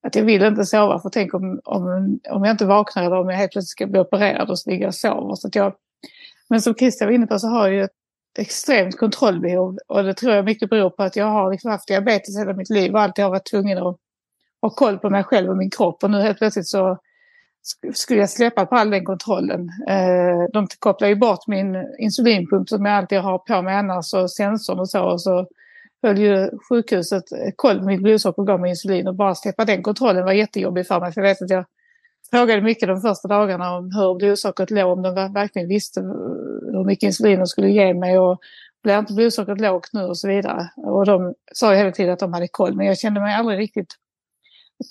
Att 0.02 0.14
jag 0.14 0.24
vill 0.24 0.42
inte 0.42 0.64
sova 0.64 0.98
för 0.98 1.08
tänk 1.08 1.34
om, 1.34 1.60
om, 1.64 2.18
om 2.30 2.44
jag 2.44 2.54
inte 2.54 2.66
vaknar 2.66 3.04
eller 3.04 3.16
om 3.16 3.30
jag 3.30 3.36
helt 3.36 3.52
plötsligt 3.52 3.68
ska 3.70 3.86
bli 3.86 4.00
opererad 4.00 4.50
och 4.50 4.58
så 4.58 4.70
ligger 4.70 4.82
jag 4.82 4.88
och 4.88 4.94
sover. 4.94 5.34
Så 5.34 5.48
att 5.48 5.54
jag, 5.54 5.74
men 6.48 6.60
som 6.60 6.74
Christian 6.74 7.08
var 7.08 7.14
inne 7.14 7.26
på 7.26 7.38
så 7.38 7.46
har 7.46 7.66
jag 7.66 7.74
ju 7.74 7.82
ett 7.82 7.99
extremt 8.38 8.98
kontrollbehov 8.98 9.78
och 9.86 10.04
det 10.04 10.14
tror 10.14 10.32
jag 10.34 10.44
mycket 10.44 10.70
beror 10.70 10.90
på 10.90 11.02
att 11.02 11.16
jag 11.16 11.26
har 11.26 11.50
liksom 11.50 11.70
haft 11.70 11.88
diabetes 11.88 12.38
hela 12.38 12.52
mitt 12.52 12.70
liv 12.70 12.94
och 12.94 13.00
alltid 13.00 13.24
har 13.24 13.30
varit 13.30 13.50
tvungen 13.50 13.78
att 13.78 13.96
ha 14.62 14.70
koll 14.70 14.98
på 14.98 15.10
mig 15.10 15.24
själv 15.24 15.50
och 15.50 15.56
min 15.56 15.70
kropp. 15.70 16.04
Och 16.04 16.10
nu 16.10 16.20
helt 16.20 16.38
plötsligt 16.38 16.68
så 16.68 16.98
skulle 17.94 18.20
jag 18.20 18.30
släppa 18.30 18.66
på 18.66 18.76
all 18.76 18.90
den 18.90 19.04
kontrollen. 19.04 19.70
Eh, 19.88 20.52
de 20.52 20.66
kopplar 20.78 21.08
ju 21.08 21.14
bort 21.14 21.46
min 21.46 21.86
insulinpump 21.98 22.68
som 22.68 22.84
jag 22.84 22.94
alltid 22.94 23.18
har 23.18 23.38
på 23.38 23.62
mig 23.62 23.74
annars 23.74 24.14
och 24.14 24.30
sensorn 24.30 24.80
och 24.80 24.90
så. 24.90 25.02
Och 25.02 25.22
så 25.22 25.46
höll 26.02 26.18
ju 26.18 26.50
sjukhuset 26.68 27.24
koll 27.56 27.78
på 27.78 27.84
mitt 27.84 28.02
blodsocker 28.02 28.42
och 28.42 28.46
gav 28.46 28.60
mig 28.60 28.70
insulin 28.70 29.08
och 29.08 29.14
bara 29.14 29.34
släppa 29.34 29.64
den 29.64 29.82
kontrollen 29.82 30.24
var 30.24 30.32
jättejobbig 30.32 30.86
för 30.86 31.00
mig. 31.00 31.12
För 31.12 31.20
jag 31.20 31.28
vet 31.28 31.42
att 31.42 31.50
jag 31.50 31.64
frågade 32.30 32.62
mycket 32.62 32.88
de 32.88 33.00
första 33.00 33.28
dagarna 33.28 33.76
om 33.76 33.84
hur 33.84 34.14
blodsockret 34.14 34.70
låg, 34.70 34.98
om 34.98 35.02
de 35.02 35.32
verkligen 35.32 35.68
visste 35.68 36.00
hur 36.00 36.84
mycket 36.84 37.06
insulin 37.06 37.38
de 37.38 37.46
skulle 37.46 37.70
ge 37.70 37.94
mig 37.94 38.18
och 38.18 38.38
blir 38.82 38.98
inte 38.98 39.12
blodsockret 39.12 39.60
lågt 39.60 39.92
nu 39.92 40.02
och 40.02 40.18
så 40.18 40.28
vidare. 40.28 40.70
Och 40.76 41.06
de 41.06 41.34
sa 41.52 41.72
ju 41.72 41.78
hela 41.78 41.92
tiden 41.92 42.12
att 42.12 42.18
de 42.18 42.32
hade 42.32 42.48
koll 42.48 42.74
men 42.74 42.86
jag 42.86 42.98
kände 42.98 43.20
mig 43.20 43.34
aldrig 43.34 43.58
riktigt 43.58 43.94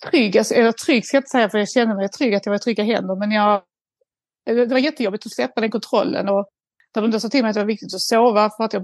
trygg, 0.10 0.38
alltså, 0.38 0.54
eller 0.54 0.72
trygg 0.72 1.06
ska 1.06 1.18
jag 1.18 1.22
inte 1.22 1.30
säga 1.30 1.50
för 1.50 1.58
jag 1.58 1.70
kände 1.70 1.96
mig 1.96 2.10
trygg 2.10 2.36
att 2.36 2.46
jag 2.46 2.52
var 2.52 2.58
i 2.58 2.60
trygga 2.60 2.84
händer 2.84 3.16
men 3.16 3.32
jag, 3.32 3.62
det 4.46 4.66
var 4.66 4.78
jättejobbigt 4.78 5.26
att 5.26 5.32
släppa 5.32 5.62
den 5.62 5.72
kontrollen 5.72 6.30
och 6.30 6.50
där 6.94 7.08
de 7.08 7.20
sa 7.20 7.30
till 7.30 7.42
mig 7.42 7.50
att 7.50 7.54
det 7.54 7.60
var 7.60 7.68
viktigt 7.68 7.94
att 7.94 8.02
sova 8.02 8.50
för 8.50 8.64
att, 8.64 8.74
jag, 8.74 8.84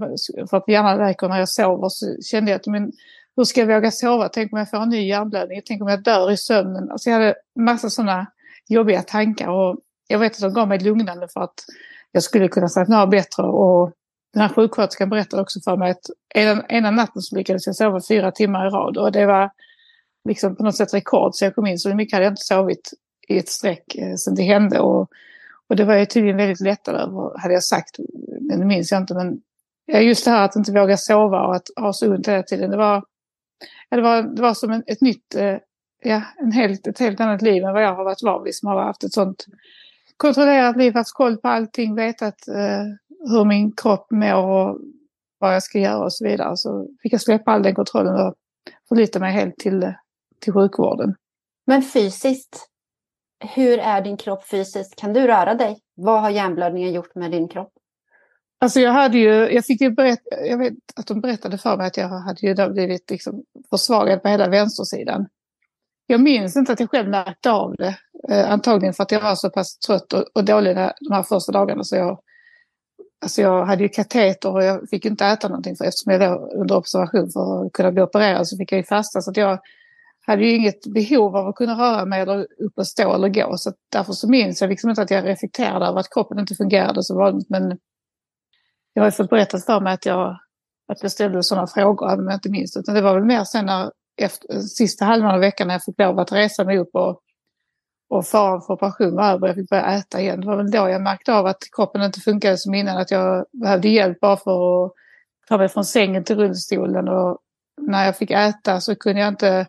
för 0.50 0.56
att 0.56 0.68
hjärnan 0.68 0.98
läker 0.98 1.28
när 1.28 1.38
jag 1.38 1.48
sover 1.48 1.88
så 1.88 2.22
kände 2.22 2.50
jag 2.50 2.58
att 2.58 2.66
men, 2.66 2.92
hur 3.36 3.44
ska 3.44 3.60
jag 3.60 3.66
våga 3.66 3.90
sova? 3.90 4.28
Tänk 4.28 4.52
om 4.52 4.58
jag 4.58 4.70
får 4.70 4.78
en 4.78 4.88
ny 4.88 5.08
hjärnblödning? 5.08 5.62
Tänk 5.64 5.82
om 5.82 5.88
jag 5.88 6.02
dör 6.02 6.30
i 6.30 6.36
sömnen? 6.36 6.90
Alltså 6.90 7.10
jag 7.10 7.18
hade 7.18 7.34
massa 7.58 7.90
sådana 7.90 8.26
jobbiga 8.68 9.02
tankar 9.02 9.48
och 9.48 9.78
jag 10.08 10.18
vet 10.18 10.32
att 10.32 10.40
de 10.40 10.54
gav 10.54 10.68
mig 10.68 10.78
lugnande 10.78 11.28
för 11.28 11.40
att 11.40 11.64
jag 12.12 12.22
skulle 12.22 12.48
kunna 12.48 12.68
slappna 12.68 13.02
av 13.02 13.10
bättre 13.10 13.42
och 13.42 13.92
den 14.32 14.42
här 14.42 14.48
sjuksköterskan 14.48 15.08
berättade 15.08 15.42
också 15.42 15.60
för 15.60 15.76
mig 15.76 15.90
att 15.90 16.10
ena, 16.34 16.64
ena 16.68 16.90
natten 16.90 17.22
så 17.22 17.36
lyckades 17.36 17.66
jag 17.66 17.76
sova 17.76 18.00
fyra 18.08 18.32
timmar 18.32 18.66
i 18.66 18.70
rad 18.70 18.96
och 18.96 19.12
det 19.12 19.26
var 19.26 19.50
liksom 20.28 20.56
på 20.56 20.62
något 20.62 20.76
sätt 20.76 20.94
rekord 20.94 21.34
så 21.34 21.44
jag 21.44 21.54
kom 21.54 21.66
in 21.66 21.78
så 21.78 21.94
mycket 21.94 22.12
hade 22.12 22.24
jag 22.24 22.32
inte 22.32 22.42
sovit 22.42 22.90
i 23.28 23.38
ett 23.38 23.48
streck 23.48 23.94
eh, 23.94 24.14
sen 24.14 24.34
det 24.34 24.42
hände 24.42 24.80
och, 24.80 25.10
och 25.68 25.76
det 25.76 25.84
var 25.84 25.94
jag 25.94 26.10
tydligen 26.10 26.36
väldigt 26.36 26.60
lättad 26.60 26.94
över 26.94 27.38
hade 27.38 27.54
jag 27.54 27.64
sagt, 27.64 27.96
men 28.40 28.60
det 28.60 28.66
minns 28.66 28.92
jag 28.92 29.00
inte 29.00 29.14
men 29.14 29.40
just 30.02 30.24
det 30.24 30.30
här 30.30 30.44
att 30.44 30.56
inte 30.56 30.72
våga 30.72 30.96
sova 30.96 31.46
och 31.46 31.56
att 31.56 31.66
ha 31.76 31.92
så 31.92 32.14
ont 32.14 32.28
hela 32.28 32.42
tiden 32.42 32.70
det 32.70 32.76
var, 32.76 33.04
det 33.90 34.00
var, 34.00 34.22
det 34.22 34.42
var 34.42 34.54
som 34.54 34.72
en, 34.72 34.82
ett 34.86 35.00
nytt 35.00 35.34
eh, 35.34 35.56
ja, 36.02 36.22
en 36.38 36.52
helt, 36.52 36.86
ett 36.86 36.98
helt 36.98 37.20
annat 37.20 37.42
liv 37.42 37.64
än 37.64 37.72
vad 37.72 37.82
jag 37.82 37.94
har 37.94 38.04
varit 38.04 38.22
van 38.22 38.44
vid 38.44 38.54
som 38.54 38.68
har 38.68 38.82
haft 38.82 39.04
ett 39.04 39.12
sånt 39.12 39.46
kontrollerat 40.16 40.76
liv, 40.76 40.94
haft 40.94 41.14
koll 41.14 41.36
på 41.36 41.48
allting, 41.48 41.94
vetat 41.94 42.48
eh, 42.48 42.84
hur 43.30 43.44
min 43.44 43.72
kropp 43.72 44.10
mår 44.10 44.44
och 44.44 44.80
vad 45.38 45.54
jag 45.54 45.62
ska 45.62 45.78
göra 45.78 46.04
och 46.04 46.12
så 46.12 46.24
vidare. 46.24 46.56
Så 46.56 46.88
fick 47.02 47.12
jag 47.12 47.20
släppa 47.20 47.50
all 47.50 47.62
den 47.62 47.74
kontrollen 47.74 48.26
och 48.26 48.34
förlita 48.88 49.18
mig 49.18 49.32
helt 49.32 49.56
till, 49.56 49.92
till 50.40 50.52
sjukvården. 50.52 51.14
Men 51.66 51.82
fysiskt, 51.82 52.68
hur 53.54 53.78
är 53.78 54.00
din 54.00 54.16
kropp 54.16 54.48
fysiskt? 54.48 54.96
Kan 54.96 55.12
du 55.12 55.26
röra 55.26 55.54
dig? 55.54 55.78
Vad 55.94 56.20
har 56.20 56.30
hjärnblödningen 56.30 56.92
gjort 56.92 57.14
med 57.14 57.30
din 57.30 57.48
kropp? 57.48 57.72
Alltså 58.58 58.80
jag 58.80 58.92
hade 58.92 59.18
ju, 59.18 59.30
jag 59.30 59.64
fick 59.64 59.80
ju 59.80 59.90
berätta, 59.90 60.46
jag 60.46 60.58
vet 60.58 60.74
att 60.96 61.06
de 61.06 61.20
berättade 61.20 61.58
för 61.58 61.76
mig 61.76 61.86
att 61.86 61.96
jag 61.96 62.08
hade 62.08 62.46
ju 62.46 62.72
blivit 62.72 63.10
liksom 63.10 63.44
försvagad 63.70 64.22
på 64.22 64.28
hela 64.28 64.48
vänstersidan. 64.48 65.26
Jag 66.06 66.20
minns 66.20 66.56
inte 66.56 66.72
att 66.72 66.80
jag 66.80 66.90
själv 66.90 67.08
märkte 67.08 67.50
av 67.50 67.74
det. 67.78 67.96
Eh, 68.28 68.50
antagligen 68.50 68.94
för 68.94 69.02
att 69.02 69.12
jag 69.12 69.20
var 69.20 69.34
så 69.34 69.50
pass 69.50 69.78
trött 69.78 70.12
och, 70.12 70.24
och 70.34 70.44
dålig 70.44 70.76
de 70.76 71.14
här 71.14 71.22
första 71.22 71.52
dagarna. 71.52 71.84
Så 71.84 71.96
jag, 71.96 72.18
alltså 73.22 73.42
jag 73.42 73.64
hade 73.64 73.82
ju 73.82 73.88
kateter 73.88 74.52
och 74.52 74.64
jag 74.64 74.88
fick 74.90 75.04
inte 75.04 75.26
äta 75.26 75.48
någonting 75.48 75.76
för 75.76 75.84
eftersom 75.84 76.12
jag 76.12 76.18
var 76.18 76.54
under 76.54 76.76
observation 76.76 77.30
för 77.30 77.66
att 77.66 77.72
kunna 77.72 77.92
bli 77.92 78.02
opererad 78.02 78.48
så 78.48 78.56
fick 78.56 78.72
jag 78.72 78.78
ju 78.78 78.84
fasta. 78.84 79.20
Så 79.20 79.30
att 79.30 79.36
jag 79.36 79.58
hade 80.26 80.44
ju 80.44 80.56
inget 80.56 80.86
behov 80.86 81.36
av 81.36 81.48
att 81.48 81.54
kunna 81.54 81.74
röra 81.74 82.04
mig 82.04 82.20
eller 82.20 82.40
upp 82.40 82.78
och 82.78 82.86
stå 82.86 83.14
eller 83.14 83.28
gå. 83.28 83.56
Så 83.56 83.72
därför 83.92 84.12
så 84.12 84.28
minns 84.28 84.60
jag 84.60 84.70
liksom 84.70 84.90
inte 84.90 85.02
att 85.02 85.10
jag 85.10 85.26
reflekterade 85.26 85.86
över 85.86 86.00
att 86.00 86.10
kroppen 86.10 86.38
inte 86.38 86.54
fungerade 86.54 87.02
så 87.02 87.18
vanligt. 87.18 87.50
Men 87.50 87.78
jag 88.92 89.02
har 89.02 89.06
ju 89.06 89.12
fått 89.12 89.30
berättat 89.30 89.64
för 89.64 89.80
mig 89.80 89.94
att 89.94 90.06
jag, 90.06 90.38
att 90.88 91.02
jag 91.02 91.12
ställde 91.12 91.42
sådana 91.42 91.66
frågor, 91.66 92.06
även 92.06 92.20
om 92.20 92.26
jag 92.26 92.36
inte 92.36 92.50
minns. 92.50 92.76
Utan 92.76 92.94
det 92.94 93.00
var 93.00 93.14
väl 93.14 93.24
mer 93.24 93.44
sen 93.44 93.66
när 93.66 93.90
efter, 94.16 94.60
sista 94.60 95.04
halvan 95.04 95.34
av 95.34 95.40
veckan 95.40 95.66
när 95.66 95.74
jag 95.74 95.84
fick 95.84 95.98
lov 95.98 96.18
att 96.18 96.32
resa 96.32 96.64
mig 96.64 96.78
upp 96.78 96.90
och, 96.92 97.20
och 98.08 98.26
faran 98.26 98.62
för 98.62 98.74
operation 98.74 99.16
var 99.16 99.32
över 99.32 99.46
jag 99.46 99.56
fick 99.56 99.70
börja 99.70 99.84
äta 99.84 100.20
igen. 100.20 100.40
Det 100.40 100.46
var 100.46 100.56
väl 100.56 100.70
då 100.70 100.88
jag 100.88 101.02
märkte 101.02 101.34
av 101.34 101.46
att 101.46 101.62
kroppen 101.76 102.02
inte 102.02 102.20
funkade 102.20 102.58
som 102.58 102.74
innan. 102.74 102.96
Att 102.96 103.10
jag 103.10 103.46
behövde 103.52 103.88
hjälp 103.88 104.20
bara 104.20 104.36
för 104.36 104.84
att 104.84 104.92
ta 105.48 105.58
mig 105.58 105.68
från 105.68 105.84
sängen 105.84 106.24
till 106.24 106.36
rullstolen. 106.36 107.08
Och 107.08 107.38
när 107.80 108.06
jag 108.06 108.16
fick 108.16 108.30
äta 108.30 108.80
så 108.80 108.96
kunde 108.96 109.20
jag 109.20 109.28
inte 109.28 109.66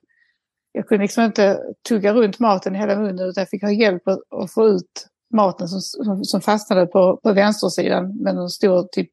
jag 0.72 0.88
kunde 0.88 1.04
liksom 1.04 1.24
inte 1.24 1.60
tugga 1.90 2.14
runt 2.14 2.40
maten 2.40 2.76
i 2.76 2.80
hela 2.80 2.96
munnen 2.96 3.30
utan 3.30 3.42
jag 3.42 3.50
fick 3.50 3.64
ha 3.64 3.72
hjälp 3.72 4.08
att, 4.08 4.20
att 4.30 4.54
få 4.54 4.68
ut 4.68 5.08
maten 5.34 5.68
som, 5.68 5.82
som, 5.82 6.24
som 6.24 6.42
fastnade 6.42 6.86
på, 6.86 7.18
på 7.24 7.34
vänstersidan 7.34 8.18
med 8.18 8.36
någon 8.36 8.50
stor 8.50 8.88
typ 8.92 9.10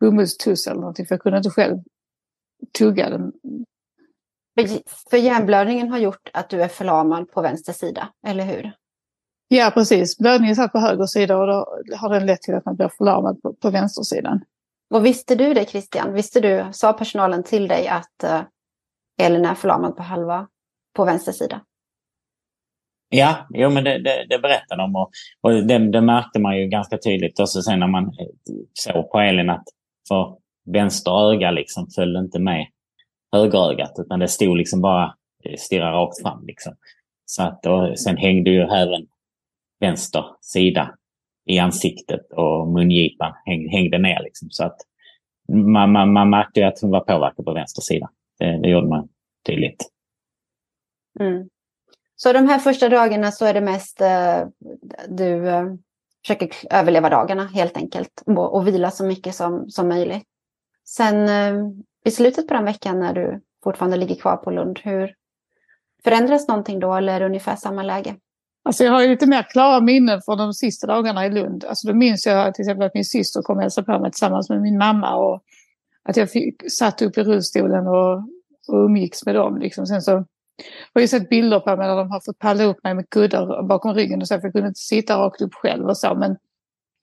bomullstuss 0.00 0.66
eller 0.66 0.80
någonting. 0.80 1.06
För 1.06 1.14
jag 1.14 1.22
kunde 1.22 1.38
inte 1.38 1.50
själv 1.50 1.78
tugga 2.78 3.10
den 3.10 3.32
för 5.10 5.16
hjärnblödningen 5.16 5.90
har 5.90 5.98
gjort 5.98 6.30
att 6.32 6.50
du 6.50 6.62
är 6.62 6.68
förlamad 6.68 7.30
på 7.30 7.42
vänster 7.42 7.72
sida, 7.72 8.08
eller 8.26 8.44
hur? 8.44 8.72
Ja, 9.48 9.70
precis. 9.74 10.18
Blödningen 10.18 10.56
satt 10.56 10.72
på 10.72 10.78
höger 10.78 11.06
sida 11.06 11.38
och 11.38 11.46
då 11.46 11.78
har 11.96 12.08
den 12.08 12.26
lett 12.26 12.42
till 12.42 12.54
att 12.54 12.64
man 12.64 12.76
blir 12.76 12.90
förlamad 12.98 13.42
på, 13.42 13.54
på 13.54 13.70
vänstersidan. 13.70 14.44
Och 14.94 15.06
visste 15.06 15.34
du 15.34 15.54
det 15.54 15.70
Christian? 15.70 16.12
Visste 16.12 16.40
du, 16.40 16.66
sa 16.72 16.92
personalen 16.92 17.42
till 17.42 17.68
dig 17.68 17.88
att 17.88 18.24
uh, 18.24 18.42
Elin 19.22 19.44
är 19.44 19.54
förlamad 19.54 19.96
på 19.96 20.02
halva, 20.02 20.48
på 20.96 21.04
vänster 21.04 21.32
sida? 21.32 21.60
Ja, 23.08 23.46
jo, 23.50 23.70
men 23.70 23.84
det, 23.84 23.98
det, 23.98 24.26
det 24.28 24.38
berättade 24.38 24.82
de 24.82 24.96
och, 24.96 25.10
och 25.40 25.50
det, 25.50 25.78
det, 25.78 26.00
märkte 26.00 26.38
man 26.40 26.58
ju 26.58 26.66
ganska 26.66 26.98
tydligt 26.98 27.40
också 27.40 27.62
sen 27.62 27.80
när 27.80 27.86
man 27.86 28.04
eh, 28.04 28.26
såg 28.72 29.10
på 29.10 29.18
Elin 29.18 29.50
att 29.50 29.64
för 30.08 30.36
vänster 30.72 31.30
öga 31.30 31.50
liksom 31.50 31.86
följde 31.94 32.20
inte 32.20 32.38
med 32.38 32.66
högerögat 33.34 33.92
utan 33.98 34.18
det 34.18 34.28
stod 34.28 34.56
liksom 34.56 34.80
bara 34.80 35.14
eh, 35.44 35.56
stirra 35.58 35.92
rakt 35.92 36.22
fram. 36.22 36.46
Liksom. 36.46 36.76
Så 37.24 37.42
att, 37.42 37.66
och 37.66 37.98
sen 37.98 38.16
hängde 38.16 38.50
ju 38.50 38.60
även 38.60 39.06
vänster 39.80 40.24
sida 40.40 40.94
i 41.46 41.58
ansiktet 41.58 42.32
och 42.32 42.68
mungipan 42.68 43.32
häng, 43.44 43.68
hängde 43.68 43.98
ner. 43.98 44.22
Liksom. 44.22 44.50
Så 44.50 44.64
att 44.64 44.76
man, 45.52 45.92
man, 45.92 46.12
man 46.12 46.30
märkte 46.30 46.60
ju 46.60 46.66
att 46.66 46.80
hon 46.80 46.90
var 46.90 47.00
påverkad 47.00 47.44
på 47.44 47.52
vänster 47.52 47.82
sida. 47.82 48.10
Det, 48.38 48.60
det 48.62 48.68
gjorde 48.68 48.88
man 48.88 49.08
tydligt. 49.46 49.90
Mm. 51.20 51.48
Så 52.16 52.32
de 52.32 52.48
här 52.48 52.58
första 52.58 52.88
dagarna 52.88 53.32
så 53.32 53.44
är 53.44 53.54
det 53.54 53.60
mest 53.60 54.00
eh, 54.00 54.46
du 55.08 55.48
eh, 55.48 55.64
försöker 56.26 56.50
överleva 56.70 57.10
dagarna 57.10 57.46
helt 57.46 57.76
enkelt 57.76 58.22
och, 58.26 58.54
och 58.54 58.66
vila 58.68 58.90
så 58.90 59.04
mycket 59.04 59.34
som, 59.34 59.70
som 59.70 59.88
möjligt. 59.88 60.24
Sen 60.84 61.28
eh, 61.28 61.70
i 62.04 62.10
slutet 62.10 62.48
på 62.48 62.54
den 62.54 62.64
veckan 62.64 63.00
när 63.00 63.14
du 63.14 63.40
fortfarande 63.64 63.96
ligger 63.96 64.14
kvar 64.14 64.36
på 64.36 64.50
Lund, 64.50 64.80
hur 64.82 65.14
förändras 66.04 66.48
någonting 66.48 66.80
då 66.80 66.94
eller 66.94 67.12
är 67.12 67.20
det 67.20 67.26
ungefär 67.26 67.56
samma 67.56 67.82
läge? 67.82 68.16
Alltså 68.64 68.84
jag 68.84 68.92
har 68.92 69.02
ju 69.02 69.08
lite 69.08 69.26
mer 69.26 69.42
klara 69.42 69.80
minnen 69.80 70.20
från 70.24 70.38
de 70.38 70.54
sista 70.54 70.86
dagarna 70.86 71.26
i 71.26 71.30
Lund. 71.30 71.64
Alltså 71.64 71.88
då 71.88 71.94
minns 71.94 72.26
jag 72.26 72.54
till 72.54 72.62
exempel 72.62 72.86
att 72.86 72.94
min 72.94 73.04
syster 73.04 73.42
kom 73.42 73.56
och 73.56 73.62
hälsade 73.62 73.84
på 73.84 73.98
mig 73.98 74.10
tillsammans 74.10 74.50
med 74.50 74.62
min 74.62 74.78
mamma 74.78 75.16
och 75.16 75.42
att 76.02 76.16
jag 76.16 76.30
fick, 76.30 76.70
satt 76.70 77.02
upp 77.02 77.18
i 77.18 77.22
rullstolen 77.22 77.86
och, 77.86 78.16
och 78.68 78.84
umgicks 78.84 79.26
med 79.26 79.34
dem. 79.34 79.58
Liksom. 79.58 79.86
Sen 79.86 80.02
så 80.02 80.12
har 80.94 81.00
jag 81.00 81.08
sett 81.08 81.28
bilder 81.28 81.60
på 81.60 81.76
mig 81.76 81.88
där 81.88 81.96
de 81.96 82.10
har 82.10 82.20
fått 82.20 82.38
palla 82.38 82.64
upp 82.64 82.84
mig 82.84 82.94
med 82.94 83.10
kuddar 83.10 83.62
bakom 83.62 83.94
ryggen 83.94 84.20
och 84.20 84.28
så 84.28 84.34
för 84.34 84.46
jag 84.46 84.52
kunde 84.52 84.68
inte 84.68 84.80
sitta 84.80 85.16
rakt 85.16 85.40
upp 85.40 85.54
själv 85.54 85.86
och 85.86 85.96
så. 85.96 86.14
Men 86.14 86.36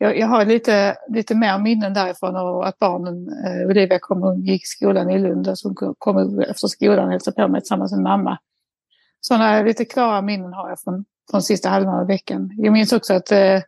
jag, 0.01 0.17
jag, 0.17 0.27
har 0.27 0.45
lite, 0.45 0.97
lite 1.07 1.35
mer 1.35 1.59
minnen 1.59 1.93
därifrån 1.93 2.35
och 2.35 2.67
att 2.67 2.79
barnen, 2.79 3.27
eh, 3.45 3.67
Olivia 3.67 3.99
kom 3.99 4.23
och 4.23 4.39
gick 4.39 4.67
skolan 4.67 5.09
i 5.09 5.19
Lund 5.19 5.47
och 5.47 5.57
så 5.57 5.95
kom 5.97 6.39
efter 6.39 6.67
skolan 6.67 7.05
och 7.05 7.11
hälsade 7.11 7.35
på 7.35 7.47
mig 7.47 7.61
tillsammans 7.61 7.91
med 7.91 8.01
mamma. 8.01 8.37
Sådana 9.19 9.61
lite 9.61 9.85
klara 9.85 10.21
minnen 10.21 10.53
har 10.53 10.69
jag 10.69 10.79
från, 10.79 11.05
från 11.31 11.41
sista 11.41 11.69
halvan 11.69 11.99
av 11.99 12.07
veckan. 12.07 12.51
Jag 12.57 12.73
minns 12.73 12.93
också 12.93 13.13
att 13.13 13.31
eh, 13.31 13.59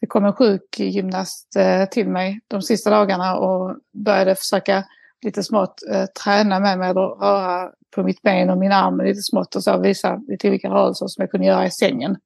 det 0.00 0.06
kom 0.08 0.24
en 0.24 0.32
sjukgymnast 0.32 1.56
eh, 1.56 1.84
till 1.84 2.08
mig 2.08 2.40
de 2.48 2.62
sista 2.62 2.90
dagarna 2.90 3.36
och 3.36 3.76
började 3.92 4.34
försöka 4.34 4.84
lite 5.22 5.42
smått 5.42 5.80
eh, 5.90 6.06
träna 6.06 6.60
med 6.60 6.78
mig 6.78 6.90
eller 6.90 7.00
röra 7.00 7.70
på 7.94 8.02
mitt 8.02 8.22
ben 8.22 8.50
och 8.50 8.58
min 8.58 8.72
arm 8.72 9.00
lite 9.00 9.22
smått 9.22 9.56
och 9.56 9.64
så 9.64 9.78
visa 9.78 10.20
lite 10.28 10.48
olika 10.48 10.68
rörelser 10.68 11.06
som 11.06 11.22
jag 11.22 11.30
kunde 11.30 11.46
göra 11.46 11.66
i 11.66 11.70
sängen. 11.70 12.16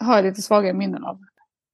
Har 0.00 0.16
jag 0.16 0.24
lite 0.24 0.42
svaga 0.42 0.74
minnen 0.74 1.04
av. 1.04 1.18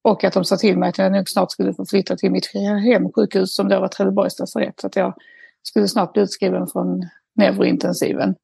Och 0.06 0.24
att 0.24 0.32
de 0.32 0.44
sa 0.44 0.56
till 0.56 0.78
mig 0.78 0.88
att 0.88 0.98
jag 0.98 1.12
nog 1.12 1.28
snart 1.28 1.52
skulle 1.52 1.74
få 1.74 1.86
flytta 1.86 2.16
till 2.16 2.30
mitt 2.30 2.46
hemsjukhus 2.84 3.54
som 3.54 3.68
då 3.68 3.80
var 3.80 3.88
Trelleborgs 3.88 4.38
lasarett. 4.38 4.80
Så 4.80 4.86
att 4.86 4.96
jag 4.96 5.14
skulle 5.62 5.88
snart 5.88 6.12
bli 6.12 6.22
utskriven 6.22 6.66
från 6.66 7.08
neurointensiven. 7.34 8.34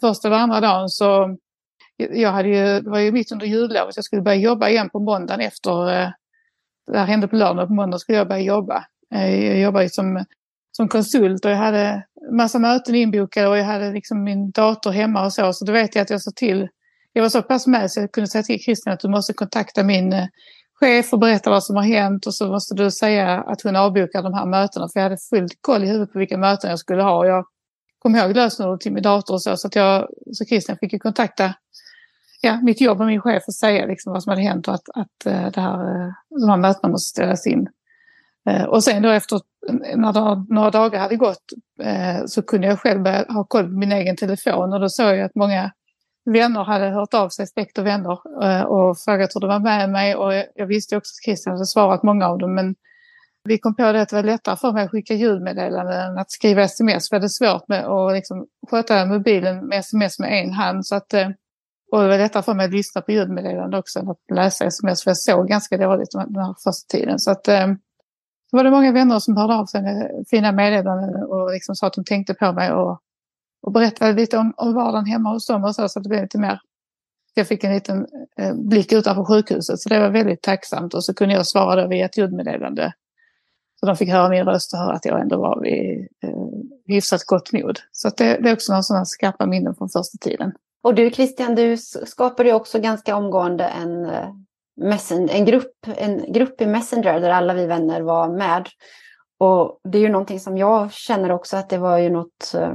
Första 0.00 0.28
eller 0.28 0.38
andra 0.38 0.60
dagen 0.60 0.88
så 0.88 1.36
jag 1.96 2.32
hade 2.32 2.48
ju, 2.48 2.80
det 2.80 2.90
var 2.90 2.98
ju 2.98 3.12
mitt 3.12 3.32
under 3.32 3.46
jullovet, 3.46 3.96
jag 3.96 4.04
skulle 4.04 4.22
börja 4.22 4.36
jobba 4.36 4.68
igen 4.68 4.90
på 4.90 4.98
måndagen 4.98 5.40
efter, 5.40 6.00
eh, 6.02 6.08
det 6.86 6.98
här 6.98 7.06
hände 7.06 7.28
på 7.28 7.36
lördagen. 7.36 7.68
på 7.68 7.74
måndag 7.74 7.98
skulle 7.98 8.18
jag 8.18 8.28
börja 8.28 8.42
jobba. 8.42 8.84
Eh, 9.14 9.44
jag 9.44 9.58
jobbade 9.58 9.90
som, 9.90 10.24
som 10.72 10.88
konsult 10.88 11.44
och 11.44 11.50
jag 11.50 11.56
hade 11.56 12.02
massa 12.32 12.58
möten 12.58 12.94
inbokade 12.94 13.48
och 13.48 13.58
jag 13.58 13.64
hade 13.64 13.92
liksom 13.92 14.24
min 14.24 14.50
dator 14.50 14.90
hemma 14.90 15.24
och 15.24 15.32
så. 15.32 15.52
Så 15.52 15.64
då 15.64 15.72
vet 15.72 15.94
jag 15.94 16.02
att 16.02 16.10
jag 16.10 16.22
sa 16.22 16.30
till, 16.36 16.68
jag 17.12 17.22
var 17.22 17.28
så 17.28 17.42
pass 17.42 17.66
med 17.66 17.90
så 17.90 18.00
jag 18.00 18.12
kunde 18.12 18.30
säga 18.30 18.42
till 18.42 18.60
Christian 18.60 18.94
att 18.94 19.00
du 19.00 19.08
måste 19.08 19.32
kontakta 19.32 19.82
min 19.82 20.12
eh, 20.12 20.26
chef 20.80 21.12
och 21.12 21.18
berätta 21.18 21.50
vad 21.50 21.64
som 21.64 21.76
har 21.76 21.82
hänt 21.82 22.26
och 22.26 22.34
så 22.34 22.48
måste 22.48 22.74
du 22.74 22.90
säga 22.90 23.40
att 23.40 23.62
hon 23.62 23.76
avbokar 23.76 24.22
de 24.22 24.34
här 24.34 24.46
mötena. 24.46 24.88
För 24.88 25.00
jag 25.00 25.04
hade 25.04 25.18
fullt 25.30 25.58
koll 25.60 25.84
i 25.84 25.86
huvudet 25.86 26.12
på 26.12 26.18
vilka 26.18 26.38
möten 26.38 26.70
jag 26.70 26.78
skulle 26.78 27.02
ha. 27.02 27.18
Och 27.18 27.26
jag 27.26 27.44
kom 27.98 28.16
ihåg 28.16 28.36
lösenordet 28.36 28.80
till 28.80 28.92
min 28.92 29.02
dator 29.02 29.34
och 29.34 29.42
så. 29.42 29.56
Så, 29.56 29.66
att 29.66 29.76
jag, 29.76 30.08
så 30.32 30.44
Christian 30.44 30.78
fick 30.78 30.92
ju 30.92 30.98
kontakta 30.98 31.54
ja, 32.40 32.60
mitt 32.60 32.80
jobb 32.80 33.00
och 33.00 33.06
min 33.06 33.20
chef 33.20 33.42
och 33.46 33.54
säga 33.54 33.86
liksom 33.86 34.12
vad 34.12 34.22
som 34.22 34.30
hade 34.30 34.42
hänt 34.42 34.68
och 34.68 34.74
att, 34.74 34.88
att 34.94 35.26
eh, 35.26 35.50
det 35.50 35.60
här, 35.60 36.06
eh, 36.06 36.12
de 36.28 36.48
här 36.48 36.56
mötena 36.56 36.88
måste 36.88 37.08
ställas 37.08 37.46
in. 37.46 37.68
Eh, 38.48 38.64
och 38.64 38.84
sen 38.84 39.02
då 39.02 39.10
efter 39.10 39.40
när 39.96 40.52
några 40.54 40.70
dagar 40.70 41.00
hade 41.00 41.16
gått 41.16 41.42
så 42.26 42.42
kunde 42.42 42.66
jag 42.66 42.80
själv 42.80 43.02
börja 43.02 43.24
ha 43.28 43.44
koll 43.44 43.64
på 43.64 43.72
min 43.72 43.92
egen 43.92 44.16
telefon 44.16 44.72
och 44.72 44.80
då 44.80 44.88
såg 44.88 45.06
jag 45.06 45.20
att 45.20 45.34
många 45.34 45.70
vänner 46.26 46.64
hade 46.64 46.88
hört 46.90 47.14
av 47.14 47.28
sig, 47.28 47.46
släkt 47.46 47.78
och 47.78 47.86
vänner 47.86 48.18
eh, 48.42 48.62
och 48.62 48.98
frågat 48.98 49.34
hur 49.34 49.40
det 49.40 49.46
var 49.46 49.60
med 49.60 49.90
mig 49.90 50.16
och 50.16 50.34
jag 50.54 50.66
visste 50.66 50.96
också 50.96 51.10
att 51.10 51.24
Christian 51.24 51.52
hade 51.52 51.66
svarat 51.66 52.02
många 52.02 52.28
av 52.28 52.38
dem 52.38 52.54
men 52.54 52.74
vi 53.46 53.58
kom 53.58 53.74
på 53.74 53.92
det 53.92 54.02
att 54.02 54.08
det 54.08 54.16
var 54.16 54.22
lättare 54.22 54.56
för 54.56 54.72
mig 54.72 54.84
att 54.84 54.90
skicka 54.90 55.14
ljudmeddelanden 55.14 56.00
än 56.00 56.18
att 56.18 56.30
skriva 56.30 56.62
sms. 56.62 57.08
För 57.08 57.18
det 57.18 57.26
är 57.26 57.28
svårt 57.28 57.68
med 57.68 57.86
att 57.86 58.12
liksom 58.12 58.46
sköta 58.70 59.06
mobilen 59.06 59.66
med 59.66 59.78
sms 59.78 60.18
med 60.18 60.44
en 60.44 60.52
hand. 60.52 60.86
Så 60.86 60.94
att, 60.94 61.14
eh, 61.14 61.28
och 61.92 62.02
det 62.02 62.08
var 62.08 62.18
lättare 62.18 62.42
för 62.42 62.54
mig 62.54 62.66
att 62.66 62.72
lyssna 62.72 63.00
på 63.00 63.12
ljudmeddelanden 63.12 63.80
också 63.80 63.98
än 63.98 64.08
att 64.08 64.20
läsa 64.34 64.64
sms. 64.64 65.02
För 65.02 65.10
jag 65.10 65.18
såg 65.18 65.48
ganska 65.48 65.76
dåligt 65.76 66.10
den 66.10 66.36
här 66.36 66.54
första 66.64 66.96
tiden. 66.96 67.18
Så 67.18 67.30
att, 67.30 67.48
eh, 67.48 67.66
så 68.50 68.56
var 68.56 68.64
det 68.64 68.70
många 68.70 68.92
vänner 68.92 69.18
som 69.18 69.36
hörde 69.36 69.54
av 69.54 69.66
sig 69.66 69.82
med 69.82 70.24
fina 70.30 70.52
meddelanden 70.52 71.22
och 71.22 71.52
liksom 71.52 71.74
sa 71.74 71.86
att 71.86 71.94
de 71.94 72.04
tänkte 72.04 72.34
på 72.34 72.52
mig 72.52 72.72
och, 72.72 73.00
och 73.66 73.72
berättade 73.72 74.12
lite 74.12 74.38
om, 74.38 74.54
om 74.56 74.74
vardagen 74.74 75.06
hemma 75.06 75.32
hos 75.32 75.46
dem 75.46 75.64
och 75.64 75.74
så, 75.74 75.88
så 75.88 76.00
det 76.00 76.08
blev 76.08 76.22
lite 76.22 76.38
mer 76.38 76.60
jag 77.38 77.48
fick 77.48 77.64
en 77.64 77.74
liten 77.74 78.06
eh, 78.38 78.54
blick 78.54 78.92
utanför 78.92 79.24
sjukhuset 79.24 79.80
så 79.80 79.88
det 79.88 80.00
var 80.00 80.10
väldigt 80.10 80.42
tacksamt 80.42 80.94
och 80.94 81.04
så 81.04 81.14
kunde 81.14 81.34
jag 81.34 81.46
svara 81.46 81.82
då 81.82 81.88
via 81.88 82.04
ett 82.04 82.18
ljudmeddelande. 82.18 82.92
Så 83.80 83.86
de 83.86 83.96
fick 83.96 84.08
höra 84.08 84.28
min 84.28 84.44
röst 84.44 84.72
och 84.72 84.78
höra 84.78 84.92
att 84.92 85.04
jag 85.04 85.20
ändå 85.20 85.36
var 85.36 85.60
vid 85.60 86.08
eh, 86.22 86.30
hyfsat 86.86 87.24
gott 87.24 87.52
mod. 87.52 87.78
Så 87.92 88.08
det, 88.16 88.24
det, 88.24 88.48
är 88.48 88.52
också 88.52 88.72
några 88.72 88.82
sådana 88.82 89.04
skarpa 89.04 89.46
minnen 89.46 89.74
från 89.74 89.88
första 89.88 90.18
tiden. 90.20 90.52
Och 90.82 90.94
du 90.94 91.10
Christian, 91.10 91.54
du 91.54 91.76
skapade 92.06 92.48
ju 92.48 92.54
också 92.54 92.80
ganska 92.80 93.16
omgående 93.16 93.64
en, 93.64 94.04
eh, 94.04 94.28
en, 95.30 95.44
grupp, 95.44 95.86
en 95.96 96.32
grupp 96.32 96.60
i 96.60 96.66
Messenger 96.66 97.20
där 97.20 97.30
alla 97.30 97.54
vi 97.54 97.66
vänner 97.66 98.00
var 98.00 98.28
med. 98.28 98.68
Och 99.38 99.80
det 99.84 99.98
är 99.98 100.02
ju 100.02 100.08
någonting 100.08 100.40
som 100.40 100.56
jag 100.56 100.92
känner 100.92 101.32
också 101.32 101.56
att 101.56 101.68
det 101.68 101.78
var 101.78 101.98
ju 101.98 102.10
något 102.10 102.54
eh, 102.54 102.72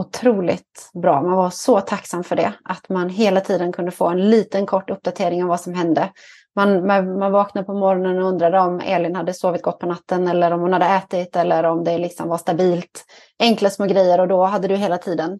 otroligt 0.00 0.90
bra. 1.02 1.22
Man 1.22 1.36
var 1.36 1.50
så 1.50 1.80
tacksam 1.80 2.24
för 2.24 2.36
det. 2.36 2.52
Att 2.64 2.88
man 2.88 3.08
hela 3.08 3.40
tiden 3.40 3.72
kunde 3.72 3.90
få 3.90 4.08
en 4.08 4.30
liten 4.30 4.66
kort 4.66 4.90
uppdatering 4.90 5.42
om 5.42 5.48
vad 5.48 5.60
som 5.60 5.74
hände. 5.74 6.10
Man, 6.56 6.86
man, 6.86 7.18
man 7.18 7.32
vaknade 7.32 7.66
på 7.66 7.74
morgonen 7.74 8.18
och 8.18 8.28
undrade 8.28 8.60
om 8.60 8.80
Elin 8.80 9.16
hade 9.16 9.34
sovit 9.34 9.62
gott 9.62 9.78
på 9.78 9.86
natten 9.86 10.28
eller 10.28 10.50
om 10.50 10.60
hon 10.60 10.72
hade 10.72 10.86
ätit 10.86 11.36
eller 11.36 11.64
om 11.64 11.84
det 11.84 11.98
liksom 11.98 12.28
var 12.28 12.38
stabilt. 12.38 13.04
Enkla 13.38 13.70
små 13.70 13.86
grejer 13.86 14.20
och 14.20 14.28
då 14.28 14.44
hade 14.44 14.68
du 14.68 14.76
hela 14.76 14.98
tiden 14.98 15.38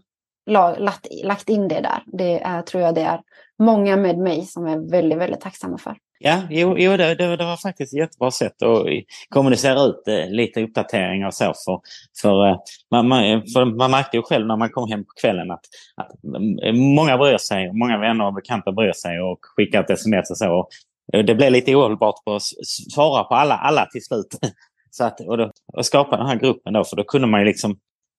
lagt, 0.51 1.07
lagt 1.25 1.49
in 1.49 1.69
det 1.69 1.81
där. 1.81 2.03
Det 2.07 2.43
är, 2.43 2.63
tror 2.63 2.83
jag 2.83 2.95
det 2.95 3.03
är 3.03 3.21
många 3.59 3.97
med 3.97 4.19
mig 4.19 4.47
som 4.47 4.67
är 4.67 4.91
väldigt, 4.91 5.19
väldigt 5.19 5.41
tacksamma 5.41 5.79
för. 5.79 5.97
Ja, 6.23 6.43
jo, 6.51 6.79
jo 6.79 6.97
det, 6.97 7.15
det, 7.15 7.37
det 7.37 7.45
var 7.45 7.57
faktiskt 7.57 7.93
ett 7.93 7.99
jättebra 7.99 8.31
sätt 8.31 8.63
att 8.63 8.87
kommunicera 9.29 9.81
ut 9.81 10.09
eh, 10.09 10.31
lite 10.31 10.63
uppdateringar 10.63 11.27
och 11.27 11.35
så. 11.35 11.45
För, 11.45 11.81
för, 12.23 12.49
eh, 12.49 12.57
man, 12.91 13.09
man, 13.09 13.23
för 13.55 13.65
man 13.65 13.91
märkte 13.91 14.17
ju 14.17 14.23
själv 14.23 14.47
när 14.47 14.57
man 14.57 14.71
kom 14.71 14.91
hem 14.91 15.05
på 15.05 15.13
kvällen 15.21 15.51
att, 15.51 15.61
att 15.97 16.25
mm, 16.25 16.95
många 16.95 17.19
bryr 17.19 17.39
sig, 17.39 17.73
många 17.73 17.99
vänner 17.99 18.27
och 18.27 18.35
bekanta 18.35 18.73
bryr 18.73 18.93
sig 18.93 19.21
och 19.21 19.39
skickar 19.43 19.81
ett 19.81 19.91
sms 19.91 20.31
och 20.31 20.37
så. 20.37 20.69
Eh, 21.13 21.25
det 21.25 21.35
blev 21.35 21.53
lite 21.53 21.77
ohållbart 21.77 22.15
att 22.27 22.43
svara 22.95 23.25
på 23.25 23.35
alla, 23.35 23.57
alla 23.57 23.87
till 23.87 24.05
slut. 24.05 24.39
Så 24.91 25.05
att, 25.05 25.21
och, 25.21 25.39
då, 25.39 25.51
och 25.73 25.87
skapa 25.87 26.17
den 26.17 26.27
här 26.27 26.37
gruppen 26.37 26.73
då, 26.73 26.85
för 26.85 26.97
då 26.97 27.05
kunde 27.05 27.27
man 27.27 27.41
ju 27.41 27.47
liksom 27.47 27.79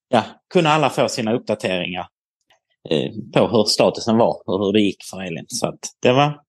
ja, 0.10 0.24
kunde 0.54 0.70
alla 0.70 0.89
få 0.89 1.08
sina 1.08 1.34
uppdateringar 1.34 2.08
eh, 2.89 3.12
på 3.34 3.47
hur 3.47 3.64
statusen 3.64 4.18
var 4.18 4.41
och 4.45 4.66
hur 4.66 4.74
det 4.74 4.82
gick 4.82 5.04
för 5.12 5.22
Elin. 5.22 5.45
Så 5.47 5.68
att 5.68 5.80
det 6.02 6.12
var 6.12 6.39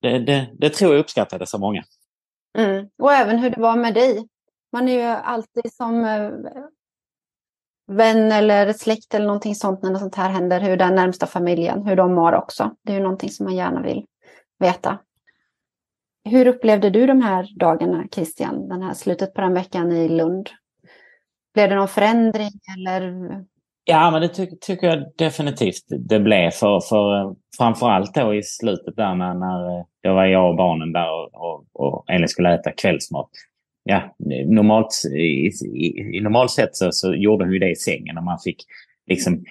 det, 0.00 0.18
det, 0.18 0.50
det 0.58 0.70
tror 0.70 0.92
jag 0.92 1.00
uppskattades 1.00 1.54
av 1.54 1.60
många. 1.60 1.84
Mm. 2.58 2.88
Och 2.98 3.12
även 3.12 3.38
hur 3.38 3.50
det 3.50 3.60
var 3.60 3.76
med 3.76 3.94
dig. 3.94 4.28
Man 4.72 4.88
är 4.88 4.92
ju 4.92 5.02
alltid 5.02 5.72
som 5.72 6.04
eh, 6.04 6.30
vän 7.86 8.32
eller 8.32 8.72
släkt 8.72 9.14
eller 9.14 9.26
någonting 9.26 9.54
sånt 9.54 9.82
när 9.82 9.90
något 9.90 10.00
sånt 10.00 10.14
här 10.14 10.30
händer, 10.30 10.60
hur 10.60 10.76
den 10.76 10.94
närmsta 10.94 11.26
familjen, 11.26 11.86
hur 11.86 11.96
de 11.96 12.14
mår 12.14 12.34
också. 12.34 12.74
Det 12.82 12.92
är 12.92 12.96
ju 12.96 13.02
någonting 13.02 13.30
som 13.30 13.44
man 13.44 13.56
gärna 13.56 13.82
vill 13.82 14.06
veta. 14.58 14.98
Hur 16.24 16.46
upplevde 16.46 16.90
du 16.90 17.06
de 17.06 17.22
här 17.22 17.48
dagarna, 17.58 18.04
Christian? 18.12 18.68
Den 18.68 18.82
här 18.82 18.94
slutet 18.94 19.34
på 19.34 19.40
den 19.40 19.54
veckan 19.54 19.92
i 19.92 20.08
Lund? 20.08 20.50
Blev 21.54 21.68
det 21.68 21.76
någon 21.76 21.88
förändring 21.88 22.50
eller? 22.76 23.02
Ja, 23.90 24.10
men 24.10 24.22
det 24.22 24.28
ty 24.28 24.46
tycker 24.60 24.86
jag 24.86 25.04
definitivt 25.18 25.84
det 25.88 26.20
blev. 26.20 26.50
För, 26.50 26.80
för 26.80 27.34
framförallt 27.58 28.14
då 28.14 28.34
i 28.34 28.42
slutet 28.42 28.96
där 28.96 29.14
när, 29.14 29.34
när 29.34 29.78
eh, 29.78 29.84
då 30.02 30.14
var 30.14 30.24
jag 30.24 30.50
och 30.50 30.56
barnen 30.56 30.92
där 30.92 31.10
och, 31.10 31.34
och, 31.34 31.64
och 31.72 32.04
Elin 32.10 32.28
skulle 32.28 32.54
äta 32.54 32.70
kvällsmat. 32.70 33.28
Ja, 33.84 34.14
normalt, 34.46 35.02
i, 35.12 35.50
i, 35.74 36.16
i 36.16 36.20
normalt 36.20 36.50
sett 36.50 36.76
så, 36.76 36.92
så 36.92 37.14
gjorde 37.14 37.44
hon 37.44 37.52
ju 37.52 37.58
det 37.58 37.70
i 37.70 37.76
sängen 37.76 38.18
och 38.18 38.24
man 38.24 38.38
fick 38.38 38.56
liksom, 39.06 39.44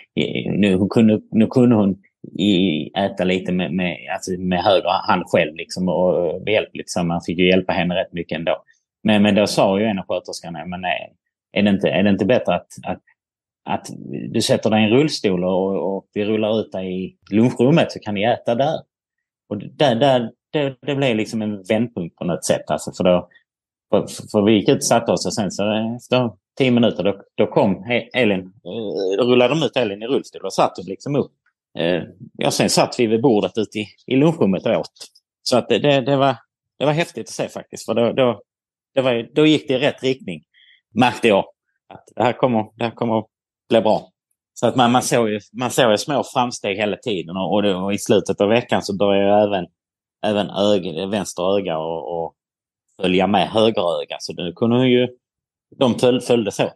nu, 0.46 0.76
hon 0.76 0.90
kunde, 0.90 1.22
nu 1.32 1.48
kunde 1.48 1.76
hon 1.76 1.98
i, 2.40 2.90
äta 2.98 3.24
lite 3.24 3.52
med, 3.52 3.74
med, 3.74 3.98
alltså 4.14 4.32
med 4.32 4.64
höger 4.64 5.08
hand 5.08 5.24
själv 5.26 5.56
liksom 5.56 5.90
och 5.90 6.42
behjälpligt 6.42 6.76
liksom. 6.76 7.02
så 7.02 7.08
man 7.08 7.22
fick 7.22 7.38
ju 7.38 7.48
hjälpa 7.48 7.74
henne 7.74 7.96
rätt 7.96 8.14
mycket 8.14 8.38
ändå. 8.38 8.64
Men, 9.04 9.24
men 9.24 9.36
då 9.36 9.48
sa 9.48 9.80
ju 9.80 9.86
en 9.86 10.00
av 10.00 10.06
sköterskorna, 10.08 10.66
men 10.66 10.82
nej, 10.82 11.14
är 11.52 11.64
det 11.64 11.70
inte, 11.70 11.90
är 11.90 12.04
det 12.04 12.10
inte 12.10 12.26
bättre 12.26 12.56
att, 12.56 12.68
att, 12.84 13.02
att 13.68 13.88
du 14.30 14.42
sätter 14.42 14.70
dig 14.70 14.82
i 14.82 14.84
en 14.84 14.90
rullstol 14.90 15.44
och, 15.44 15.96
och 15.96 16.06
vi 16.14 16.26
rullar 16.26 16.60
ut 16.60 16.72
dig 16.72 17.06
i 17.06 17.18
lunchrummet 17.32 17.92
så 17.92 18.00
kan 18.00 18.14
ni 18.14 18.24
äta 18.24 18.56
där? 18.56 18.80
Och 19.50 19.58
där, 19.58 19.96
där, 19.96 20.32
det, 20.52 20.76
det 20.82 20.96
blev 20.96 21.16
liksom 21.16 21.42
en 21.42 21.64
vändpunkt 21.64 22.16
på 22.16 22.26
något 22.26 22.46
sätt. 22.46 22.72
Alltså 22.72 22.92
för, 22.92 23.04
då, 23.04 23.30
för, 23.90 24.08
för 24.32 24.42
vi 24.42 24.52
gick 24.52 24.70
ut 24.70 24.76
och 24.76 24.84
satte 24.84 25.12
oss 25.12 25.26
och 25.26 25.34
sen 25.34 25.52
så 25.52 25.96
efter 25.96 26.32
tio 26.58 26.72
minuter 26.72 27.04
då, 27.04 27.22
då 27.36 27.48
kom 27.48 27.86
Elin, 28.14 28.54
då 29.18 29.24
rullade 29.24 29.54
de 29.54 29.64
ut 29.64 29.78
Elin 29.78 30.04
i 30.04 30.08
rullstol 30.08 30.46
och 30.46 30.54
satt 30.54 30.80
oss 30.80 30.88
liksom 30.88 31.16
upp. 31.16 31.32
Eh, 31.80 32.04
ja, 32.38 32.52
sen 32.52 32.70
satt 32.70 33.00
vi 33.00 33.08
vid 33.08 33.22
bordet 33.22 33.58
ute 33.58 33.80
i, 33.80 33.88
i 34.06 34.16
lunchrummet 34.16 34.66
och 34.66 34.80
åt. 34.80 34.92
Så 35.44 35.58
att 35.58 35.70
det, 35.70 35.80
det, 35.80 36.02
det, 36.02 36.18
var, 36.18 36.36
det 36.80 36.86
var 36.86 36.94
häftigt 36.94 37.28
att 37.28 37.34
se 37.34 37.50
faktiskt. 37.50 37.86
För 37.86 37.94
då, 37.94 38.12
då, 38.12 38.42
det 38.94 39.02
var, 39.02 39.30
då 39.34 39.46
gick 39.46 39.68
det 39.68 39.74
i 39.74 39.80
rätt 39.80 40.04
riktning 40.04 40.44
märkte 40.96 41.28
jag 41.28 41.46
att 41.90 42.04
det 42.16 42.24
här 42.24 42.34
kommer, 42.34 42.66
det 42.76 42.84
här 42.84 42.92
kommer 42.92 43.24
bli 43.70 43.82
bra. 43.82 44.10
Så 44.54 44.68
att 44.68 44.76
man, 44.76 44.92
man, 44.92 45.04
såg 45.04 45.30
ju, 45.30 45.40
man 45.60 45.72
såg 45.72 45.92
ju 45.92 45.98
små 45.98 46.24
framsteg 46.24 46.78
hela 46.78 46.98
tiden 46.98 47.38
och, 47.38 47.54
och, 47.54 47.64
det, 47.64 47.76
och 47.76 47.94
i 47.94 47.98
slutet 47.98 48.42
av 48.42 48.50
veckan 48.50 48.84
så 48.84 48.98
började 48.98 49.44
även, 49.44 49.66
även 50.26 50.50
öga, 50.50 51.06
vänster 51.06 51.58
öga 51.58 51.78
och, 51.78 52.24
och 52.24 52.36
följa 53.02 53.28
med 53.28 53.50
höger 53.50 54.02
öga. 54.02 54.18
Så 54.20 54.34
det 54.34 54.54
kunde 54.56 54.88
ju, 54.88 55.08
de 55.80 56.00
föl, 56.00 56.22
följdes 56.22 56.60
åt. 56.60 56.76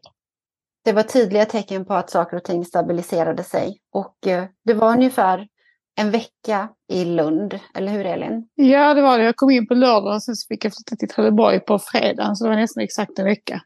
Det 0.83 0.93
var 0.93 1.03
tydliga 1.03 1.45
tecken 1.45 1.85
på 1.85 1.93
att 1.93 2.09
saker 2.09 2.37
och 2.37 2.43
ting 2.43 2.65
stabiliserade 2.65 3.43
sig. 3.43 3.77
Och 3.91 4.27
eh, 4.27 4.45
det 4.65 4.73
var 4.73 4.91
ungefär 4.91 5.47
en 5.95 6.11
vecka 6.11 6.69
i 6.87 7.05
Lund, 7.05 7.59
eller 7.75 7.91
hur 7.91 8.05
Elin? 8.05 8.49
Ja, 8.55 8.93
det 8.93 9.01
var 9.01 9.17
det. 9.17 9.23
Jag 9.23 9.35
kom 9.35 9.51
in 9.51 9.67
på 9.67 9.73
lördag 9.73 10.15
och 10.15 10.23
sen 10.23 10.35
fick 10.49 10.65
jag 10.65 10.73
flytta 10.73 10.95
till 10.95 11.09
Trelleborg 11.09 11.59
på 11.59 11.79
fredagen, 11.79 12.35
så 12.35 12.43
det 12.43 12.49
var 12.49 12.57
nästan 12.57 12.83
exakt 12.83 13.19
en 13.19 13.25
vecka. 13.25 13.61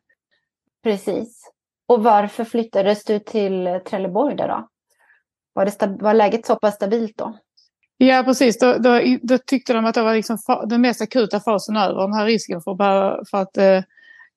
Precis. 0.84 1.45
Och 1.88 2.04
varför 2.04 2.44
flyttades 2.44 3.04
du 3.04 3.20
till 3.20 3.80
Trelleborg 3.86 4.36
då? 4.36 4.68
Var, 5.54 5.66
det 5.66 6.04
var 6.04 6.14
läget 6.14 6.46
så 6.46 6.56
pass 6.56 6.76
stabilt 6.76 7.18
då? 7.18 7.38
Ja, 7.98 8.24
precis. 8.26 8.60
Då, 8.60 8.78
då, 8.78 9.02
då, 9.22 9.38
tyckte 9.38 9.74
de 9.74 9.86
att 9.86 9.96
det 9.96 10.02
var 10.02 10.16
liksom 10.16 10.38
den 10.68 10.82
mest 10.82 11.02
akuta 11.02 11.40
fasen 11.40 11.78
över. 11.78 12.02
Den 12.02 12.14
här 12.14 12.26
risken 12.26 12.62
för, 12.62 13.26
för 13.30 13.38
att, 13.38 13.58
eh, 13.58 13.84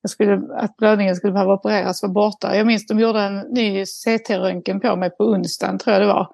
skulle, 0.07 0.41
att 0.55 0.77
blödningen 0.77 1.15
skulle 1.15 1.33
behöva 1.33 1.53
opereras 1.53 2.03
var 2.03 2.09
borta. 2.09 2.55
Jag 2.55 2.67
minns 2.67 2.87
de 2.87 2.99
gjorde 2.99 3.21
en 3.21 3.39
ny 3.39 3.85
CT-röntgen 3.85 4.79
på 4.79 4.95
mig 4.95 5.09
på 5.09 5.23
onsdagen, 5.23 5.77
tror 5.77 5.93
jag 5.93 6.01
det 6.01 6.07
var. 6.07 6.27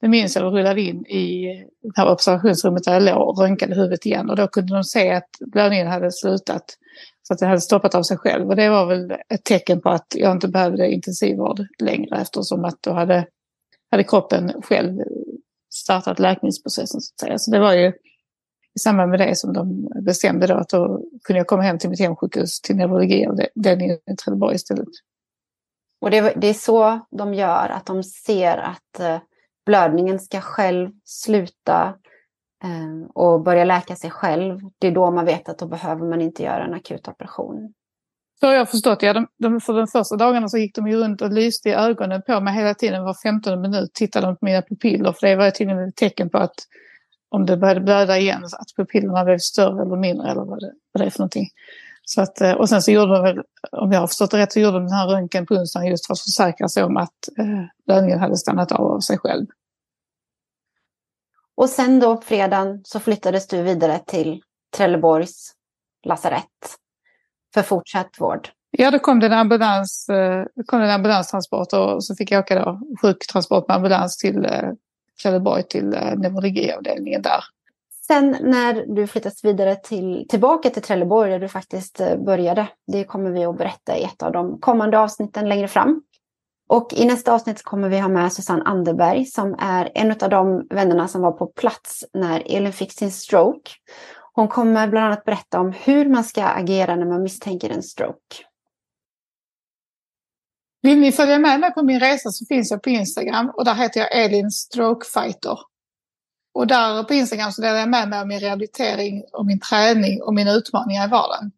Det 0.00 0.08
minns 0.08 0.36
jag, 0.36 0.44
de 0.44 0.52
rullade 0.52 0.80
in 0.80 1.06
i 1.06 1.46
det 1.82 1.92
här 1.96 2.12
observationsrummet 2.12 2.84
där 2.84 2.92
jag 2.92 3.02
låg 3.02 3.28
och 3.28 3.38
röntgade 3.38 3.74
huvudet 3.74 4.06
igen. 4.06 4.30
Och 4.30 4.36
då 4.36 4.46
kunde 4.46 4.74
de 4.74 4.84
se 4.84 5.10
att 5.10 5.28
blödningen 5.40 5.86
hade 5.86 6.12
slutat. 6.12 6.64
Så 7.22 7.34
att 7.34 7.40
det 7.40 7.46
hade 7.46 7.60
stoppat 7.60 7.94
av 7.94 8.02
sig 8.02 8.16
själv. 8.16 8.48
Och 8.48 8.56
det 8.56 8.70
var 8.70 8.86
väl 8.86 9.10
ett 9.10 9.44
tecken 9.44 9.80
på 9.80 9.88
att 9.88 10.06
jag 10.14 10.32
inte 10.32 10.48
behövde 10.48 10.90
intensivvård 10.90 11.60
längre 11.78 12.20
eftersom 12.20 12.64
att 12.64 12.82
då 12.82 12.92
hade, 12.92 13.26
hade 13.90 14.04
kroppen 14.04 14.62
själv 14.62 15.00
startat 15.74 16.18
läkningsprocessen. 16.18 17.00
Så, 17.00 17.14
att 17.14 17.20
säga. 17.20 17.38
så 17.38 17.50
det 17.50 17.60
var 17.60 17.72
ju 17.72 17.92
i 18.74 18.78
samband 18.78 19.10
med 19.10 19.20
det 19.20 19.36
som 19.36 19.52
de 19.52 19.88
bestämde 20.04 20.46
då 20.46 20.54
att 20.54 20.68
då 20.68 21.02
kunde 21.24 21.40
jag 21.40 21.46
komma 21.46 21.62
hem 21.62 21.78
till 21.78 21.90
mitt 21.90 22.00
hemsjukhus 22.00 22.60
till 22.60 22.76
neurologi 22.76 23.26
och 23.26 23.38
den 23.54 23.80
i 23.80 23.98
Trelleborg 24.24 24.54
istället. 24.54 24.88
Och 26.00 26.10
det, 26.10 26.34
det, 26.36 26.46
är 26.46 26.54
så 26.54 27.00
de 27.10 27.34
gör, 27.34 27.68
att 27.68 27.86
de 27.86 28.02
ser 28.02 28.56
att 28.56 29.00
eh, 29.00 29.18
blödningen 29.66 30.20
ska 30.20 30.40
själv 30.40 30.90
sluta 31.04 31.94
Ehm, 32.64 33.06
och 33.06 33.42
börja 33.42 33.64
läka 33.64 33.96
sig 33.96 34.10
själv. 34.10 34.60
Det 34.78 34.86
är 34.86 34.92
då 34.92 35.10
man 35.10 35.24
vet 35.24 35.48
att 35.48 35.58
då 35.58 35.66
behöver 35.66 36.06
man 36.06 36.20
inte 36.20 36.42
göra 36.42 36.64
en 36.64 36.74
akut 36.74 37.08
operation. 37.08 37.72
Så 38.40 38.46
har 38.46 38.54
jag 38.54 38.70
förstått 38.70 39.02
ja, 39.02 39.12
de, 39.12 39.26
de, 39.38 39.60
för 39.60 39.72
de 39.72 39.86
första 39.86 40.16
dagarna 40.16 40.48
så 40.48 40.58
gick 40.58 40.74
de 40.74 40.88
ju 40.88 40.96
runt 40.96 41.22
och 41.22 41.32
lyste 41.32 41.68
i 41.68 41.72
ögonen 41.72 42.22
på 42.26 42.40
mig 42.40 42.54
hela 42.54 42.74
tiden. 42.74 43.04
Var 43.04 43.14
15 43.22 43.60
minut 43.60 43.94
tittade 43.94 44.26
de 44.26 44.36
på 44.36 44.44
mina 44.44 44.62
pupiller 44.62 45.12
för 45.12 45.26
det 45.26 45.36
var 45.36 45.50
tydligen 45.50 45.88
ett 45.88 45.96
tecken 45.96 46.30
på 46.30 46.38
att 46.38 46.54
om 47.28 47.46
det 47.46 47.56
började 47.56 47.80
blöda 47.80 48.18
igen, 48.18 48.48
så 48.48 48.56
att 48.56 48.66
pupillerna 48.76 49.24
blev 49.24 49.38
större 49.38 49.82
eller 49.82 49.96
mindre 49.96 50.30
eller 50.30 50.44
vad 50.44 50.60
det, 50.60 50.72
vad 50.92 51.02
det 51.02 51.06
är 51.06 51.10
för 51.10 51.18
någonting. 51.18 51.48
Så 52.04 52.22
att, 52.22 52.40
eh, 52.40 52.52
och 52.52 52.68
sen 52.68 52.82
så 52.82 52.90
gjorde 52.90 53.12
de 53.12 53.22
väl, 53.22 53.38
om 53.72 53.92
jag 53.92 54.00
har 54.00 54.06
förstått 54.06 54.30
det 54.30 54.38
rätt, 54.38 54.52
så 54.52 54.60
gjorde 54.60 54.76
de 54.76 54.84
den 54.84 54.92
här 54.92 55.06
röntgen 55.06 55.46
på 55.46 55.54
onsdagen 55.54 55.90
just 55.90 56.06
för 56.06 56.12
att 56.12 56.20
försäkra 56.20 56.68
sig 56.68 56.84
om 56.84 56.96
att 56.96 57.28
eh, 57.38 57.64
blödningen 57.86 58.18
hade 58.18 58.36
stannat 58.36 58.72
av 58.72 58.92
av 58.92 59.00
sig 59.00 59.18
själv. 59.18 59.46
Och 61.56 61.68
sen 61.68 62.00
då 62.00 62.20
fredagen 62.20 62.80
så 62.84 63.00
flyttades 63.00 63.46
du 63.46 63.62
vidare 63.62 63.98
till 64.06 64.42
Trelleborgs 64.76 65.52
lasarett 66.06 66.76
för 67.54 67.62
fortsatt 67.62 68.10
vård. 68.18 68.48
Ja, 68.70 68.90
då 68.90 68.98
kom 68.98 69.20
det 69.20 69.26
en, 69.26 69.32
ambulans, 69.32 70.08
eh, 70.08 70.44
kom 70.66 70.80
det 70.80 70.86
en 70.86 70.92
ambulanstransport 70.94 71.72
och 71.72 72.04
så 72.04 72.14
fick 72.14 72.30
jag 72.30 72.40
åka 72.40 72.64
då 72.64 72.80
sjuktransport 73.02 73.68
med 73.68 73.76
ambulans 73.76 74.16
till 74.16 74.44
eh, 74.44 74.70
Trelleborg 75.22 75.62
till 75.62 75.94
eh, 75.94 76.14
neurologiavdelningen 76.16 77.22
där. 77.22 77.44
Sen 78.06 78.36
när 78.40 78.94
du 78.94 79.06
flyttas 79.06 79.44
vidare 79.44 79.76
till, 79.76 80.26
tillbaka 80.28 80.70
till 80.70 80.82
Trelleborg 80.82 81.30
där 81.30 81.38
du 81.38 81.48
faktiskt 81.48 82.00
började, 82.26 82.66
det 82.86 83.04
kommer 83.04 83.30
vi 83.30 83.44
att 83.44 83.58
berätta 83.58 83.96
i 83.96 84.04
ett 84.04 84.22
av 84.22 84.32
de 84.32 84.60
kommande 84.60 84.98
avsnitten 84.98 85.48
längre 85.48 85.68
fram. 85.68 86.02
Och 86.68 86.92
i 86.92 87.04
nästa 87.04 87.32
avsnitt 87.32 87.62
kommer 87.62 87.88
vi 87.88 87.98
ha 87.98 88.08
med 88.08 88.32
Susanne 88.32 88.62
Anderberg 88.64 89.24
som 89.24 89.56
är 89.58 89.90
en 89.94 90.10
av 90.10 90.30
de 90.30 90.66
vännerna 90.70 91.08
som 91.08 91.22
var 91.22 91.32
på 91.32 91.46
plats 91.46 92.04
när 92.14 92.42
Elin 92.46 92.72
fick 92.72 92.92
sin 92.92 93.12
stroke. 93.12 93.70
Hon 94.32 94.48
kommer 94.48 94.88
bland 94.88 95.06
annat 95.06 95.24
berätta 95.24 95.60
om 95.60 95.72
hur 95.72 96.08
man 96.08 96.24
ska 96.24 96.44
agera 96.44 96.96
när 96.96 97.06
man 97.06 97.22
misstänker 97.22 97.70
en 97.70 97.82
stroke. 97.82 98.36
Vill 100.82 100.98
ni 100.98 101.12
följa 101.12 101.38
med 101.38 101.60
mig 101.60 101.74
på 101.74 101.82
min 101.82 102.00
resa 102.00 102.30
så 102.30 102.46
finns 102.46 102.70
jag 102.70 102.82
på 102.82 102.90
Instagram 102.90 103.50
och 103.56 103.64
där 103.64 103.74
heter 103.74 104.00
jag 104.00 104.24
Elin 104.24 104.50
Strokefighter. 104.50 105.58
Och 106.54 106.66
där 106.66 107.02
på 107.02 107.14
Instagram 107.14 107.52
så 107.52 107.62
delar 107.62 107.78
jag 107.78 107.88
med 107.88 108.08
mig 108.08 108.20
av 108.20 108.26
min 108.26 108.40
rehabilitering 108.40 109.24
och 109.32 109.46
min 109.46 109.60
träning 109.60 110.22
och 110.22 110.34
mina 110.34 110.52
utmaningar 110.52 111.06
i 111.06 111.10
vardagen. 111.10 111.52